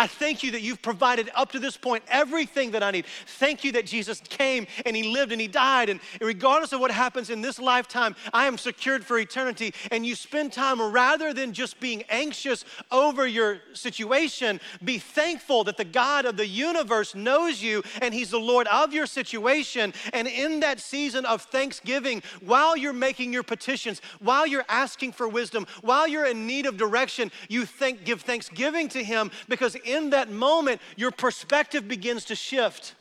I 0.00 0.06
thank 0.06 0.42
you 0.42 0.52
that 0.52 0.62
you've 0.62 0.80
provided 0.80 1.28
up 1.34 1.52
to 1.52 1.58
this 1.58 1.76
point 1.76 2.02
everything 2.08 2.70
that 2.70 2.82
I 2.82 2.90
need. 2.90 3.04
Thank 3.38 3.64
you 3.64 3.72
that 3.72 3.84
Jesus 3.84 4.18
came 4.30 4.66
and 4.86 4.96
he 4.96 5.02
lived 5.02 5.30
and 5.30 5.38
he 5.38 5.46
died. 5.46 5.90
And 5.90 6.00
regardless 6.22 6.72
of 6.72 6.80
what 6.80 6.90
happens 6.90 7.28
in 7.28 7.42
this 7.42 7.58
lifetime, 7.58 8.16
I 8.32 8.46
am 8.46 8.56
secured 8.56 9.04
for 9.04 9.18
eternity. 9.18 9.74
And 9.90 10.06
you 10.06 10.14
spend 10.14 10.54
time 10.54 10.80
rather 10.80 11.34
than 11.34 11.52
just 11.52 11.80
being 11.80 12.02
anxious 12.08 12.64
over 12.90 13.26
your 13.26 13.58
situation, 13.74 14.58
be 14.82 14.98
thankful 14.98 15.64
that 15.64 15.76
the 15.76 15.84
God 15.84 16.24
of 16.24 16.38
the 16.38 16.46
universe 16.46 17.14
knows 17.14 17.62
you 17.62 17.82
and 18.00 18.14
he's 18.14 18.30
the 18.30 18.38
Lord 18.38 18.68
of 18.68 18.94
your 18.94 19.04
situation. 19.04 19.92
And 20.14 20.26
in 20.26 20.60
that 20.60 20.80
season 20.80 21.26
of 21.26 21.42
thanksgiving, 21.42 22.22
while 22.40 22.74
you're 22.74 22.94
making 22.94 23.34
your 23.34 23.42
petitions, 23.42 24.00
while 24.20 24.46
you're 24.46 24.64
asking 24.70 25.12
for 25.12 25.28
wisdom, 25.28 25.66
while 25.82 26.08
you're 26.08 26.24
in 26.24 26.46
need 26.46 26.64
of 26.64 26.78
direction, 26.78 27.30
you 27.50 27.66
think, 27.66 28.06
give 28.06 28.22
thanksgiving 28.22 28.88
to 28.88 29.04
him 29.04 29.30
because 29.46 29.76
in 29.92 30.10
that 30.10 30.30
moment, 30.30 30.80
your 30.96 31.10
perspective 31.10 31.88
begins 31.88 32.24
to 32.26 32.34
shift. 32.34 32.94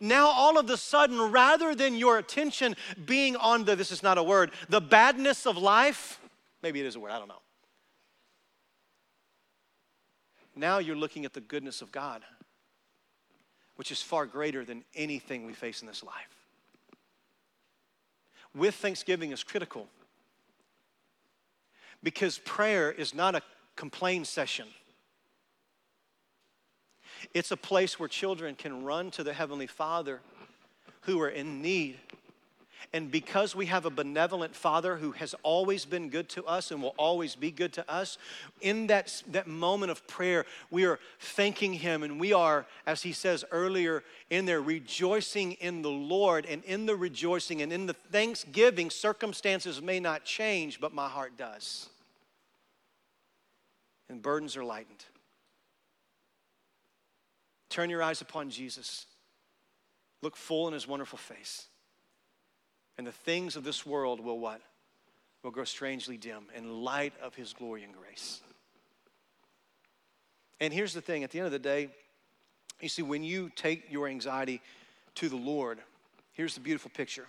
Now, 0.00 0.28
all 0.28 0.58
of 0.58 0.68
a 0.70 0.76
sudden, 0.76 1.32
rather 1.32 1.74
than 1.74 1.96
your 1.96 2.18
attention 2.18 2.76
being 3.04 3.36
on 3.36 3.64
the, 3.64 3.76
this 3.76 3.92
is 3.92 4.02
not 4.02 4.18
a 4.18 4.22
word, 4.22 4.50
the 4.68 4.80
badness 4.80 5.46
of 5.46 5.56
life, 5.56 6.20
maybe 6.62 6.80
it 6.80 6.86
is 6.86 6.96
a 6.96 7.00
word, 7.00 7.10
I 7.10 7.18
don't 7.18 7.28
know. 7.28 7.42
Now 10.54 10.78
you're 10.78 10.96
looking 10.96 11.24
at 11.24 11.32
the 11.32 11.40
goodness 11.40 11.82
of 11.82 11.92
God, 11.92 12.22
which 13.76 13.90
is 13.90 14.02
far 14.02 14.26
greater 14.26 14.64
than 14.64 14.84
anything 14.94 15.46
we 15.46 15.54
face 15.54 15.80
in 15.80 15.88
this 15.88 16.02
life. 16.02 16.36
With 18.54 18.74
thanksgiving 18.74 19.32
is 19.32 19.42
critical 19.42 19.88
because 22.02 22.38
prayer 22.38 22.92
is 22.92 23.14
not 23.14 23.34
a 23.34 23.42
complain 23.76 24.24
session. 24.24 24.66
It's 27.34 27.50
a 27.50 27.56
place 27.56 27.98
where 27.98 28.08
children 28.08 28.54
can 28.54 28.84
run 28.84 29.10
to 29.12 29.24
the 29.24 29.32
Heavenly 29.32 29.66
Father 29.66 30.20
who 31.02 31.20
are 31.20 31.28
in 31.28 31.62
need. 31.62 31.98
And 32.94 33.10
because 33.10 33.56
we 33.56 33.66
have 33.66 33.86
a 33.86 33.90
benevolent 33.90 34.54
Father 34.54 34.96
who 34.96 35.12
has 35.12 35.34
always 35.42 35.86
been 35.86 36.10
good 36.10 36.28
to 36.30 36.44
us 36.44 36.70
and 36.70 36.82
will 36.82 36.94
always 36.98 37.34
be 37.34 37.50
good 37.50 37.72
to 37.74 37.90
us, 37.90 38.18
in 38.60 38.88
that, 38.88 39.22
that 39.30 39.46
moment 39.46 39.90
of 39.90 40.06
prayer, 40.06 40.44
we 40.70 40.84
are 40.84 40.98
thanking 41.18 41.72
Him 41.72 42.02
and 42.02 42.20
we 42.20 42.34
are, 42.34 42.66
as 42.86 43.02
He 43.02 43.12
says 43.12 43.44
earlier 43.50 44.02
in 44.28 44.44
there, 44.44 44.60
rejoicing 44.60 45.52
in 45.52 45.80
the 45.80 45.90
Lord. 45.90 46.44
And 46.44 46.62
in 46.64 46.84
the 46.84 46.94
rejoicing 46.96 47.62
and 47.62 47.72
in 47.72 47.86
the 47.86 47.94
thanksgiving, 47.94 48.90
circumstances 48.90 49.80
may 49.80 49.98
not 49.98 50.24
change, 50.24 50.78
but 50.78 50.92
my 50.92 51.08
heart 51.08 51.38
does. 51.38 51.88
And 54.10 54.20
burdens 54.20 54.54
are 54.56 54.64
lightened. 54.64 55.06
Turn 57.72 57.88
your 57.88 58.02
eyes 58.02 58.20
upon 58.20 58.50
Jesus. 58.50 59.06
Look 60.20 60.36
full 60.36 60.68
in 60.68 60.74
his 60.74 60.86
wonderful 60.86 61.16
face. 61.16 61.68
And 62.98 63.06
the 63.06 63.12
things 63.12 63.56
of 63.56 63.64
this 63.64 63.86
world 63.86 64.20
will 64.20 64.38
what? 64.38 64.60
Will 65.42 65.52
grow 65.52 65.64
strangely 65.64 66.18
dim 66.18 66.44
in 66.54 66.82
light 66.82 67.14
of 67.22 67.34
his 67.34 67.54
glory 67.54 67.82
and 67.82 67.94
grace. 67.94 68.42
And 70.60 70.70
here's 70.70 70.92
the 70.92 71.00
thing 71.00 71.24
at 71.24 71.30
the 71.30 71.38
end 71.38 71.46
of 71.46 71.52
the 71.52 71.58
day, 71.58 71.88
you 72.82 72.90
see, 72.90 73.00
when 73.00 73.24
you 73.24 73.50
take 73.56 73.90
your 73.90 74.06
anxiety 74.06 74.60
to 75.14 75.30
the 75.30 75.36
Lord, 75.36 75.78
here's 76.34 76.54
the 76.54 76.60
beautiful 76.60 76.90
picture. 76.94 77.26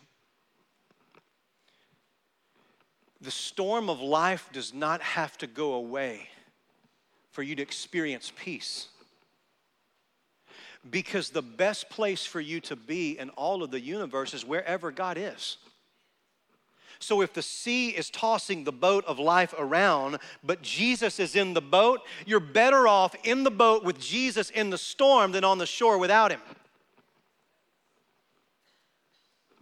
The 3.22 3.32
storm 3.32 3.90
of 3.90 4.02
life 4.02 4.50
does 4.52 4.74
not 4.74 5.02
have 5.02 5.38
to 5.38 5.48
go 5.48 5.76
away 5.76 6.28
for 7.32 7.44
you 7.44 7.56
to 7.56 7.62
experience 7.62 8.34
peace. 8.36 8.90
Because 10.90 11.30
the 11.30 11.42
best 11.42 11.90
place 11.90 12.26
for 12.26 12.42
you 12.42 12.60
to 12.62 12.76
be 12.76 13.18
in 13.18 13.30
all 13.32 13.64
of 13.64 13.72
the 13.72 13.80
universe 13.80 14.34
is 14.34 14.46
wherever 14.46 14.92
God 14.92 15.18
is. 15.18 15.58
So 17.00 17.22
if 17.22 17.34
the 17.34 17.42
sea 17.42 17.90
is 17.90 18.10
tossing 18.10 18.64
the 18.64 18.72
boat 18.72 19.04
of 19.06 19.20
life 19.20 19.54
around, 19.58 20.20
but 20.44 20.62
Jesus 20.62 21.20
is 21.20 21.36
in 21.36 21.54
the 21.54 21.62
boat, 21.62 22.02
you're 22.26 22.40
better 22.40 22.88
off 22.88 23.14
in 23.24 23.44
the 23.44 23.52
boat 23.52 23.84
with 23.84 24.00
Jesus 24.00 24.50
in 24.50 24.70
the 24.70 24.78
storm 24.78 25.34
than 25.34 25.44
on 25.44 25.58
the 25.58 25.66
shore 25.66 25.98
without 25.98 26.32
him. 26.32 26.40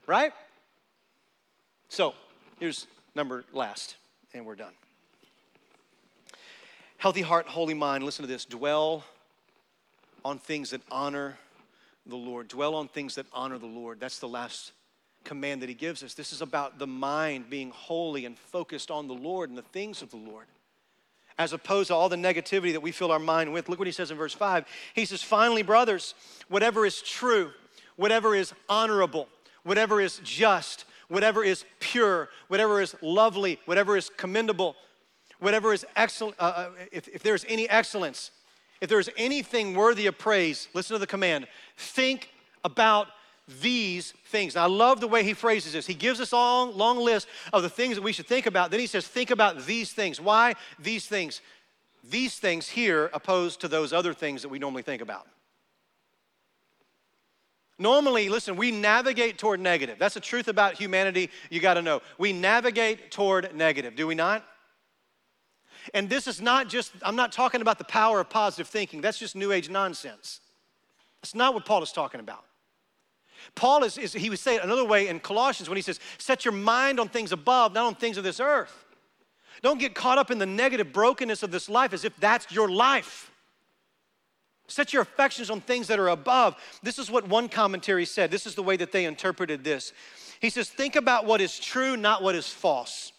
Right? 0.05 0.33
So, 1.89 2.13
here's 2.59 2.85
number 3.15 3.43
last, 3.53 3.95
and 4.33 4.45
we're 4.45 4.55
done. 4.55 4.73
Healthy 6.97 7.21
heart, 7.21 7.47
holy 7.47 7.73
mind. 7.73 8.03
Listen 8.03 8.21
to 8.21 8.31
this. 8.31 8.45
Dwell 8.45 9.03
on 10.23 10.39
things 10.39 10.71
that 10.71 10.81
honor 10.91 11.37
the 12.05 12.15
Lord. 12.15 12.47
Dwell 12.47 12.75
on 12.75 12.87
things 12.87 13.15
that 13.15 13.25
honor 13.33 13.57
the 13.57 13.65
Lord. 13.65 13.99
That's 13.99 14.19
the 14.19 14.27
last 14.27 14.71
command 15.23 15.61
that 15.61 15.69
he 15.69 15.75
gives 15.75 16.03
us. 16.03 16.13
This 16.13 16.33
is 16.33 16.41
about 16.41 16.79
the 16.79 16.87
mind 16.87 17.49
being 17.49 17.71
holy 17.71 18.25
and 18.25 18.37
focused 18.37 18.89
on 18.89 19.07
the 19.07 19.13
Lord 19.13 19.49
and 19.49 19.57
the 19.57 19.63
things 19.63 20.01
of 20.01 20.09
the 20.09 20.17
Lord. 20.17 20.45
As 21.37 21.53
opposed 21.53 21.87
to 21.87 21.95
all 21.95 22.09
the 22.09 22.15
negativity 22.15 22.73
that 22.73 22.81
we 22.81 22.91
fill 22.91 23.11
our 23.11 23.19
mind 23.19 23.51
with. 23.51 23.69
Look 23.69 23.79
what 23.79 23.87
he 23.87 23.91
says 23.91 24.11
in 24.11 24.17
verse 24.17 24.33
5. 24.33 24.65
He 24.93 25.05
says, 25.05 25.23
Finally, 25.23 25.63
brothers, 25.63 26.13
whatever 26.49 26.85
is 26.85 27.01
true, 27.01 27.51
whatever 27.95 28.35
is 28.35 28.53
honorable, 28.69 29.27
whatever 29.63 30.01
is 30.01 30.19
just, 30.23 30.85
whatever 31.07 31.43
is 31.43 31.65
pure, 31.79 32.29
whatever 32.47 32.81
is 32.81 32.95
lovely, 33.01 33.59
whatever 33.65 33.97
is 33.97 34.11
commendable, 34.17 34.75
whatever 35.39 35.73
is 35.73 35.85
excellent, 35.95 36.35
uh, 36.39 36.43
uh 36.43 36.69
if, 36.91 37.07
if 37.07 37.23
there's 37.23 37.45
any 37.47 37.67
excellence, 37.69 38.31
if 38.81 38.89
there's 38.89 39.09
anything 39.15 39.75
worthy 39.75 40.07
of 40.07 40.17
praise, 40.17 40.67
listen 40.73 40.95
to 40.95 40.99
the 40.99 41.07
command 41.07 41.47
think 41.77 42.29
about 42.63 43.07
these 43.61 44.11
things. 44.27 44.55
Now, 44.55 44.63
I 44.63 44.67
love 44.67 44.99
the 44.99 45.07
way 45.07 45.23
he 45.23 45.33
phrases 45.33 45.73
this. 45.73 45.87
He 45.87 45.93
gives 45.93 46.21
us 46.21 46.31
a 46.31 46.35
long, 46.35 46.77
long 46.77 46.97
list 46.99 47.27
of 47.51 47.63
the 47.63 47.69
things 47.69 47.95
that 47.95 48.01
we 48.01 48.13
should 48.13 48.27
think 48.27 48.45
about. 48.45 48.71
Then 48.71 48.79
he 48.79 48.87
says, 48.87 49.07
think 49.07 49.31
about 49.31 49.65
these 49.65 49.91
things. 49.93 50.21
Why 50.21 50.55
these 50.79 51.05
things? 51.05 51.41
These 52.03 52.39
things 52.39 52.67
here 52.67 53.09
opposed 53.13 53.61
to 53.61 53.67
those 53.67 53.93
other 53.93 54.13
things 54.13 54.41
that 54.41 54.49
we 54.49 54.59
normally 54.59 54.83
think 54.83 55.01
about. 55.01 55.27
Normally, 57.77 58.29
listen, 58.29 58.55
we 58.55 58.71
navigate 58.71 59.37
toward 59.37 59.59
negative. 59.59 59.97
That's 59.97 60.13
the 60.13 60.19
truth 60.19 60.47
about 60.47 60.75
humanity 60.75 61.29
you 61.49 61.59
got 61.59 61.75
to 61.75 61.81
know. 61.81 62.01
We 62.17 62.31
navigate 62.31 63.11
toward 63.11 63.55
negative, 63.55 63.95
do 63.95 64.07
we 64.07 64.15
not? 64.15 64.45
And 65.93 66.09
this 66.09 66.27
is 66.27 66.41
not 66.41 66.69
just, 66.69 66.91
I'm 67.01 67.15
not 67.15 67.31
talking 67.31 67.61
about 67.61 67.77
the 67.77 67.83
power 67.83 68.19
of 68.19 68.29
positive 68.29 68.67
thinking. 68.67 69.01
That's 69.01 69.17
just 69.17 69.35
New 69.35 69.51
Age 69.51 69.69
nonsense. 69.69 70.39
That's 71.21 71.35
not 71.35 71.53
what 71.53 71.65
Paul 71.65 71.83
is 71.83 71.91
talking 71.91 72.19
about. 72.19 72.43
Paul 73.55 73.83
is, 73.83 73.97
is 73.97 74.13
he 74.13 74.29
would 74.29 74.39
say 74.39 74.55
it 74.55 74.63
another 74.63 74.85
way 74.85 75.07
in 75.07 75.19
Colossians 75.19 75.69
when 75.69 75.75
he 75.75 75.81
says, 75.81 75.99
set 76.17 76.45
your 76.45 76.53
mind 76.53 76.99
on 76.99 77.09
things 77.09 77.31
above, 77.31 77.73
not 77.73 77.85
on 77.85 77.95
things 77.95 78.17
of 78.17 78.23
this 78.23 78.39
earth. 78.39 78.85
Don't 79.61 79.79
get 79.79 79.93
caught 79.93 80.17
up 80.17 80.31
in 80.31 80.37
the 80.37 80.45
negative 80.45 80.93
brokenness 80.93 81.43
of 81.43 81.51
this 81.51 81.69
life 81.69 81.93
as 81.93 82.05
if 82.05 82.15
that's 82.17 82.51
your 82.51 82.69
life. 82.69 83.31
Set 84.67 84.93
your 84.93 85.01
affections 85.01 85.49
on 85.49 85.59
things 85.59 85.87
that 85.87 85.99
are 85.99 86.07
above. 86.07 86.55
This 86.81 86.97
is 86.97 87.11
what 87.11 87.27
one 87.27 87.49
commentary 87.49 88.05
said. 88.05 88.31
This 88.31 88.47
is 88.47 88.55
the 88.55 88.63
way 88.63 88.77
that 88.77 88.91
they 88.91 89.05
interpreted 89.05 89.63
this. 89.63 89.91
He 90.39 90.49
says, 90.49 90.69
Think 90.69 90.95
about 90.95 91.25
what 91.25 91.41
is 91.41 91.59
true, 91.59 91.97
not 91.97 92.23
what 92.23 92.35
is 92.35 92.47
false. 92.47 93.11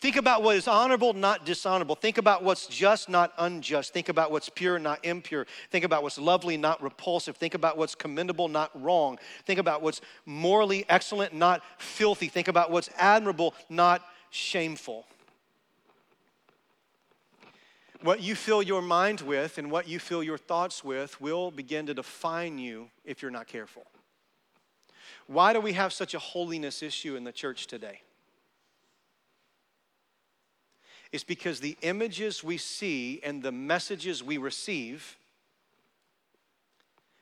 Think 0.00 0.14
about 0.14 0.44
what 0.44 0.54
is 0.54 0.68
honorable, 0.68 1.12
not 1.12 1.44
dishonorable. 1.44 1.96
Think 1.96 2.18
about 2.18 2.44
what's 2.44 2.68
just, 2.68 3.08
not 3.08 3.32
unjust. 3.36 3.92
Think 3.92 4.08
about 4.08 4.30
what's 4.30 4.48
pure, 4.48 4.78
not 4.78 5.04
impure. 5.04 5.44
Think 5.70 5.84
about 5.84 6.04
what's 6.04 6.18
lovely, 6.18 6.56
not 6.56 6.80
repulsive. 6.80 7.36
Think 7.36 7.54
about 7.54 7.76
what's 7.76 7.96
commendable, 7.96 8.46
not 8.46 8.70
wrong. 8.80 9.18
Think 9.44 9.58
about 9.58 9.82
what's 9.82 10.00
morally 10.24 10.84
excellent, 10.88 11.34
not 11.34 11.62
filthy. 11.78 12.28
Think 12.28 12.46
about 12.46 12.70
what's 12.70 12.88
admirable, 12.96 13.54
not 13.68 14.02
shameful. 14.30 15.04
What 18.00 18.22
you 18.22 18.36
fill 18.36 18.62
your 18.62 18.82
mind 18.82 19.22
with 19.22 19.58
and 19.58 19.68
what 19.68 19.88
you 19.88 19.98
fill 19.98 20.22
your 20.22 20.38
thoughts 20.38 20.84
with 20.84 21.20
will 21.20 21.50
begin 21.50 21.86
to 21.86 21.94
define 21.94 22.56
you 22.56 22.90
if 23.04 23.20
you're 23.20 23.32
not 23.32 23.48
careful. 23.48 23.84
Why 25.26 25.52
do 25.52 25.58
we 25.58 25.72
have 25.72 25.92
such 25.92 26.14
a 26.14 26.20
holiness 26.20 26.84
issue 26.84 27.16
in 27.16 27.24
the 27.24 27.32
church 27.32 27.66
today? 27.66 28.02
Is 31.12 31.24
because 31.24 31.60
the 31.60 31.76
images 31.82 32.44
we 32.44 32.58
see 32.58 33.20
and 33.22 33.42
the 33.42 33.52
messages 33.52 34.22
we 34.22 34.36
receive, 34.38 35.16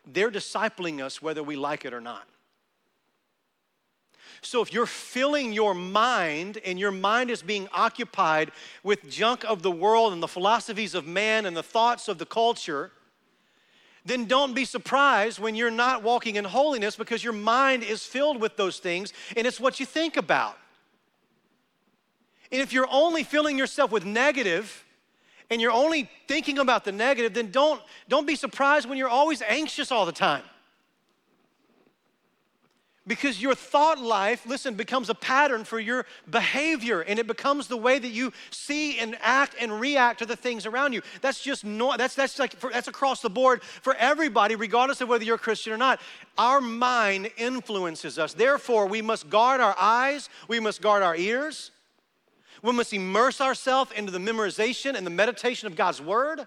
they're 0.06 0.30
discipling 0.30 1.00
us 1.00 1.22
whether 1.22 1.42
we 1.42 1.56
like 1.56 1.84
it 1.84 1.94
or 1.94 2.00
not. 2.00 2.26
So 4.42 4.60
if 4.60 4.72
you're 4.72 4.86
filling 4.86 5.52
your 5.52 5.74
mind 5.74 6.58
and 6.64 6.78
your 6.78 6.90
mind 6.90 7.30
is 7.30 7.42
being 7.42 7.68
occupied 7.72 8.52
with 8.82 9.08
junk 9.08 9.44
of 9.44 9.62
the 9.62 9.70
world 9.70 10.12
and 10.12 10.22
the 10.22 10.28
philosophies 10.28 10.94
of 10.94 11.06
man 11.06 11.46
and 11.46 11.56
the 11.56 11.62
thoughts 11.62 12.08
of 12.08 12.18
the 12.18 12.26
culture, 12.26 12.92
then 14.04 14.26
don't 14.26 14.54
be 14.54 14.64
surprised 14.64 15.38
when 15.38 15.54
you're 15.54 15.70
not 15.70 16.02
walking 16.02 16.36
in 16.36 16.44
holiness 16.44 16.96
because 16.96 17.24
your 17.24 17.32
mind 17.32 17.82
is 17.82 18.04
filled 18.04 18.40
with 18.40 18.56
those 18.56 18.78
things 18.78 19.12
and 19.36 19.46
it's 19.46 19.58
what 19.58 19.80
you 19.80 19.86
think 19.86 20.16
about. 20.16 20.56
And 22.52 22.60
if 22.60 22.72
you're 22.72 22.88
only 22.90 23.22
filling 23.24 23.58
yourself 23.58 23.90
with 23.90 24.04
negative 24.04 24.84
and 25.50 25.60
you're 25.60 25.72
only 25.72 26.10
thinking 26.28 26.58
about 26.58 26.84
the 26.84 26.92
negative, 26.92 27.34
then 27.34 27.50
don't, 27.50 27.80
don't 28.08 28.26
be 28.26 28.36
surprised 28.36 28.88
when 28.88 28.98
you're 28.98 29.08
always 29.08 29.42
anxious 29.42 29.90
all 29.90 30.06
the 30.06 30.12
time. 30.12 30.42
Because 33.08 33.40
your 33.40 33.54
thought 33.54 34.00
life, 34.00 34.44
listen, 34.46 34.74
becomes 34.74 35.08
a 35.08 35.14
pattern 35.14 35.62
for 35.62 35.78
your 35.78 36.06
behavior 36.28 37.02
and 37.02 37.20
it 37.20 37.28
becomes 37.28 37.68
the 37.68 37.76
way 37.76 38.00
that 38.00 38.08
you 38.08 38.32
see 38.50 38.98
and 38.98 39.16
act 39.20 39.54
and 39.60 39.80
react 39.80 40.18
to 40.18 40.26
the 40.26 40.34
things 40.34 40.66
around 40.66 40.92
you. 40.92 41.02
That's 41.20 41.40
just 41.40 41.64
no, 41.64 41.96
that's, 41.96 42.16
that's 42.16 42.36
like, 42.40 42.56
for, 42.56 42.70
that's 42.72 42.88
across 42.88 43.20
the 43.20 43.30
board 43.30 43.62
for 43.62 43.94
everybody, 43.94 44.56
regardless 44.56 45.00
of 45.00 45.08
whether 45.08 45.22
you're 45.22 45.36
a 45.36 45.38
Christian 45.38 45.72
or 45.72 45.76
not. 45.76 46.00
Our 46.36 46.60
mind 46.60 47.30
influences 47.36 48.18
us. 48.18 48.34
Therefore, 48.34 48.86
we 48.86 49.02
must 49.02 49.30
guard 49.30 49.60
our 49.60 49.76
eyes, 49.78 50.28
we 50.48 50.58
must 50.58 50.82
guard 50.82 51.04
our 51.04 51.14
ears, 51.14 51.70
we 52.62 52.72
must 52.72 52.92
immerse 52.92 53.40
ourselves 53.40 53.92
into 53.92 54.10
the 54.10 54.18
memorization 54.18 54.94
and 54.94 55.06
the 55.06 55.10
meditation 55.10 55.66
of 55.66 55.76
God's 55.76 56.00
word. 56.00 56.46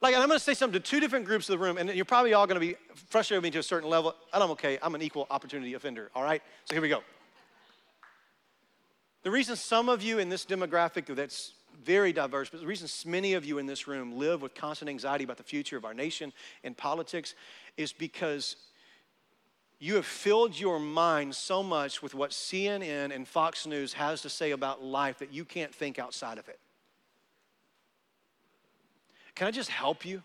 Like, 0.00 0.14
I'm 0.14 0.26
going 0.26 0.38
to 0.38 0.44
say 0.44 0.54
something 0.54 0.80
to 0.80 0.86
two 0.86 1.00
different 1.00 1.24
groups 1.24 1.48
of 1.48 1.58
the 1.58 1.64
room, 1.64 1.78
and 1.78 1.88
you're 1.90 2.04
probably 2.04 2.34
all 2.34 2.46
going 2.46 2.60
to 2.60 2.66
be 2.66 2.76
frustrated 3.08 3.42
with 3.42 3.48
me 3.48 3.50
to 3.52 3.60
a 3.60 3.62
certain 3.62 3.88
level. 3.88 4.14
And 4.32 4.42
I'm 4.42 4.50
okay. 4.50 4.78
I'm 4.82 4.94
an 4.94 5.00
equal 5.02 5.26
opportunity 5.30 5.72
offender, 5.74 6.10
all 6.14 6.22
right? 6.22 6.42
So 6.66 6.74
here 6.74 6.82
we 6.82 6.90
go. 6.90 7.02
The 9.22 9.30
reason 9.30 9.56
some 9.56 9.88
of 9.88 10.02
you 10.02 10.18
in 10.18 10.28
this 10.28 10.44
demographic 10.44 11.06
that's 11.14 11.54
very 11.82 12.12
diverse, 12.12 12.50
but 12.50 12.60
the 12.60 12.66
reason 12.66 12.88
many 13.10 13.32
of 13.32 13.44
you 13.44 13.56
in 13.58 13.66
this 13.66 13.88
room 13.88 14.18
live 14.18 14.42
with 14.42 14.54
constant 14.54 14.90
anxiety 14.90 15.24
about 15.24 15.38
the 15.38 15.42
future 15.42 15.78
of 15.78 15.84
our 15.86 15.94
nation 15.94 16.32
and 16.62 16.76
politics 16.76 17.34
is 17.78 17.92
because 17.92 18.56
you 19.84 19.96
have 19.96 20.06
filled 20.06 20.58
your 20.58 20.80
mind 20.80 21.34
so 21.34 21.62
much 21.62 22.02
with 22.02 22.14
what 22.14 22.30
CNN 22.30 23.14
and 23.14 23.28
Fox 23.28 23.66
News 23.66 23.92
has 23.92 24.22
to 24.22 24.30
say 24.30 24.52
about 24.52 24.82
life 24.82 25.18
that 25.18 25.30
you 25.30 25.44
can't 25.44 25.74
think 25.74 25.98
outside 25.98 26.38
of 26.38 26.48
it. 26.48 26.58
Can 29.34 29.46
I 29.46 29.50
just 29.50 29.68
help 29.68 30.06
you? 30.06 30.22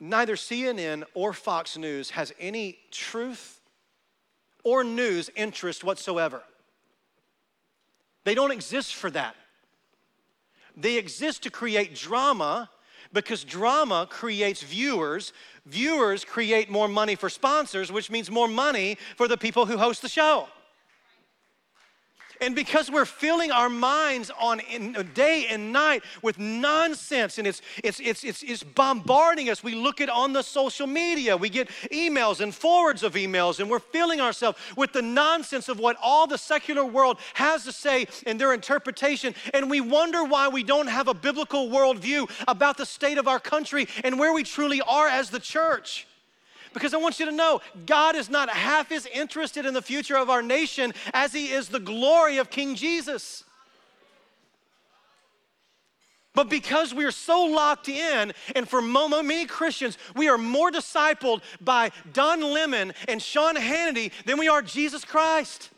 Neither 0.00 0.36
CNN 0.36 1.04
or 1.12 1.34
Fox 1.34 1.76
News 1.76 2.08
has 2.08 2.32
any 2.40 2.78
truth 2.90 3.60
or 4.62 4.82
news 4.82 5.28
interest 5.36 5.84
whatsoever. 5.84 6.42
They 8.24 8.34
don't 8.34 8.52
exist 8.52 8.94
for 8.94 9.10
that. 9.10 9.36
They 10.78 10.96
exist 10.96 11.42
to 11.42 11.50
create 11.50 11.94
drama 11.94 12.70
because 13.14 13.44
drama 13.44 14.06
creates 14.10 14.62
viewers. 14.62 15.32
Viewers 15.64 16.24
create 16.24 16.68
more 16.68 16.88
money 16.88 17.14
for 17.14 17.30
sponsors, 17.30 17.90
which 17.90 18.10
means 18.10 18.30
more 18.30 18.48
money 18.48 18.98
for 19.16 19.26
the 19.28 19.38
people 19.38 19.64
who 19.64 19.78
host 19.78 20.02
the 20.02 20.08
show. 20.08 20.48
And 22.44 22.54
because 22.54 22.90
we're 22.90 23.06
filling 23.06 23.50
our 23.50 23.70
minds 23.70 24.30
on 24.38 24.60
day 25.14 25.46
and 25.48 25.72
night 25.72 26.02
with 26.20 26.38
nonsense 26.38 27.38
and 27.38 27.46
it's, 27.46 27.62
it's, 27.82 28.00
it's, 28.00 28.22
it's, 28.22 28.42
it's 28.42 28.62
bombarding 28.62 29.48
us, 29.48 29.64
we 29.64 29.74
look 29.74 30.02
at 30.02 30.10
on 30.10 30.34
the 30.34 30.42
social 30.42 30.86
media, 30.86 31.38
we 31.38 31.48
get 31.48 31.68
emails 31.90 32.40
and 32.40 32.54
forwards 32.54 33.02
of 33.02 33.14
emails, 33.14 33.60
and 33.60 33.70
we're 33.70 33.78
filling 33.78 34.20
ourselves 34.20 34.58
with 34.76 34.92
the 34.92 35.00
nonsense 35.00 35.70
of 35.70 35.78
what 35.78 35.96
all 36.02 36.26
the 36.26 36.36
secular 36.36 36.84
world 36.84 37.18
has 37.32 37.64
to 37.64 37.72
say 37.72 38.06
in 38.26 38.36
their 38.36 38.52
interpretation. 38.52 39.34
And 39.54 39.70
we 39.70 39.80
wonder 39.80 40.22
why 40.22 40.48
we 40.48 40.62
don't 40.62 40.88
have 40.88 41.08
a 41.08 41.14
biblical 41.14 41.70
worldview 41.70 42.30
about 42.46 42.76
the 42.76 42.84
state 42.84 43.16
of 43.16 43.26
our 43.26 43.40
country 43.40 43.88
and 44.04 44.18
where 44.18 44.34
we 44.34 44.42
truly 44.42 44.82
are 44.82 45.08
as 45.08 45.30
the 45.30 45.40
church. 45.40 46.06
Because 46.74 46.92
I 46.92 46.98
want 46.98 47.18
you 47.18 47.26
to 47.26 47.32
know 47.32 47.62
God 47.86 48.16
is 48.16 48.28
not 48.28 48.50
half 48.50 48.92
as 48.92 49.06
interested 49.06 49.64
in 49.64 49.72
the 49.72 49.80
future 49.80 50.16
of 50.16 50.28
our 50.28 50.42
nation 50.42 50.92
as 51.14 51.32
He 51.32 51.52
is 51.52 51.68
the 51.68 51.80
glory 51.80 52.36
of 52.36 52.50
King 52.50 52.74
Jesus. 52.74 53.44
But 56.34 56.50
because 56.50 56.92
we 56.92 57.04
are 57.04 57.12
so 57.12 57.44
locked 57.44 57.88
in, 57.88 58.32
and 58.56 58.68
for 58.68 58.82
many 58.82 59.46
Christians, 59.46 59.96
we 60.16 60.28
are 60.28 60.36
more 60.36 60.72
discipled 60.72 61.42
by 61.60 61.92
Don 62.12 62.42
Lemon 62.42 62.92
and 63.06 63.22
Sean 63.22 63.54
Hannity 63.54 64.10
than 64.26 64.36
we 64.36 64.48
are 64.48 64.60
Jesus 64.60 65.04
Christ. 65.04 65.70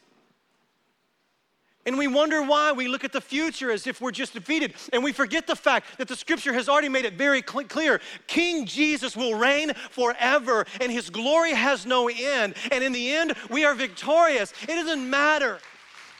And 1.86 1.96
we 1.96 2.08
wonder 2.08 2.42
why 2.42 2.72
we 2.72 2.88
look 2.88 3.04
at 3.04 3.12
the 3.12 3.20
future 3.20 3.70
as 3.70 3.86
if 3.86 4.00
we're 4.00 4.10
just 4.10 4.34
defeated. 4.34 4.74
And 4.92 5.02
we 5.02 5.12
forget 5.12 5.46
the 5.46 5.56
fact 5.56 5.98
that 5.98 6.08
the 6.08 6.16
scripture 6.16 6.52
has 6.52 6.68
already 6.68 6.88
made 6.88 7.04
it 7.04 7.14
very 7.14 7.42
clear 7.42 8.00
King 8.26 8.66
Jesus 8.66 9.16
will 9.16 9.38
reign 9.38 9.72
forever, 9.90 10.66
and 10.80 10.90
his 10.90 11.10
glory 11.10 11.52
has 11.52 11.86
no 11.86 12.08
end. 12.08 12.54
And 12.72 12.82
in 12.82 12.92
the 12.92 13.12
end, 13.12 13.34
we 13.50 13.64
are 13.64 13.74
victorious. 13.74 14.52
It 14.62 14.74
doesn't 14.74 15.08
matter 15.08 15.60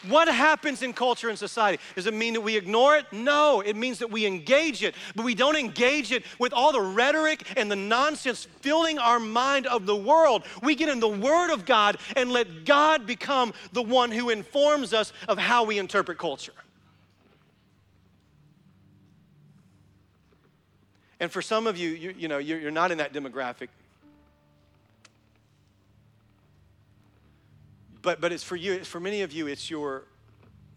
what 0.09 0.29
happens 0.29 0.83
in 0.83 0.93
culture 0.93 1.29
and 1.29 1.39
society? 1.39 1.83
Does 1.95 2.07
it 2.07 2.15
mean 2.15 2.35
that 2.35 2.41
we 2.41 2.57
ignore 2.57 2.97
it? 2.97 3.07
No, 3.13 3.61
it 3.61 3.77
means 3.77 3.99
that 3.99 4.11
we 4.11 4.27
engage 4.27 4.83
it, 4.83 4.95
but 5.15 5.25
we 5.25 5.35
don't 5.35 5.57
engage 5.57 6.13
it 6.13 6.25
with 6.39 6.53
all 6.53 6.73
the 6.73 6.81
rhetoric 6.81 7.43
and 7.57 7.71
the 7.71 7.77
nonsense 7.77 8.47
filling 8.61 8.99
our 8.99 9.19
mind 9.19 9.67
of 9.67 9.87
the 9.87 9.97
world. 9.97 10.45
We 10.63 10.75
get 10.75 10.89
in 10.89 11.01
the 11.01 11.09
Word 11.09 11.53
of 11.53 11.65
God 11.65 11.99
and 12.15 12.31
let 12.31 12.65
God 12.65 13.07
become 13.07 13.53
the 13.73 13.83
one 13.83 14.11
who 14.11 14.31
informs 14.31 14.93
us 14.93 15.13
of 15.29 15.39
how 15.39 15.65
we 15.65 15.79
interpret 15.79 16.19
culture. 16.19 16.53
And 21.19 21.33
for 21.33 21.41
some 21.41 21.67
of 21.67 21.77
you, 21.77 21.91
you, 21.91 22.15
you 22.17 22.29
know, 22.29 22.39
you're, 22.39 22.59
you're 22.59 22.71
not 22.71 22.93
in 22.93 22.99
that 22.99 23.13
demographic. 23.13 23.69
But, 28.07 28.21
but 28.21 28.31
it's 28.31 28.45
for 28.45 28.55
you, 28.55 28.85
for 28.85 29.01
many 29.01 29.23
of 29.23 29.33
you, 29.33 29.49
it's 29.49 29.69
your, 29.69 30.05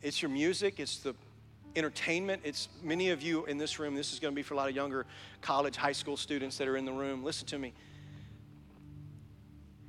it's 0.02 0.20
your 0.20 0.32
music, 0.32 0.80
it's 0.80 0.98
the 0.98 1.14
entertainment. 1.76 2.42
It's 2.44 2.70
many 2.82 3.12
of 3.12 3.22
you 3.22 3.46
in 3.46 3.60
this 3.60 3.78
room, 3.78 3.94
this 3.94 4.12
is 4.12 4.20
going 4.20 4.34
to 4.34 4.36
be 4.36 4.42
for 4.42 4.56
a 4.56 4.58
lot 4.58 4.68
of 4.68 4.76
younger 4.76 5.06
college, 5.40 5.76
high 5.76 5.92
school 5.92 6.18
students 6.18 6.58
that 6.58 6.68
are 6.68 6.76
in 6.76 6.86
the 6.86 6.92
room. 6.92 7.24
Listen 7.24 7.46
to 7.50 7.60
me. 7.60 7.72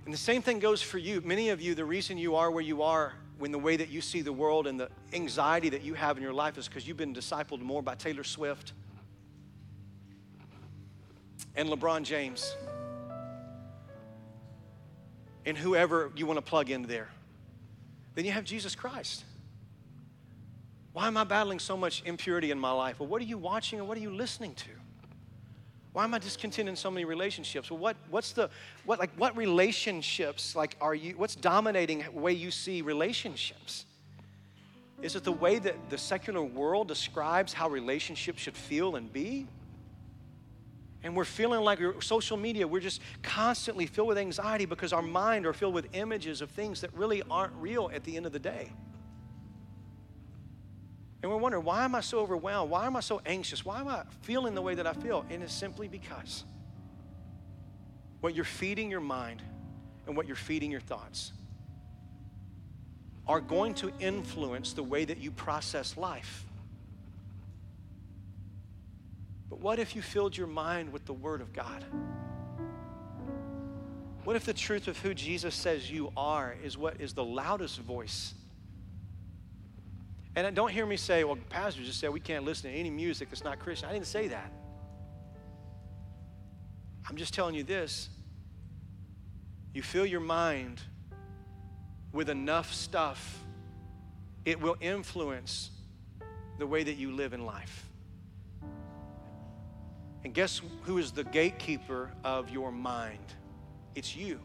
And 0.04 0.12
the 0.12 0.18
same 0.18 0.42
thing 0.42 0.58
goes 0.58 0.82
for 0.82 0.98
you. 0.98 1.22
Many 1.22 1.48
of 1.48 1.62
you, 1.62 1.74
the 1.74 1.86
reason 1.86 2.18
you 2.18 2.36
are 2.36 2.50
where 2.50 2.62
you 2.62 2.82
are 2.82 3.14
when 3.38 3.52
the 3.52 3.58
way 3.58 3.74
that 3.74 3.88
you 3.88 4.02
see 4.02 4.20
the 4.20 4.34
world 4.34 4.66
and 4.66 4.78
the 4.78 4.90
anxiety 5.14 5.70
that 5.70 5.80
you 5.80 5.94
have 5.94 6.18
in 6.18 6.22
your 6.22 6.34
life 6.34 6.58
is 6.58 6.68
because 6.68 6.86
you've 6.86 6.98
been 6.98 7.14
discipled 7.14 7.60
more 7.62 7.82
by 7.82 7.94
Taylor 7.94 8.22
Swift 8.22 8.74
and 11.56 11.70
LeBron 11.70 12.02
James 12.02 12.54
and 15.46 15.56
whoever 15.56 16.12
you 16.14 16.26
want 16.26 16.36
to 16.36 16.42
plug 16.42 16.68
in 16.68 16.82
there 16.82 17.08
then 18.14 18.24
you 18.24 18.32
have 18.32 18.44
Jesus 18.44 18.74
Christ. 18.74 19.24
Why 20.92 21.06
am 21.06 21.16
I 21.16 21.24
battling 21.24 21.60
so 21.60 21.76
much 21.76 22.02
impurity 22.04 22.50
in 22.50 22.58
my 22.58 22.72
life? 22.72 22.98
Well, 22.98 23.08
what 23.08 23.22
are 23.22 23.26
you 23.26 23.38
watching 23.38 23.78
and 23.78 23.88
what 23.88 23.96
are 23.96 24.00
you 24.00 24.10
listening 24.10 24.54
to? 24.54 24.70
Why 25.92 26.04
am 26.04 26.14
I 26.14 26.18
discontent 26.18 26.68
in 26.68 26.76
so 26.76 26.90
many 26.90 27.04
relationships? 27.04 27.70
Well, 27.70 27.78
what, 27.78 27.96
what's 28.10 28.32
the, 28.32 28.48
what, 28.84 28.98
like, 28.98 29.10
what 29.16 29.36
relationships, 29.36 30.54
like, 30.54 30.76
are 30.80 30.94
you, 30.94 31.14
what's 31.16 31.34
dominating 31.34 32.02
the 32.02 32.10
way 32.12 32.32
you 32.32 32.50
see 32.50 32.82
relationships? 32.82 33.86
Is 35.02 35.16
it 35.16 35.24
the 35.24 35.32
way 35.32 35.58
that 35.58 35.90
the 35.90 35.98
secular 35.98 36.42
world 36.42 36.86
describes 36.86 37.52
how 37.52 37.68
relationships 37.68 38.40
should 38.40 38.56
feel 38.56 38.96
and 38.96 39.12
be? 39.12 39.46
And 41.02 41.16
we're 41.16 41.24
feeling 41.24 41.60
like 41.60 41.80
social 42.00 42.36
media, 42.36 42.68
we're 42.68 42.80
just 42.80 43.00
constantly 43.22 43.86
filled 43.86 44.08
with 44.08 44.18
anxiety 44.18 44.66
because 44.66 44.92
our 44.92 45.02
mind 45.02 45.46
are 45.46 45.52
filled 45.52 45.74
with 45.74 45.88
images 45.94 46.42
of 46.42 46.50
things 46.50 46.82
that 46.82 46.92
really 46.94 47.22
aren't 47.30 47.54
real 47.54 47.90
at 47.94 48.04
the 48.04 48.16
end 48.16 48.26
of 48.26 48.32
the 48.32 48.38
day. 48.38 48.70
And 51.22 51.30
we're 51.30 51.38
wondering, 51.38 51.64
why 51.64 51.84
am 51.84 51.94
I 51.94 52.00
so 52.00 52.20
overwhelmed? 52.20 52.70
Why 52.70 52.86
am 52.86 52.96
I 52.96 53.00
so 53.00 53.20
anxious? 53.26 53.64
Why 53.64 53.80
am 53.80 53.88
I 53.88 54.02
feeling 54.22 54.54
the 54.54 54.62
way 54.62 54.74
that 54.74 54.86
I 54.86 54.92
feel? 54.92 55.24
And 55.30 55.42
it's 55.42 55.52
simply 55.52 55.88
because 55.88 56.44
what 58.20 58.34
you're 58.34 58.44
feeding 58.44 58.90
your 58.90 59.00
mind 59.00 59.42
and 60.06 60.16
what 60.16 60.26
you're 60.26 60.36
feeding 60.36 60.70
your 60.70 60.80
thoughts 60.80 61.32
are 63.26 63.40
going 63.40 63.74
to 63.74 63.92
influence 64.00 64.72
the 64.72 64.82
way 64.82 65.04
that 65.04 65.18
you 65.18 65.30
process 65.30 65.96
life. 65.96 66.44
What 69.60 69.78
if 69.78 69.94
you 69.94 70.02
filled 70.02 70.36
your 70.36 70.46
mind 70.46 70.92
with 70.92 71.04
the 71.04 71.12
Word 71.12 71.40
of 71.40 71.52
God? 71.52 71.84
What 74.24 74.36
if 74.36 74.44
the 74.44 74.54
truth 74.54 74.88
of 74.88 74.98
who 74.98 75.14
Jesus 75.14 75.54
says 75.54 75.90
you 75.90 76.12
are 76.16 76.56
is 76.62 76.78
what 76.78 77.00
is 77.00 77.14
the 77.14 77.24
loudest 77.24 77.78
voice 77.80 78.34
And 80.36 80.54
don't 80.54 80.70
hear 80.70 80.86
me 80.86 80.96
say, 80.96 81.24
well, 81.24 81.36
pastors 81.48 81.86
just 81.86 81.98
said 81.98 82.10
we 82.10 82.20
can't 82.20 82.44
listen 82.44 82.70
to 82.70 82.76
any 82.76 82.90
music 82.90 83.30
that's 83.30 83.44
not 83.44 83.58
Christian. 83.58 83.88
I 83.88 83.92
didn't 83.92 84.06
say 84.06 84.28
that. 84.28 84.52
I'm 87.08 87.16
just 87.16 87.34
telling 87.34 87.54
you 87.54 87.64
this. 87.64 88.08
You 89.74 89.82
fill 89.82 90.06
your 90.06 90.20
mind 90.20 90.80
with 92.12 92.30
enough 92.30 92.72
stuff, 92.72 93.38
it 94.44 94.60
will 94.60 94.76
influence 94.80 95.70
the 96.58 96.66
way 96.66 96.82
that 96.82 96.94
you 96.94 97.12
live 97.12 97.32
in 97.32 97.44
life. 97.44 97.89
And 100.24 100.34
guess 100.34 100.60
who 100.82 100.98
is 100.98 101.12
the 101.12 101.24
gatekeeper 101.24 102.10
of 102.24 102.50
your 102.50 102.70
mind? 102.70 103.24
It's 103.94 104.14
you. 104.14 104.40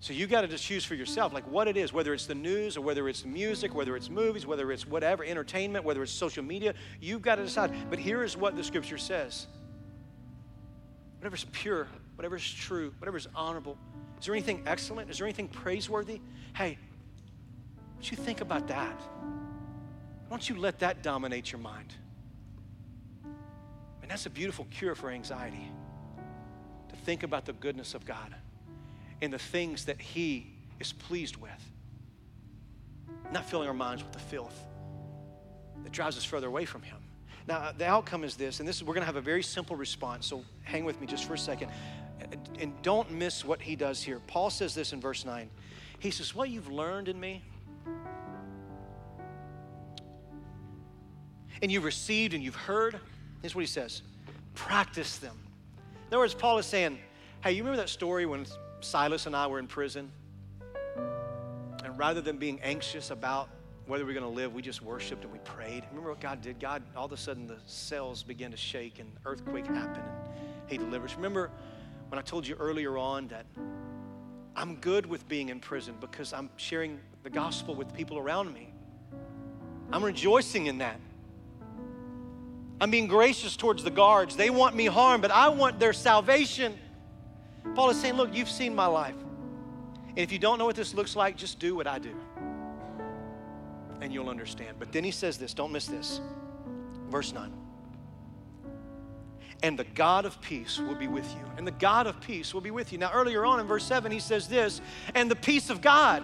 So 0.00 0.12
you 0.12 0.28
got 0.28 0.42
to 0.42 0.48
just 0.48 0.64
choose 0.64 0.84
for 0.84 0.94
yourself, 0.94 1.32
like 1.32 1.48
what 1.50 1.66
it 1.66 1.76
is, 1.76 1.92
whether 1.92 2.14
it's 2.14 2.26
the 2.26 2.34
news 2.34 2.76
or 2.76 2.82
whether 2.82 3.08
it's 3.08 3.24
music, 3.24 3.74
whether 3.74 3.96
it's 3.96 4.08
movies, 4.08 4.46
whether 4.46 4.70
it's 4.70 4.86
whatever, 4.86 5.24
entertainment, 5.24 5.84
whether 5.84 6.02
it's 6.02 6.12
social 6.12 6.44
media. 6.44 6.74
You've 7.00 7.22
got 7.22 7.34
to 7.36 7.42
decide. 7.42 7.72
But 7.90 7.98
here 7.98 8.22
is 8.22 8.36
what 8.36 8.56
the 8.56 8.62
scripture 8.62 8.98
says 8.98 9.48
whatever's 11.18 11.46
pure, 11.50 11.88
whatever's 12.14 12.48
true, 12.48 12.94
whatever's 12.98 13.26
honorable. 13.34 13.76
Is 14.20 14.26
there 14.26 14.34
anything 14.34 14.62
excellent? 14.66 15.10
Is 15.10 15.18
there 15.18 15.26
anything 15.26 15.48
praiseworthy? 15.48 16.20
Hey, 16.54 16.78
what 17.96 18.08
you 18.08 18.16
think 18.16 18.40
about 18.40 18.68
that? 18.68 19.00
Why 20.28 20.36
don't 20.36 20.48
you 20.48 20.56
let 20.56 20.78
that 20.78 21.02
dominate 21.02 21.50
your 21.50 21.60
mind? 21.60 21.92
And 24.08 24.14
that's 24.14 24.24
a 24.24 24.30
beautiful 24.30 24.66
cure 24.70 24.94
for 24.94 25.10
anxiety 25.10 25.70
to 26.88 26.96
think 26.96 27.24
about 27.24 27.44
the 27.44 27.52
goodness 27.52 27.92
of 27.92 28.06
God 28.06 28.34
and 29.20 29.30
the 29.30 29.38
things 29.38 29.84
that 29.84 30.00
He 30.00 30.46
is 30.80 30.94
pleased 30.94 31.36
with. 31.36 31.50
Not 33.30 33.44
filling 33.44 33.68
our 33.68 33.74
minds 33.74 34.02
with 34.02 34.12
the 34.12 34.18
filth 34.18 34.64
that 35.82 35.92
drives 35.92 36.16
us 36.16 36.24
further 36.24 36.46
away 36.46 36.64
from 36.64 36.80
Him. 36.80 36.96
Now, 37.46 37.70
the 37.76 37.84
outcome 37.84 38.24
is 38.24 38.34
this, 38.34 38.60
and 38.60 38.68
this 38.68 38.76
is, 38.76 38.82
we're 38.82 38.94
going 38.94 39.02
to 39.02 39.06
have 39.06 39.16
a 39.16 39.20
very 39.20 39.42
simple 39.42 39.76
response, 39.76 40.26
so 40.26 40.42
hang 40.62 40.86
with 40.86 40.98
me 41.02 41.06
just 41.06 41.26
for 41.26 41.34
a 41.34 41.38
second. 41.38 41.70
And 42.58 42.80
don't 42.80 43.10
miss 43.10 43.44
what 43.44 43.60
he 43.60 43.76
does 43.76 44.02
here. 44.02 44.22
Paul 44.26 44.48
says 44.48 44.74
this 44.74 44.94
in 44.94 45.02
verse 45.02 45.26
9. 45.26 45.50
He 45.98 46.10
says, 46.10 46.34
What 46.34 46.48
you've 46.48 46.72
learned 46.72 47.08
in 47.08 47.20
me, 47.20 47.42
and 51.60 51.70
you've 51.70 51.84
received 51.84 52.32
and 52.32 52.42
you've 52.42 52.56
heard, 52.56 52.98
is 53.42 53.54
what 53.54 53.62
he 53.62 53.66
says 53.66 54.02
practice 54.54 55.18
them. 55.18 55.36
In 56.08 56.14
other 56.14 56.18
words, 56.18 56.34
Paul 56.34 56.58
is 56.58 56.66
saying, 56.66 56.98
Hey, 57.42 57.52
you 57.52 57.62
remember 57.62 57.76
that 57.76 57.88
story 57.88 58.26
when 58.26 58.46
Silas 58.80 59.26
and 59.26 59.36
I 59.36 59.46
were 59.46 59.58
in 59.58 59.68
prison? 59.68 60.10
And 61.84 61.96
rather 61.96 62.20
than 62.20 62.38
being 62.38 62.60
anxious 62.62 63.10
about 63.10 63.48
whether 63.86 64.04
we're 64.04 64.14
going 64.14 64.24
to 64.24 64.28
live, 64.28 64.52
we 64.52 64.60
just 64.60 64.82
worshiped 64.82 65.22
and 65.24 65.32
we 65.32 65.38
prayed. 65.40 65.84
Remember 65.90 66.10
what 66.10 66.20
God 66.20 66.42
did? 66.42 66.58
God, 66.58 66.82
all 66.96 67.06
of 67.06 67.12
a 67.12 67.16
sudden, 67.16 67.46
the 67.46 67.58
cells 67.66 68.22
began 68.22 68.50
to 68.50 68.56
shake 68.56 68.98
and 68.98 69.10
earthquake 69.24 69.66
happened 69.66 70.04
and 70.04 70.70
He 70.70 70.76
delivers. 70.76 71.14
Remember 71.14 71.50
when 72.08 72.18
I 72.18 72.22
told 72.22 72.46
you 72.46 72.56
earlier 72.56 72.98
on 72.98 73.28
that 73.28 73.46
I'm 74.56 74.74
good 74.76 75.06
with 75.06 75.28
being 75.28 75.50
in 75.50 75.60
prison 75.60 75.94
because 76.00 76.32
I'm 76.32 76.50
sharing 76.56 76.98
the 77.22 77.30
gospel 77.30 77.76
with 77.76 77.94
people 77.94 78.18
around 78.18 78.52
me. 78.52 78.72
I'm 79.92 80.04
rejoicing 80.04 80.66
in 80.66 80.78
that. 80.78 80.98
I'm 82.80 82.90
being 82.90 83.08
gracious 83.08 83.56
towards 83.56 83.82
the 83.82 83.90
guards. 83.90 84.36
They 84.36 84.50
want 84.50 84.76
me 84.76 84.86
harm, 84.86 85.20
but 85.20 85.30
I 85.30 85.48
want 85.48 85.80
their 85.80 85.92
salvation. 85.92 86.78
Paul 87.74 87.90
is 87.90 88.00
saying, 88.00 88.14
Look, 88.14 88.34
you've 88.34 88.50
seen 88.50 88.74
my 88.74 88.86
life. 88.86 89.16
And 90.08 90.18
if 90.18 90.32
you 90.32 90.38
don't 90.38 90.58
know 90.58 90.66
what 90.66 90.76
this 90.76 90.94
looks 90.94 91.16
like, 91.16 91.36
just 91.36 91.58
do 91.58 91.74
what 91.74 91.86
I 91.86 91.98
do 91.98 92.14
and 94.00 94.12
you'll 94.12 94.28
understand. 94.28 94.76
But 94.78 94.92
then 94.92 95.04
he 95.04 95.10
says 95.10 95.38
this, 95.38 95.54
don't 95.54 95.72
miss 95.72 95.86
this. 95.86 96.20
Verse 97.08 97.32
9. 97.32 97.52
And 99.62 99.78
the 99.78 99.84
God 99.84 100.24
of 100.24 100.40
peace 100.40 100.78
will 100.78 100.94
be 100.94 101.08
with 101.08 101.28
you. 101.34 101.44
And 101.56 101.66
the 101.66 101.72
God 101.72 102.06
of 102.06 102.20
peace 102.20 102.54
will 102.54 102.60
be 102.60 102.70
with 102.70 102.92
you. 102.92 102.98
Now, 102.98 103.10
earlier 103.12 103.44
on 103.44 103.58
in 103.58 103.66
verse 103.66 103.84
7, 103.84 104.12
he 104.12 104.20
says 104.20 104.46
this, 104.46 104.80
and 105.14 105.30
the 105.30 105.36
peace 105.36 105.68
of 105.68 105.80
God 105.80 106.22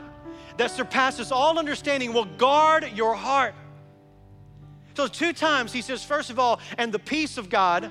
that 0.56 0.70
surpasses 0.70 1.32
all 1.32 1.58
understanding 1.58 2.12
will 2.12 2.26
guard 2.26 2.88
your 2.94 3.14
heart. 3.14 3.54
So, 4.96 5.08
two 5.08 5.32
times 5.32 5.72
he 5.72 5.82
says, 5.82 6.04
first 6.04 6.30
of 6.30 6.38
all, 6.38 6.60
and 6.78 6.92
the 6.92 6.98
peace 7.00 7.36
of 7.36 7.50
God 7.50 7.90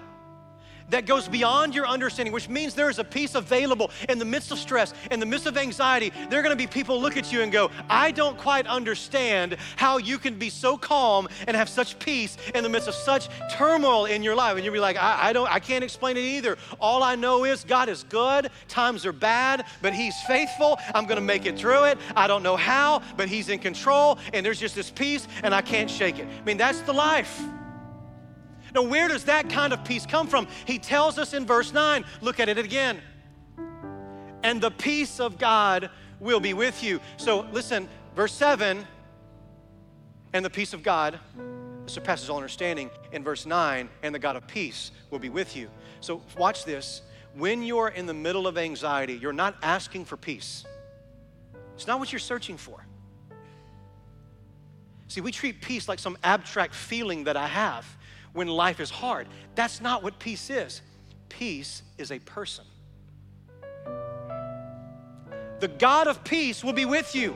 that 0.89 1.05
goes 1.05 1.27
beyond 1.27 1.73
your 1.73 1.87
understanding, 1.87 2.33
which 2.33 2.49
means 2.49 2.73
there 2.73 2.89
is 2.89 2.99
a 2.99 3.03
peace 3.03 3.35
available 3.35 3.91
in 4.09 4.19
the 4.19 4.25
midst 4.25 4.51
of 4.51 4.59
stress, 4.59 4.93
in 5.11 5.19
the 5.19 5.25
midst 5.25 5.45
of 5.45 5.57
anxiety. 5.57 6.11
There 6.29 6.39
are 6.39 6.43
going 6.43 6.55
to 6.55 6.61
be 6.61 6.67
people 6.67 6.99
look 6.99 7.17
at 7.17 7.31
you 7.31 7.41
and 7.41 7.51
go, 7.51 7.71
I 7.89 8.11
don't 8.11 8.37
quite 8.37 8.67
understand 8.67 9.57
how 9.75 9.97
you 9.97 10.17
can 10.17 10.35
be 10.35 10.49
so 10.49 10.77
calm 10.77 11.27
and 11.47 11.55
have 11.55 11.69
such 11.69 11.99
peace 11.99 12.37
in 12.53 12.63
the 12.63 12.69
midst 12.69 12.87
of 12.87 12.95
such 12.95 13.29
turmoil 13.51 14.05
in 14.05 14.23
your 14.23 14.35
life. 14.35 14.55
And 14.55 14.63
you'll 14.65 14.73
be 14.73 14.79
like, 14.79 14.97
I, 14.97 15.29
I 15.29 15.33
don't, 15.33 15.49
I 15.49 15.59
can't 15.59 15.83
explain 15.83 16.17
it 16.17 16.21
either. 16.21 16.57
All 16.79 17.03
I 17.03 17.15
know 17.15 17.45
is 17.45 17.63
God 17.63 17.89
is 17.89 18.03
good, 18.03 18.49
times 18.67 19.05
are 19.05 19.13
bad, 19.13 19.65
but 19.81 19.93
He's 19.93 20.19
faithful. 20.23 20.79
I'm 20.93 21.05
going 21.05 21.17
to 21.19 21.21
make 21.21 21.45
it 21.45 21.57
through 21.57 21.85
it. 21.85 21.97
I 22.15 22.27
don't 22.27 22.43
know 22.43 22.55
how, 22.55 23.01
but 23.17 23.29
He's 23.29 23.49
in 23.49 23.59
control, 23.59 24.17
and 24.33 24.45
there's 24.45 24.59
just 24.59 24.75
this 24.75 24.89
peace, 24.89 25.27
and 25.43 25.53
I 25.53 25.61
can't 25.61 25.89
shake 25.89 26.19
it. 26.19 26.27
I 26.27 26.43
mean, 26.45 26.57
that's 26.57 26.81
the 26.81 26.93
life. 26.93 27.41
Now, 28.73 28.81
where 28.81 29.07
does 29.07 29.25
that 29.25 29.49
kind 29.49 29.71
of 29.71 29.83
peace 29.83 30.05
come 30.05 30.27
from? 30.27 30.47
He 30.65 30.79
tells 30.79 31.19
us 31.19 31.33
in 31.33 31.45
verse 31.45 31.71
9, 31.71 32.03
look 32.21 32.39
at 32.39 32.49
it 32.49 32.57
again. 32.57 33.01
And 34.43 34.59
the 34.59 34.71
peace 34.71 35.19
of 35.19 35.37
God 35.37 35.89
will 36.19 36.39
be 36.39 36.53
with 36.53 36.83
you. 36.83 36.99
So, 37.17 37.41
listen, 37.51 37.87
verse 38.15 38.33
7, 38.33 38.85
and 40.33 40.43
the 40.43 40.49
peace 40.49 40.73
of 40.73 40.81
God 40.81 41.19
surpasses 41.85 42.29
all 42.29 42.37
understanding. 42.37 42.89
In 43.11 43.23
verse 43.23 43.45
9, 43.45 43.89
and 44.01 44.15
the 44.15 44.19
God 44.19 44.35
of 44.35 44.47
peace 44.47 44.91
will 45.11 45.19
be 45.19 45.29
with 45.29 45.55
you. 45.55 45.69
So, 46.01 46.21
watch 46.37 46.65
this. 46.65 47.01
When 47.35 47.63
you're 47.63 47.89
in 47.89 48.05
the 48.05 48.13
middle 48.13 48.47
of 48.47 48.57
anxiety, 48.57 49.13
you're 49.13 49.33
not 49.33 49.55
asking 49.61 50.05
for 50.05 50.17
peace, 50.17 50.65
it's 51.75 51.87
not 51.87 51.99
what 51.99 52.11
you're 52.11 52.19
searching 52.19 52.57
for. 52.57 52.85
See, 55.07 55.21
we 55.21 55.31
treat 55.31 55.61
peace 55.61 55.87
like 55.87 55.99
some 55.99 56.17
abstract 56.23 56.73
feeling 56.73 57.25
that 57.25 57.37
I 57.37 57.45
have 57.45 57.85
when 58.33 58.47
life 58.47 58.79
is 58.79 58.89
hard. 58.89 59.27
That's 59.55 59.79
not 59.79 60.03
what 60.03 60.19
peace 60.19 60.49
is. 60.49 60.81
Peace 61.29 61.83
is 61.97 62.11
a 62.11 62.19
person. 62.19 62.65
The 65.59 65.67
God 65.79 66.07
of 66.07 66.23
peace 66.23 66.63
will 66.63 66.73
be 66.73 66.85
with 66.85 67.15
you 67.15 67.35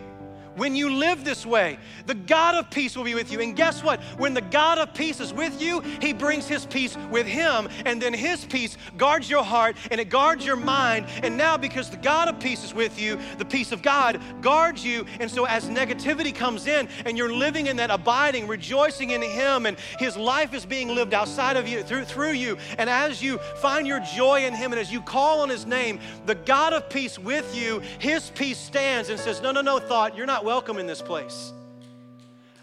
when 0.58 0.76
you 0.76 0.90
live 0.94 1.24
this 1.24 1.46
way. 1.46 1.78
The 2.08 2.16
God 2.16 2.56
of 2.56 2.70
peace 2.70 2.98
will 2.98 3.04
be 3.04 3.14
with 3.14 3.32
you. 3.32 3.40
And 3.40 3.56
guess 3.56 3.84
what? 3.84 4.02
When 4.18 4.34
the 4.34 4.42
God 4.42 4.80
of 4.80 4.94
peace 4.94 5.22
is 5.22 5.34
with 5.34 5.62
you, 5.62 5.82
He 6.02 6.12
brings 6.12 6.48
His 6.48 6.66
peace 6.66 6.98
with 7.10 7.28
Him. 7.28 7.70
And 7.86 8.02
then 8.02 8.14
His 8.14 8.44
peace 8.44 8.76
guards 8.98 9.30
your 9.30 9.44
heart 9.44 9.78
and 9.92 10.02
it 10.02 10.10
guards 10.10 10.46
your 10.46 10.56
mind. 10.56 11.06
And 11.24 11.38
now, 11.38 11.58
because 11.58 11.90
the 11.90 11.98
God 11.98 12.28
of 12.28 12.40
peace 12.40 12.64
is 12.64 12.74
with 12.74 13.00
you, 13.00 13.20
the 13.38 13.46
peace 13.46 13.72
of 13.72 13.82
God 13.82 14.20
guards 14.42 14.84
you. 14.84 15.06
And 15.20 15.30
so, 15.30 15.46
as 15.46 15.70
negativity 15.70 16.34
comes 16.34 16.66
in 16.66 16.90
and 17.06 17.18
you're 17.18 17.34
living 17.34 17.68
in 17.68 17.78
that 17.78 17.92
abiding, 17.92 18.48
rejoicing 18.48 19.12
in 19.12 19.22
Him, 19.22 19.66
and 19.68 19.78
His 20.00 20.18
life 20.18 20.54
is 20.54 20.66
being 20.66 20.90
lived 20.90 21.14
outside 21.14 21.56
of 21.56 21.68
you, 21.68 21.84
through, 21.84 22.06
through 22.06 22.32
you, 22.32 22.58
and 22.80 22.90
as 22.90 23.22
you 23.22 23.38
find 23.62 23.86
your 23.86 24.00
joy 24.00 24.46
in 24.46 24.54
Him 24.54 24.72
and 24.72 24.80
as 24.80 24.92
you 24.92 25.02
call 25.02 25.42
on 25.42 25.50
His 25.50 25.66
name, 25.68 26.00
the 26.26 26.36
God 26.36 26.74
of 26.74 26.90
peace 26.90 27.20
with 27.20 27.56
you, 27.56 27.80
His 28.00 28.32
peace 28.32 28.58
stands 28.58 29.10
and 29.10 29.20
says, 29.20 29.42
No, 29.42 29.52
no, 29.52 29.62
no, 29.62 29.78
thought, 29.78 30.18
you're 30.18 30.26
not 30.26 30.47
welcome 30.48 30.78
in 30.78 30.88
this 30.88 31.02
place. 31.02 31.52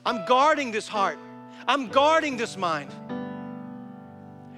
I'm 0.06 0.24
guarding 0.24 0.72
this 0.72 0.88
heart. 0.88 1.18
I'm 1.68 1.88
guarding 1.88 2.38
this 2.38 2.56
mind. 2.56 2.90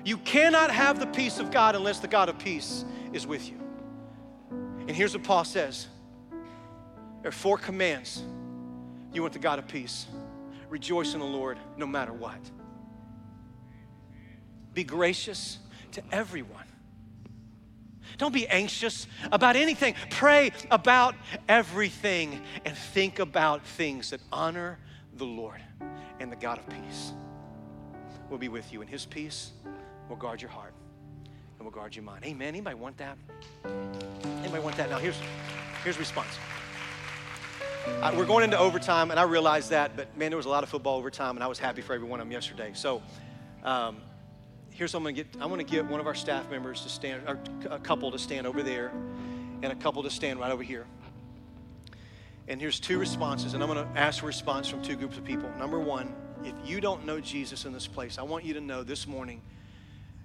You 0.05 0.19
cannot 0.19 0.71
have 0.71 1.01
the 1.01 1.09
peace 1.09 1.41
of 1.41 1.51
God 1.51 1.75
unless 1.75 1.99
the 1.99 2.07
God 2.07 2.29
of 2.29 2.39
peace 2.39 2.85
is 3.13 3.27
with 3.27 3.51
you. 3.51 3.61
And 4.53 4.93
here's 4.93 5.13
what 5.13 5.25
Paul 5.25 5.43
says 5.43 5.89
there 7.23 7.31
are 7.31 7.33
four 7.33 7.59
commands. 7.59 8.23
You 9.13 9.23
want 9.23 9.33
the 9.33 9.41
God 9.41 9.59
of 9.59 9.67
peace. 9.67 10.07
Rejoice 10.69 11.13
in 11.13 11.19
the 11.19 11.27
Lord 11.27 11.59
no 11.77 11.85
matter 11.85 12.13
what. 12.13 12.39
Be 14.73 14.85
gracious 14.85 15.59
to 15.91 16.03
everyone. 16.13 16.66
Don't 18.19 18.33
be 18.33 18.47
anxious 18.49 19.07
about 19.31 19.57
anything. 19.57 19.95
Pray 20.11 20.53
about 20.71 21.15
everything 21.49 22.41
and 22.65 22.77
think 22.77 23.19
about 23.19 23.65
things 23.67 24.11
that 24.11 24.21
honor 24.33 24.79
the 25.15 25.25
Lord 25.25 25.61
and 26.21 26.31
the 26.31 26.37
God 26.37 26.59
of 26.59 26.69
peace 26.69 27.13
We'll 28.29 28.41
be 28.41 28.49
with 28.49 28.73
you. 28.73 28.81
And 28.81 28.91
his 28.91 29.07
peace 29.07 29.53
We'll 30.09 30.19
guard 30.19 30.41
your 30.41 30.51
heart 30.51 30.73
and 31.59 31.67
we'll 31.67 31.73
guard 31.73 31.97
your 31.97 32.05
mind. 32.05 32.25
Amen. 32.25 32.49
Anybody 32.49 32.77
want 32.77 32.97
that? 32.99 33.17
Anybody 33.65 34.63
want 34.63 34.77
that? 34.77 34.91
Now 34.91 34.99
here's 34.99 35.19
here's 35.83 35.99
response. 35.99 36.39
We're 38.15 38.27
going 38.27 38.45
into 38.45 38.59
overtime, 38.59 39.11
and 39.11 39.19
I 39.19 39.23
realized 39.25 39.71
that, 39.71 39.97
but 39.97 40.17
man, 40.17 40.31
there 40.31 40.37
was 40.37 40.47
a 40.47 40.51
lot 40.51 40.65
of 40.65 40.69
football 40.69 40.97
overtime, 40.97 41.37
and 41.37 41.45
I 41.45 41.47
was 41.47 41.59
happy 41.59 41.83
for 41.83 41.95
every 41.95 42.07
one 42.07 42.21
of 42.21 42.27
them 42.27 42.33
yesterday. 42.33 42.73
So, 42.75 43.01
um, 43.63 43.99
here's 44.77 44.93
what 44.93 44.99
I'm 44.99 45.05
gonna 45.05 45.13
get. 45.15 45.27
I'm 45.41 45.49
going 45.49 45.65
to 45.65 45.71
get 45.71 45.87
one 45.87 46.01
of 46.01 46.07
our 46.07 46.15
staff 46.15 46.51
members 46.51 46.83
to 46.83 46.89
stand, 46.89 47.23
or 47.27 47.39
a 47.71 47.79
couple 47.79 48.11
to 48.11 48.19
stand 48.19 48.47
over 48.47 48.63
there, 48.63 48.93
and 49.63 49.67
a 49.67 49.75
couple 49.75 50.03
to 50.03 50.11
stand 50.11 50.39
right 50.39 50.53
over 50.53 50.63
here. 50.63 50.87
And 52.49 52.61
here's 52.61 52.79
two 52.79 52.99
responses, 52.99 53.55
and 53.55 53.63
I'm 53.63 53.69
going 53.69 53.85
to 53.85 53.99
ask 54.01 54.23
a 54.23 54.27
response 54.27 54.69
from 54.69 54.83
two 54.83 54.95
groups 54.97 55.17
of 55.17 55.25
people. 55.25 55.51
Number 55.59 55.81
one, 55.81 56.15
if 56.45 56.55
you 56.65 56.81
don't 56.81 57.05
know 57.05 57.21
Jesus 57.21 57.65
in 57.65 57.73
this 57.73 57.87
place, 57.87 58.19
I 58.19 58.23
want 58.23 58.45
you 58.45 58.55
to 58.55 58.61
know 58.61 58.85
this 58.85 59.07
morning 59.07 59.41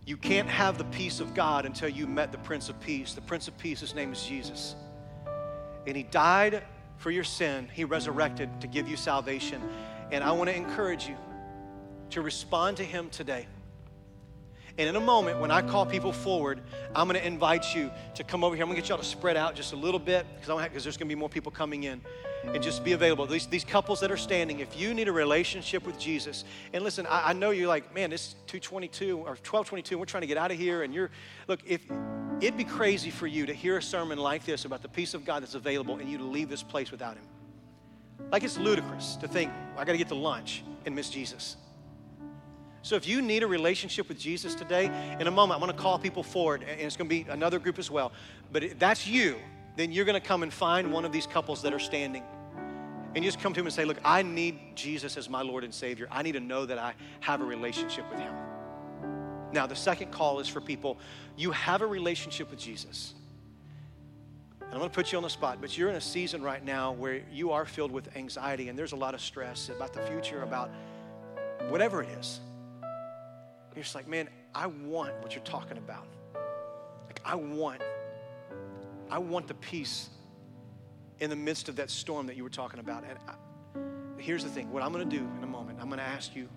you 0.06 0.18
can't 0.18 0.49
have 0.49 0.78
the 0.78 0.84
peace 0.86 1.20
of 1.20 1.34
God 1.34 1.66
until 1.66 1.89
you 1.89 2.06
met 2.06 2.32
the 2.32 2.38
Prince 2.39 2.70
of 2.70 2.80
Peace. 2.82 3.14
The 3.14 3.22
Prince 3.22 3.47
of 3.47 3.58
Peace, 3.58 3.80
his 3.80 3.95
name 3.95 4.12
is 4.12 4.24
Jesus. 4.24 4.76
And 5.88 5.95
he 5.95 6.04
died 6.04 6.64
for 6.97 7.10
your 7.10 7.24
sin, 7.24 7.68
he 7.74 7.86
resurrected 7.86 8.62
to 8.62 8.68
give 8.68 8.88
you 8.88 8.97
salvation. 8.97 9.62
And 10.12 10.24
I 10.24 10.32
want 10.32 10.49
to 10.49 10.56
encourage 10.56 11.08
you 11.08 11.16
to 12.12 12.22
respond 12.22 12.78
to 12.78 12.84
him 12.84 13.10
today. 13.10 13.47
And 14.82 14.90
in 14.90 14.96
a 14.96 15.06
moment, 15.06 15.40
when 15.40 15.52
I 15.52 15.62
call 15.62 15.86
people 15.86 16.12
forward, 16.12 16.60
I'm 16.96 17.08
going 17.08 17.20
to 17.20 17.26
invite 17.26 17.76
you 17.76 17.92
to 18.16 18.24
come 18.24 18.44
over 18.44 18.56
here. 18.56 18.64
I'm 18.64 18.68
going 18.68 18.78
to 18.78 18.82
get 18.82 18.90
y'all 18.90 18.98
to 18.98 19.04
spread 19.04 19.38
out 19.38 19.54
just 19.54 19.74
a 19.74 19.76
little 19.76 20.00
bit 20.00 20.26
because 20.36 20.84
there's 20.84 20.98
going 20.98 21.08
to 21.08 21.16
be 21.16 21.20
more 21.20 21.30
people 21.30 21.52
coming 21.52 21.84
in. 21.84 22.02
And 22.44 22.64
just 22.64 22.84
be 22.84 22.94
available. 22.94 23.28
These, 23.28 23.46
these 23.46 23.64
couples 23.64 24.00
that 24.00 24.10
are 24.10 24.18
standing, 24.18 24.62
if 24.62 24.76
you 24.76 24.96
need 24.96 25.08
a 25.08 25.12
relationship 25.12 25.86
with 25.86 26.00
Jesus, 26.00 26.44
and 26.74 26.84
listen, 26.84 27.06
I, 27.06 27.30
I 27.30 27.34
know 27.34 27.52
you're 27.52 27.68
like, 27.68 27.94
man, 27.94 28.12
it's 28.12 28.34
222 28.48 29.18
or 29.20 29.36
1222, 29.36 30.00
we're 30.00 30.06
trying 30.06 30.22
to 30.22 30.28
get 30.28 30.38
out 30.38 30.50
of 30.50 30.58
here. 30.58 30.82
And 30.82 30.92
you're, 30.92 31.12
look, 31.48 31.60
if 31.68 31.84
it'd 32.40 32.58
be 32.58 32.64
crazy 32.64 33.12
for 33.12 33.28
you 33.28 33.46
to 33.46 33.54
hear 33.54 33.78
a 33.78 33.84
sermon 33.84 34.18
like 34.18 34.44
this 34.44 34.66
about 34.66 34.82
the 34.82 34.90
peace 34.90 35.14
of 35.14 35.24
God 35.24 35.44
that's 35.44 35.54
available 35.54 35.98
and 35.98 36.10
you 36.10 36.18
to 36.18 36.24
leave 36.24 36.50
this 36.50 36.64
place 36.64 36.90
without 36.90 37.16
Him. 37.16 37.26
Like 38.32 38.44
it's 38.44 38.58
ludicrous 38.58 39.18
to 39.18 39.28
think, 39.28 39.52
I 39.78 39.86
got 39.86 39.92
to 39.92 40.00
get 40.00 40.08
to 40.08 40.16
lunch 40.16 40.64
and 40.88 40.96
miss 40.96 41.12
Jesus. 41.12 41.58
So 42.84 42.96
if 42.96 43.08
you 43.08 43.22
need 43.22 43.44
a 43.44 43.48
relationship 43.48 44.08
with 44.08 44.20
Jesus 44.20 44.56
today, 44.56 44.86
in 45.20 45.28
a 45.28 45.32
moment, 45.32 45.60
I'm 45.60 45.66
going 45.66 45.76
to 45.76 45.82
call 45.82 46.00
people 46.00 46.24
forward, 46.24 46.64
and 46.68 46.82
it's 46.82 46.96
going 46.96 47.10
to 47.10 47.24
be 47.24 47.30
another 47.30 47.60
group 47.60 47.78
as 47.78 47.92
well. 47.92 48.12
But 48.52 48.64
if 48.64 48.80
that's 48.80 49.06
you, 49.06 49.36
then 49.76 49.92
you're 49.92 50.06
going 50.06 50.20
to 50.20 50.28
come 50.28 50.44
and 50.44 50.52
find 50.52 50.92
one 50.92 51.06
of 51.06 51.12
these 51.12 51.28
couples 51.28 51.62
that 51.62 51.74
are 51.74 51.80
standing. 51.80 52.24
And 53.14 53.24
you 53.24 53.30
just 53.30 53.42
come 53.42 53.54
to 53.54 53.60
him 53.60 53.68
and 53.68 53.74
say, 53.74 53.86
Look, 53.86 54.00
I 54.04 54.24
need 54.24 54.76
Jesus 54.76 55.18
as 55.18 55.30
my 55.30 55.42
Lord 55.42 55.64
and 55.64 55.74
Savior. 55.74 56.08
I 56.10 56.22
need 56.22 56.32
to 56.34 56.40
know 56.40 56.66
that 56.66 56.78
I 56.78 56.94
have 57.20 57.42
a 57.42 57.44
relationship 57.44 58.10
with 58.10 58.20
him. 58.20 58.34
Now, 59.52 59.68
the 59.68 59.76
second 59.76 60.12
call 60.12 60.40
is 60.40 60.48
for 60.48 60.62
people, 60.62 60.98
you 61.36 61.52
have 61.52 61.82
a 61.82 61.88
relationship 61.88 62.50
with 62.50 62.60
Jesus. 62.60 63.14
And 64.62 64.72
I'm 64.72 64.80
going 64.80 64.90
to 64.90 64.96
put 64.96 65.12
you 65.12 65.18
on 65.18 65.24
the 65.24 65.30
spot, 65.30 65.58
but 65.60 65.78
you're 65.78 65.90
in 65.90 65.98
a 65.98 66.02
season 66.02 66.42
right 66.42 66.64
now 66.64 66.94
where 66.94 67.22
you 67.30 67.52
are 67.52 67.66
filled 67.66 67.92
with 67.92 68.16
anxiety 68.16 68.70
and 68.70 68.80
there's 68.80 68.94
a 68.94 68.96
lot 68.98 69.14
of 69.14 69.20
stress 69.20 69.68
about 69.68 69.92
the 69.92 70.02
future, 70.04 70.44
about 70.44 70.72
whatever 71.68 72.02
it 72.02 72.10
is. 72.18 72.40
You're 73.76 73.84
just 73.84 73.96
like, 73.96 74.08
man, 74.08 74.30
I 74.54 74.68
want 74.68 75.14
what 75.22 75.34
you're 75.34 75.44
talking 75.44 75.78
about. 75.78 76.06
Like, 77.08 77.22
I 77.24 77.36
want, 77.36 77.82
I 79.10 79.18
want 79.18 79.48
the 79.48 79.54
peace 79.56 80.10
in 81.20 81.30
the 81.30 81.36
midst 81.36 81.70
of 81.70 81.76
that 81.78 81.90
storm 81.90 82.28
that 82.28 82.36
you 82.36 82.44
were 82.44 82.50
talking 82.50 82.80
about. 82.80 83.04
And 83.04 83.18
I, 83.28 84.22
here's 84.22 84.44
the 84.44 84.50
thing 84.50 84.72
what 84.72 84.84
I'm 84.84 84.92
going 84.92 85.08
to 85.08 85.18
do 85.18 85.26
in 85.38 85.44
a 85.44 85.48
moment, 85.48 85.80
I'm 85.82 85.88
going 85.88 86.00
to 86.00 86.06
ask 86.06 86.36
you 86.36 86.50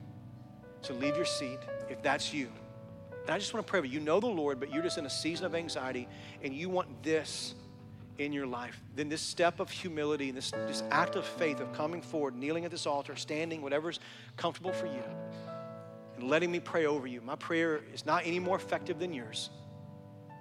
to 0.83 0.93
leave 0.93 1.17
your 1.17 1.25
seat 1.25 1.59
if 1.89 2.03
that's 2.03 2.35
you. 2.35 2.49
And 3.23 3.31
I 3.31 3.39
just 3.39 3.55
want 3.55 3.67
to 3.67 3.71
pray 3.71 3.81
for 3.81 3.87
you. 3.87 3.93
You 3.93 4.01
know 4.01 4.21
the 4.21 4.27
Lord, 4.27 4.61
but 4.61 4.73
you're 4.73 4.83
just 4.83 4.99
in 4.99 5.07
a 5.07 5.11
season 5.11 5.47
of 5.47 5.55
anxiety 5.55 6.09
and 6.43 6.53
you 6.55 6.69
want 6.69 7.03
this 7.03 7.55
in 8.19 8.33
your 8.33 8.47
life. 8.47 8.81
Then 8.95 9.09
this 9.09 9.23
step 9.23 9.61
of 9.61 9.71
humility 9.71 10.29
and 10.29 10.37
this, 10.37 10.51
this 10.51 10.83
act 10.91 11.17
of 11.17 11.25
faith 11.25 11.61
of 11.61 11.73
coming 11.73 12.03
forward, 12.03 12.37
kneeling 12.37 12.65
at 12.65 12.71
this 12.71 12.87
altar, 12.87 13.17
standing, 13.17 13.62
whatever's 13.62 13.99
comfortable 14.37 14.73
for 14.73 14.87
you 14.87 15.03
and 16.25 16.31
letting 16.31 16.51
me 16.51 16.59
pray 16.59 16.87
over 16.87 17.07
you. 17.07 17.20
My 17.20 17.37
prayer 17.37 17.83
is 17.93 18.07
not 18.07 18.22
any 18.25 18.39
more 18.39 18.57
effective 18.57 18.99
than 18.99 19.12
yours. 19.12 19.51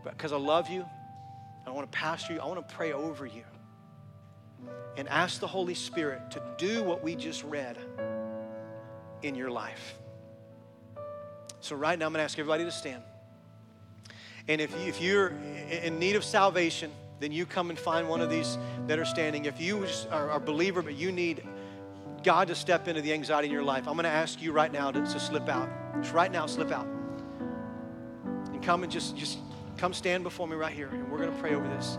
But 0.02 0.16
because 0.16 0.32
I 0.32 0.38
love 0.38 0.70
you, 0.70 0.86
I 1.68 1.72
want 1.72 1.92
to 1.92 1.98
pastor 1.98 2.32
you, 2.32 2.40
I 2.40 2.46
want 2.46 2.66
to 2.66 2.74
pray 2.74 2.94
over 2.94 3.26
you. 3.26 3.44
And 4.96 5.10
ask 5.10 5.42
the 5.42 5.48
Holy 5.48 5.74
Spirit 5.74 6.32
to 6.32 6.42
do 6.58 6.84
what 6.84 7.04
we 7.04 7.16
just 7.16 7.44
read 7.44 7.78
in 9.24 9.36
your 9.36 9.52
life. 9.52 9.96
So, 11.60 11.76
right 11.76 12.00
now, 12.00 12.06
I'm 12.06 12.14
going 12.14 12.22
to 12.22 12.24
ask 12.24 12.40
everybody 12.40 12.64
to 12.64 12.72
stand. 12.72 13.04
And 14.48 14.62
if, 14.62 14.72
you, 14.72 14.88
if 14.88 15.02
you're 15.02 15.34
in 15.70 16.00
need 16.00 16.16
of 16.16 16.24
salvation, 16.24 16.92
then 17.20 17.34
you 17.34 17.46
come 17.46 17.70
and 17.70 17.78
find 17.78 18.08
one 18.08 18.22
of 18.22 18.30
these 18.30 18.58
that 18.88 19.00
are 19.00 19.06
standing. 19.06 19.44
If 19.44 19.60
you 19.60 19.86
are 20.12 20.32
a 20.32 20.40
believer, 20.40 20.82
but 20.82 20.96
you 20.96 21.12
need 21.12 21.44
God 22.24 22.48
to 22.48 22.56
step 22.56 22.88
into 22.88 23.02
the 23.02 23.14
anxiety 23.14 23.48
in 23.48 23.54
your 23.54 23.64
life, 23.64 23.88
I'm 23.88 23.94
going 23.94 24.04
to 24.04 24.10
ask 24.10 24.42
you 24.42 24.52
right 24.52 24.72
now 24.72 24.92
to, 24.92 25.02
to 25.02 25.20
slip 25.20 25.50
out. 25.50 25.70
Just 26.02 26.14
right 26.14 26.32
now, 26.32 26.46
slip 26.46 26.72
out. 26.72 26.88
And 28.52 28.62
come 28.64 28.84
and 28.84 28.92
just, 28.92 29.16
just 29.16 29.40
come 29.78 29.94
stand 29.94 30.24
before 30.24 30.48
me 30.48 30.56
right 30.56 30.74
here, 30.74 30.88
and 30.88 31.12
we're 31.12 31.18
going 31.18 31.34
to 31.34 31.40
pray 31.40 31.54
over 31.54 31.68
this. 31.68 31.98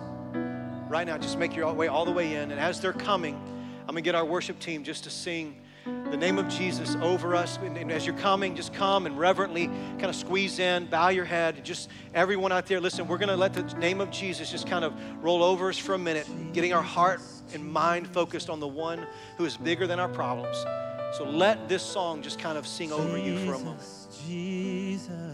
Right 0.89 1.07
now, 1.07 1.19
just 1.19 1.39
make 1.39 1.55
your 1.55 1.73
way 1.73 1.89
all 1.89 2.05
the 2.05 2.13
way 2.13 2.35
in. 2.35 2.51
And 2.51 2.61
as 2.61 2.81
they're 2.81 2.93
coming, 2.93 3.35
I'm 3.81 3.95
going 3.95 3.97
to 3.97 4.03
get 4.03 4.15
our 4.15 4.25
worship 4.25 4.59
team 4.59 4.85
just 4.85 5.05
to 5.05 5.11
sing 5.11 5.61
the 5.85 6.17
name 6.17 6.39
of 6.39 6.49
Jesus 6.49 6.97
over 6.97 7.35
us. 7.35 7.59
And 7.59 7.91
as 7.93 8.07
you're 8.07 8.17
coming, 8.17 8.55
just 8.55 8.73
come 8.73 9.07
and 9.07 9.19
reverently 9.19 9.67
kind 9.67 10.07
of 10.07 10.17
squeeze 10.17 10.59
in, 10.59 10.87
bow 10.87 11.09
your 11.09 11.25
head. 11.25 11.65
Just 11.65 11.91
everyone 12.15 12.53
out 12.53 12.67
there, 12.67 12.81
listen, 12.81 13.09
we're 13.09 13.19
going 13.19 13.29
to 13.29 13.37
let 13.37 13.55
the 13.55 13.63
name 13.79 14.01
of 14.01 14.11
Jesus 14.11 14.51
just 14.51 14.67
kind 14.67 14.85
of 14.85 14.95
roll 15.23 15.43
over 15.43 15.69
us 15.69 15.79
for 15.79 15.95
a 15.95 15.99
minute, 15.99 16.29
getting 16.53 16.73
our 16.73 16.83
heart 16.83 17.21
and 17.53 17.65
mind 17.65 18.09
focused 18.09 18.49
on 18.49 18.61
the 18.61 18.69
one 18.69 19.07
who 19.37 19.45
is 19.45 19.57
bigger 19.57 19.87
than 19.87 19.99
our 19.99 20.09
problems. 20.09 20.57
So 21.17 21.25
let 21.25 21.69
this 21.69 21.83
song 21.83 22.23
just 22.23 22.39
kind 22.39 22.59
of 22.59 22.67
sing 22.67 22.93
over 22.93 23.17
you 23.19 23.39
for 23.47 23.55
a 23.55 23.59
moment. 23.59 23.81
Jesus. 24.27 25.34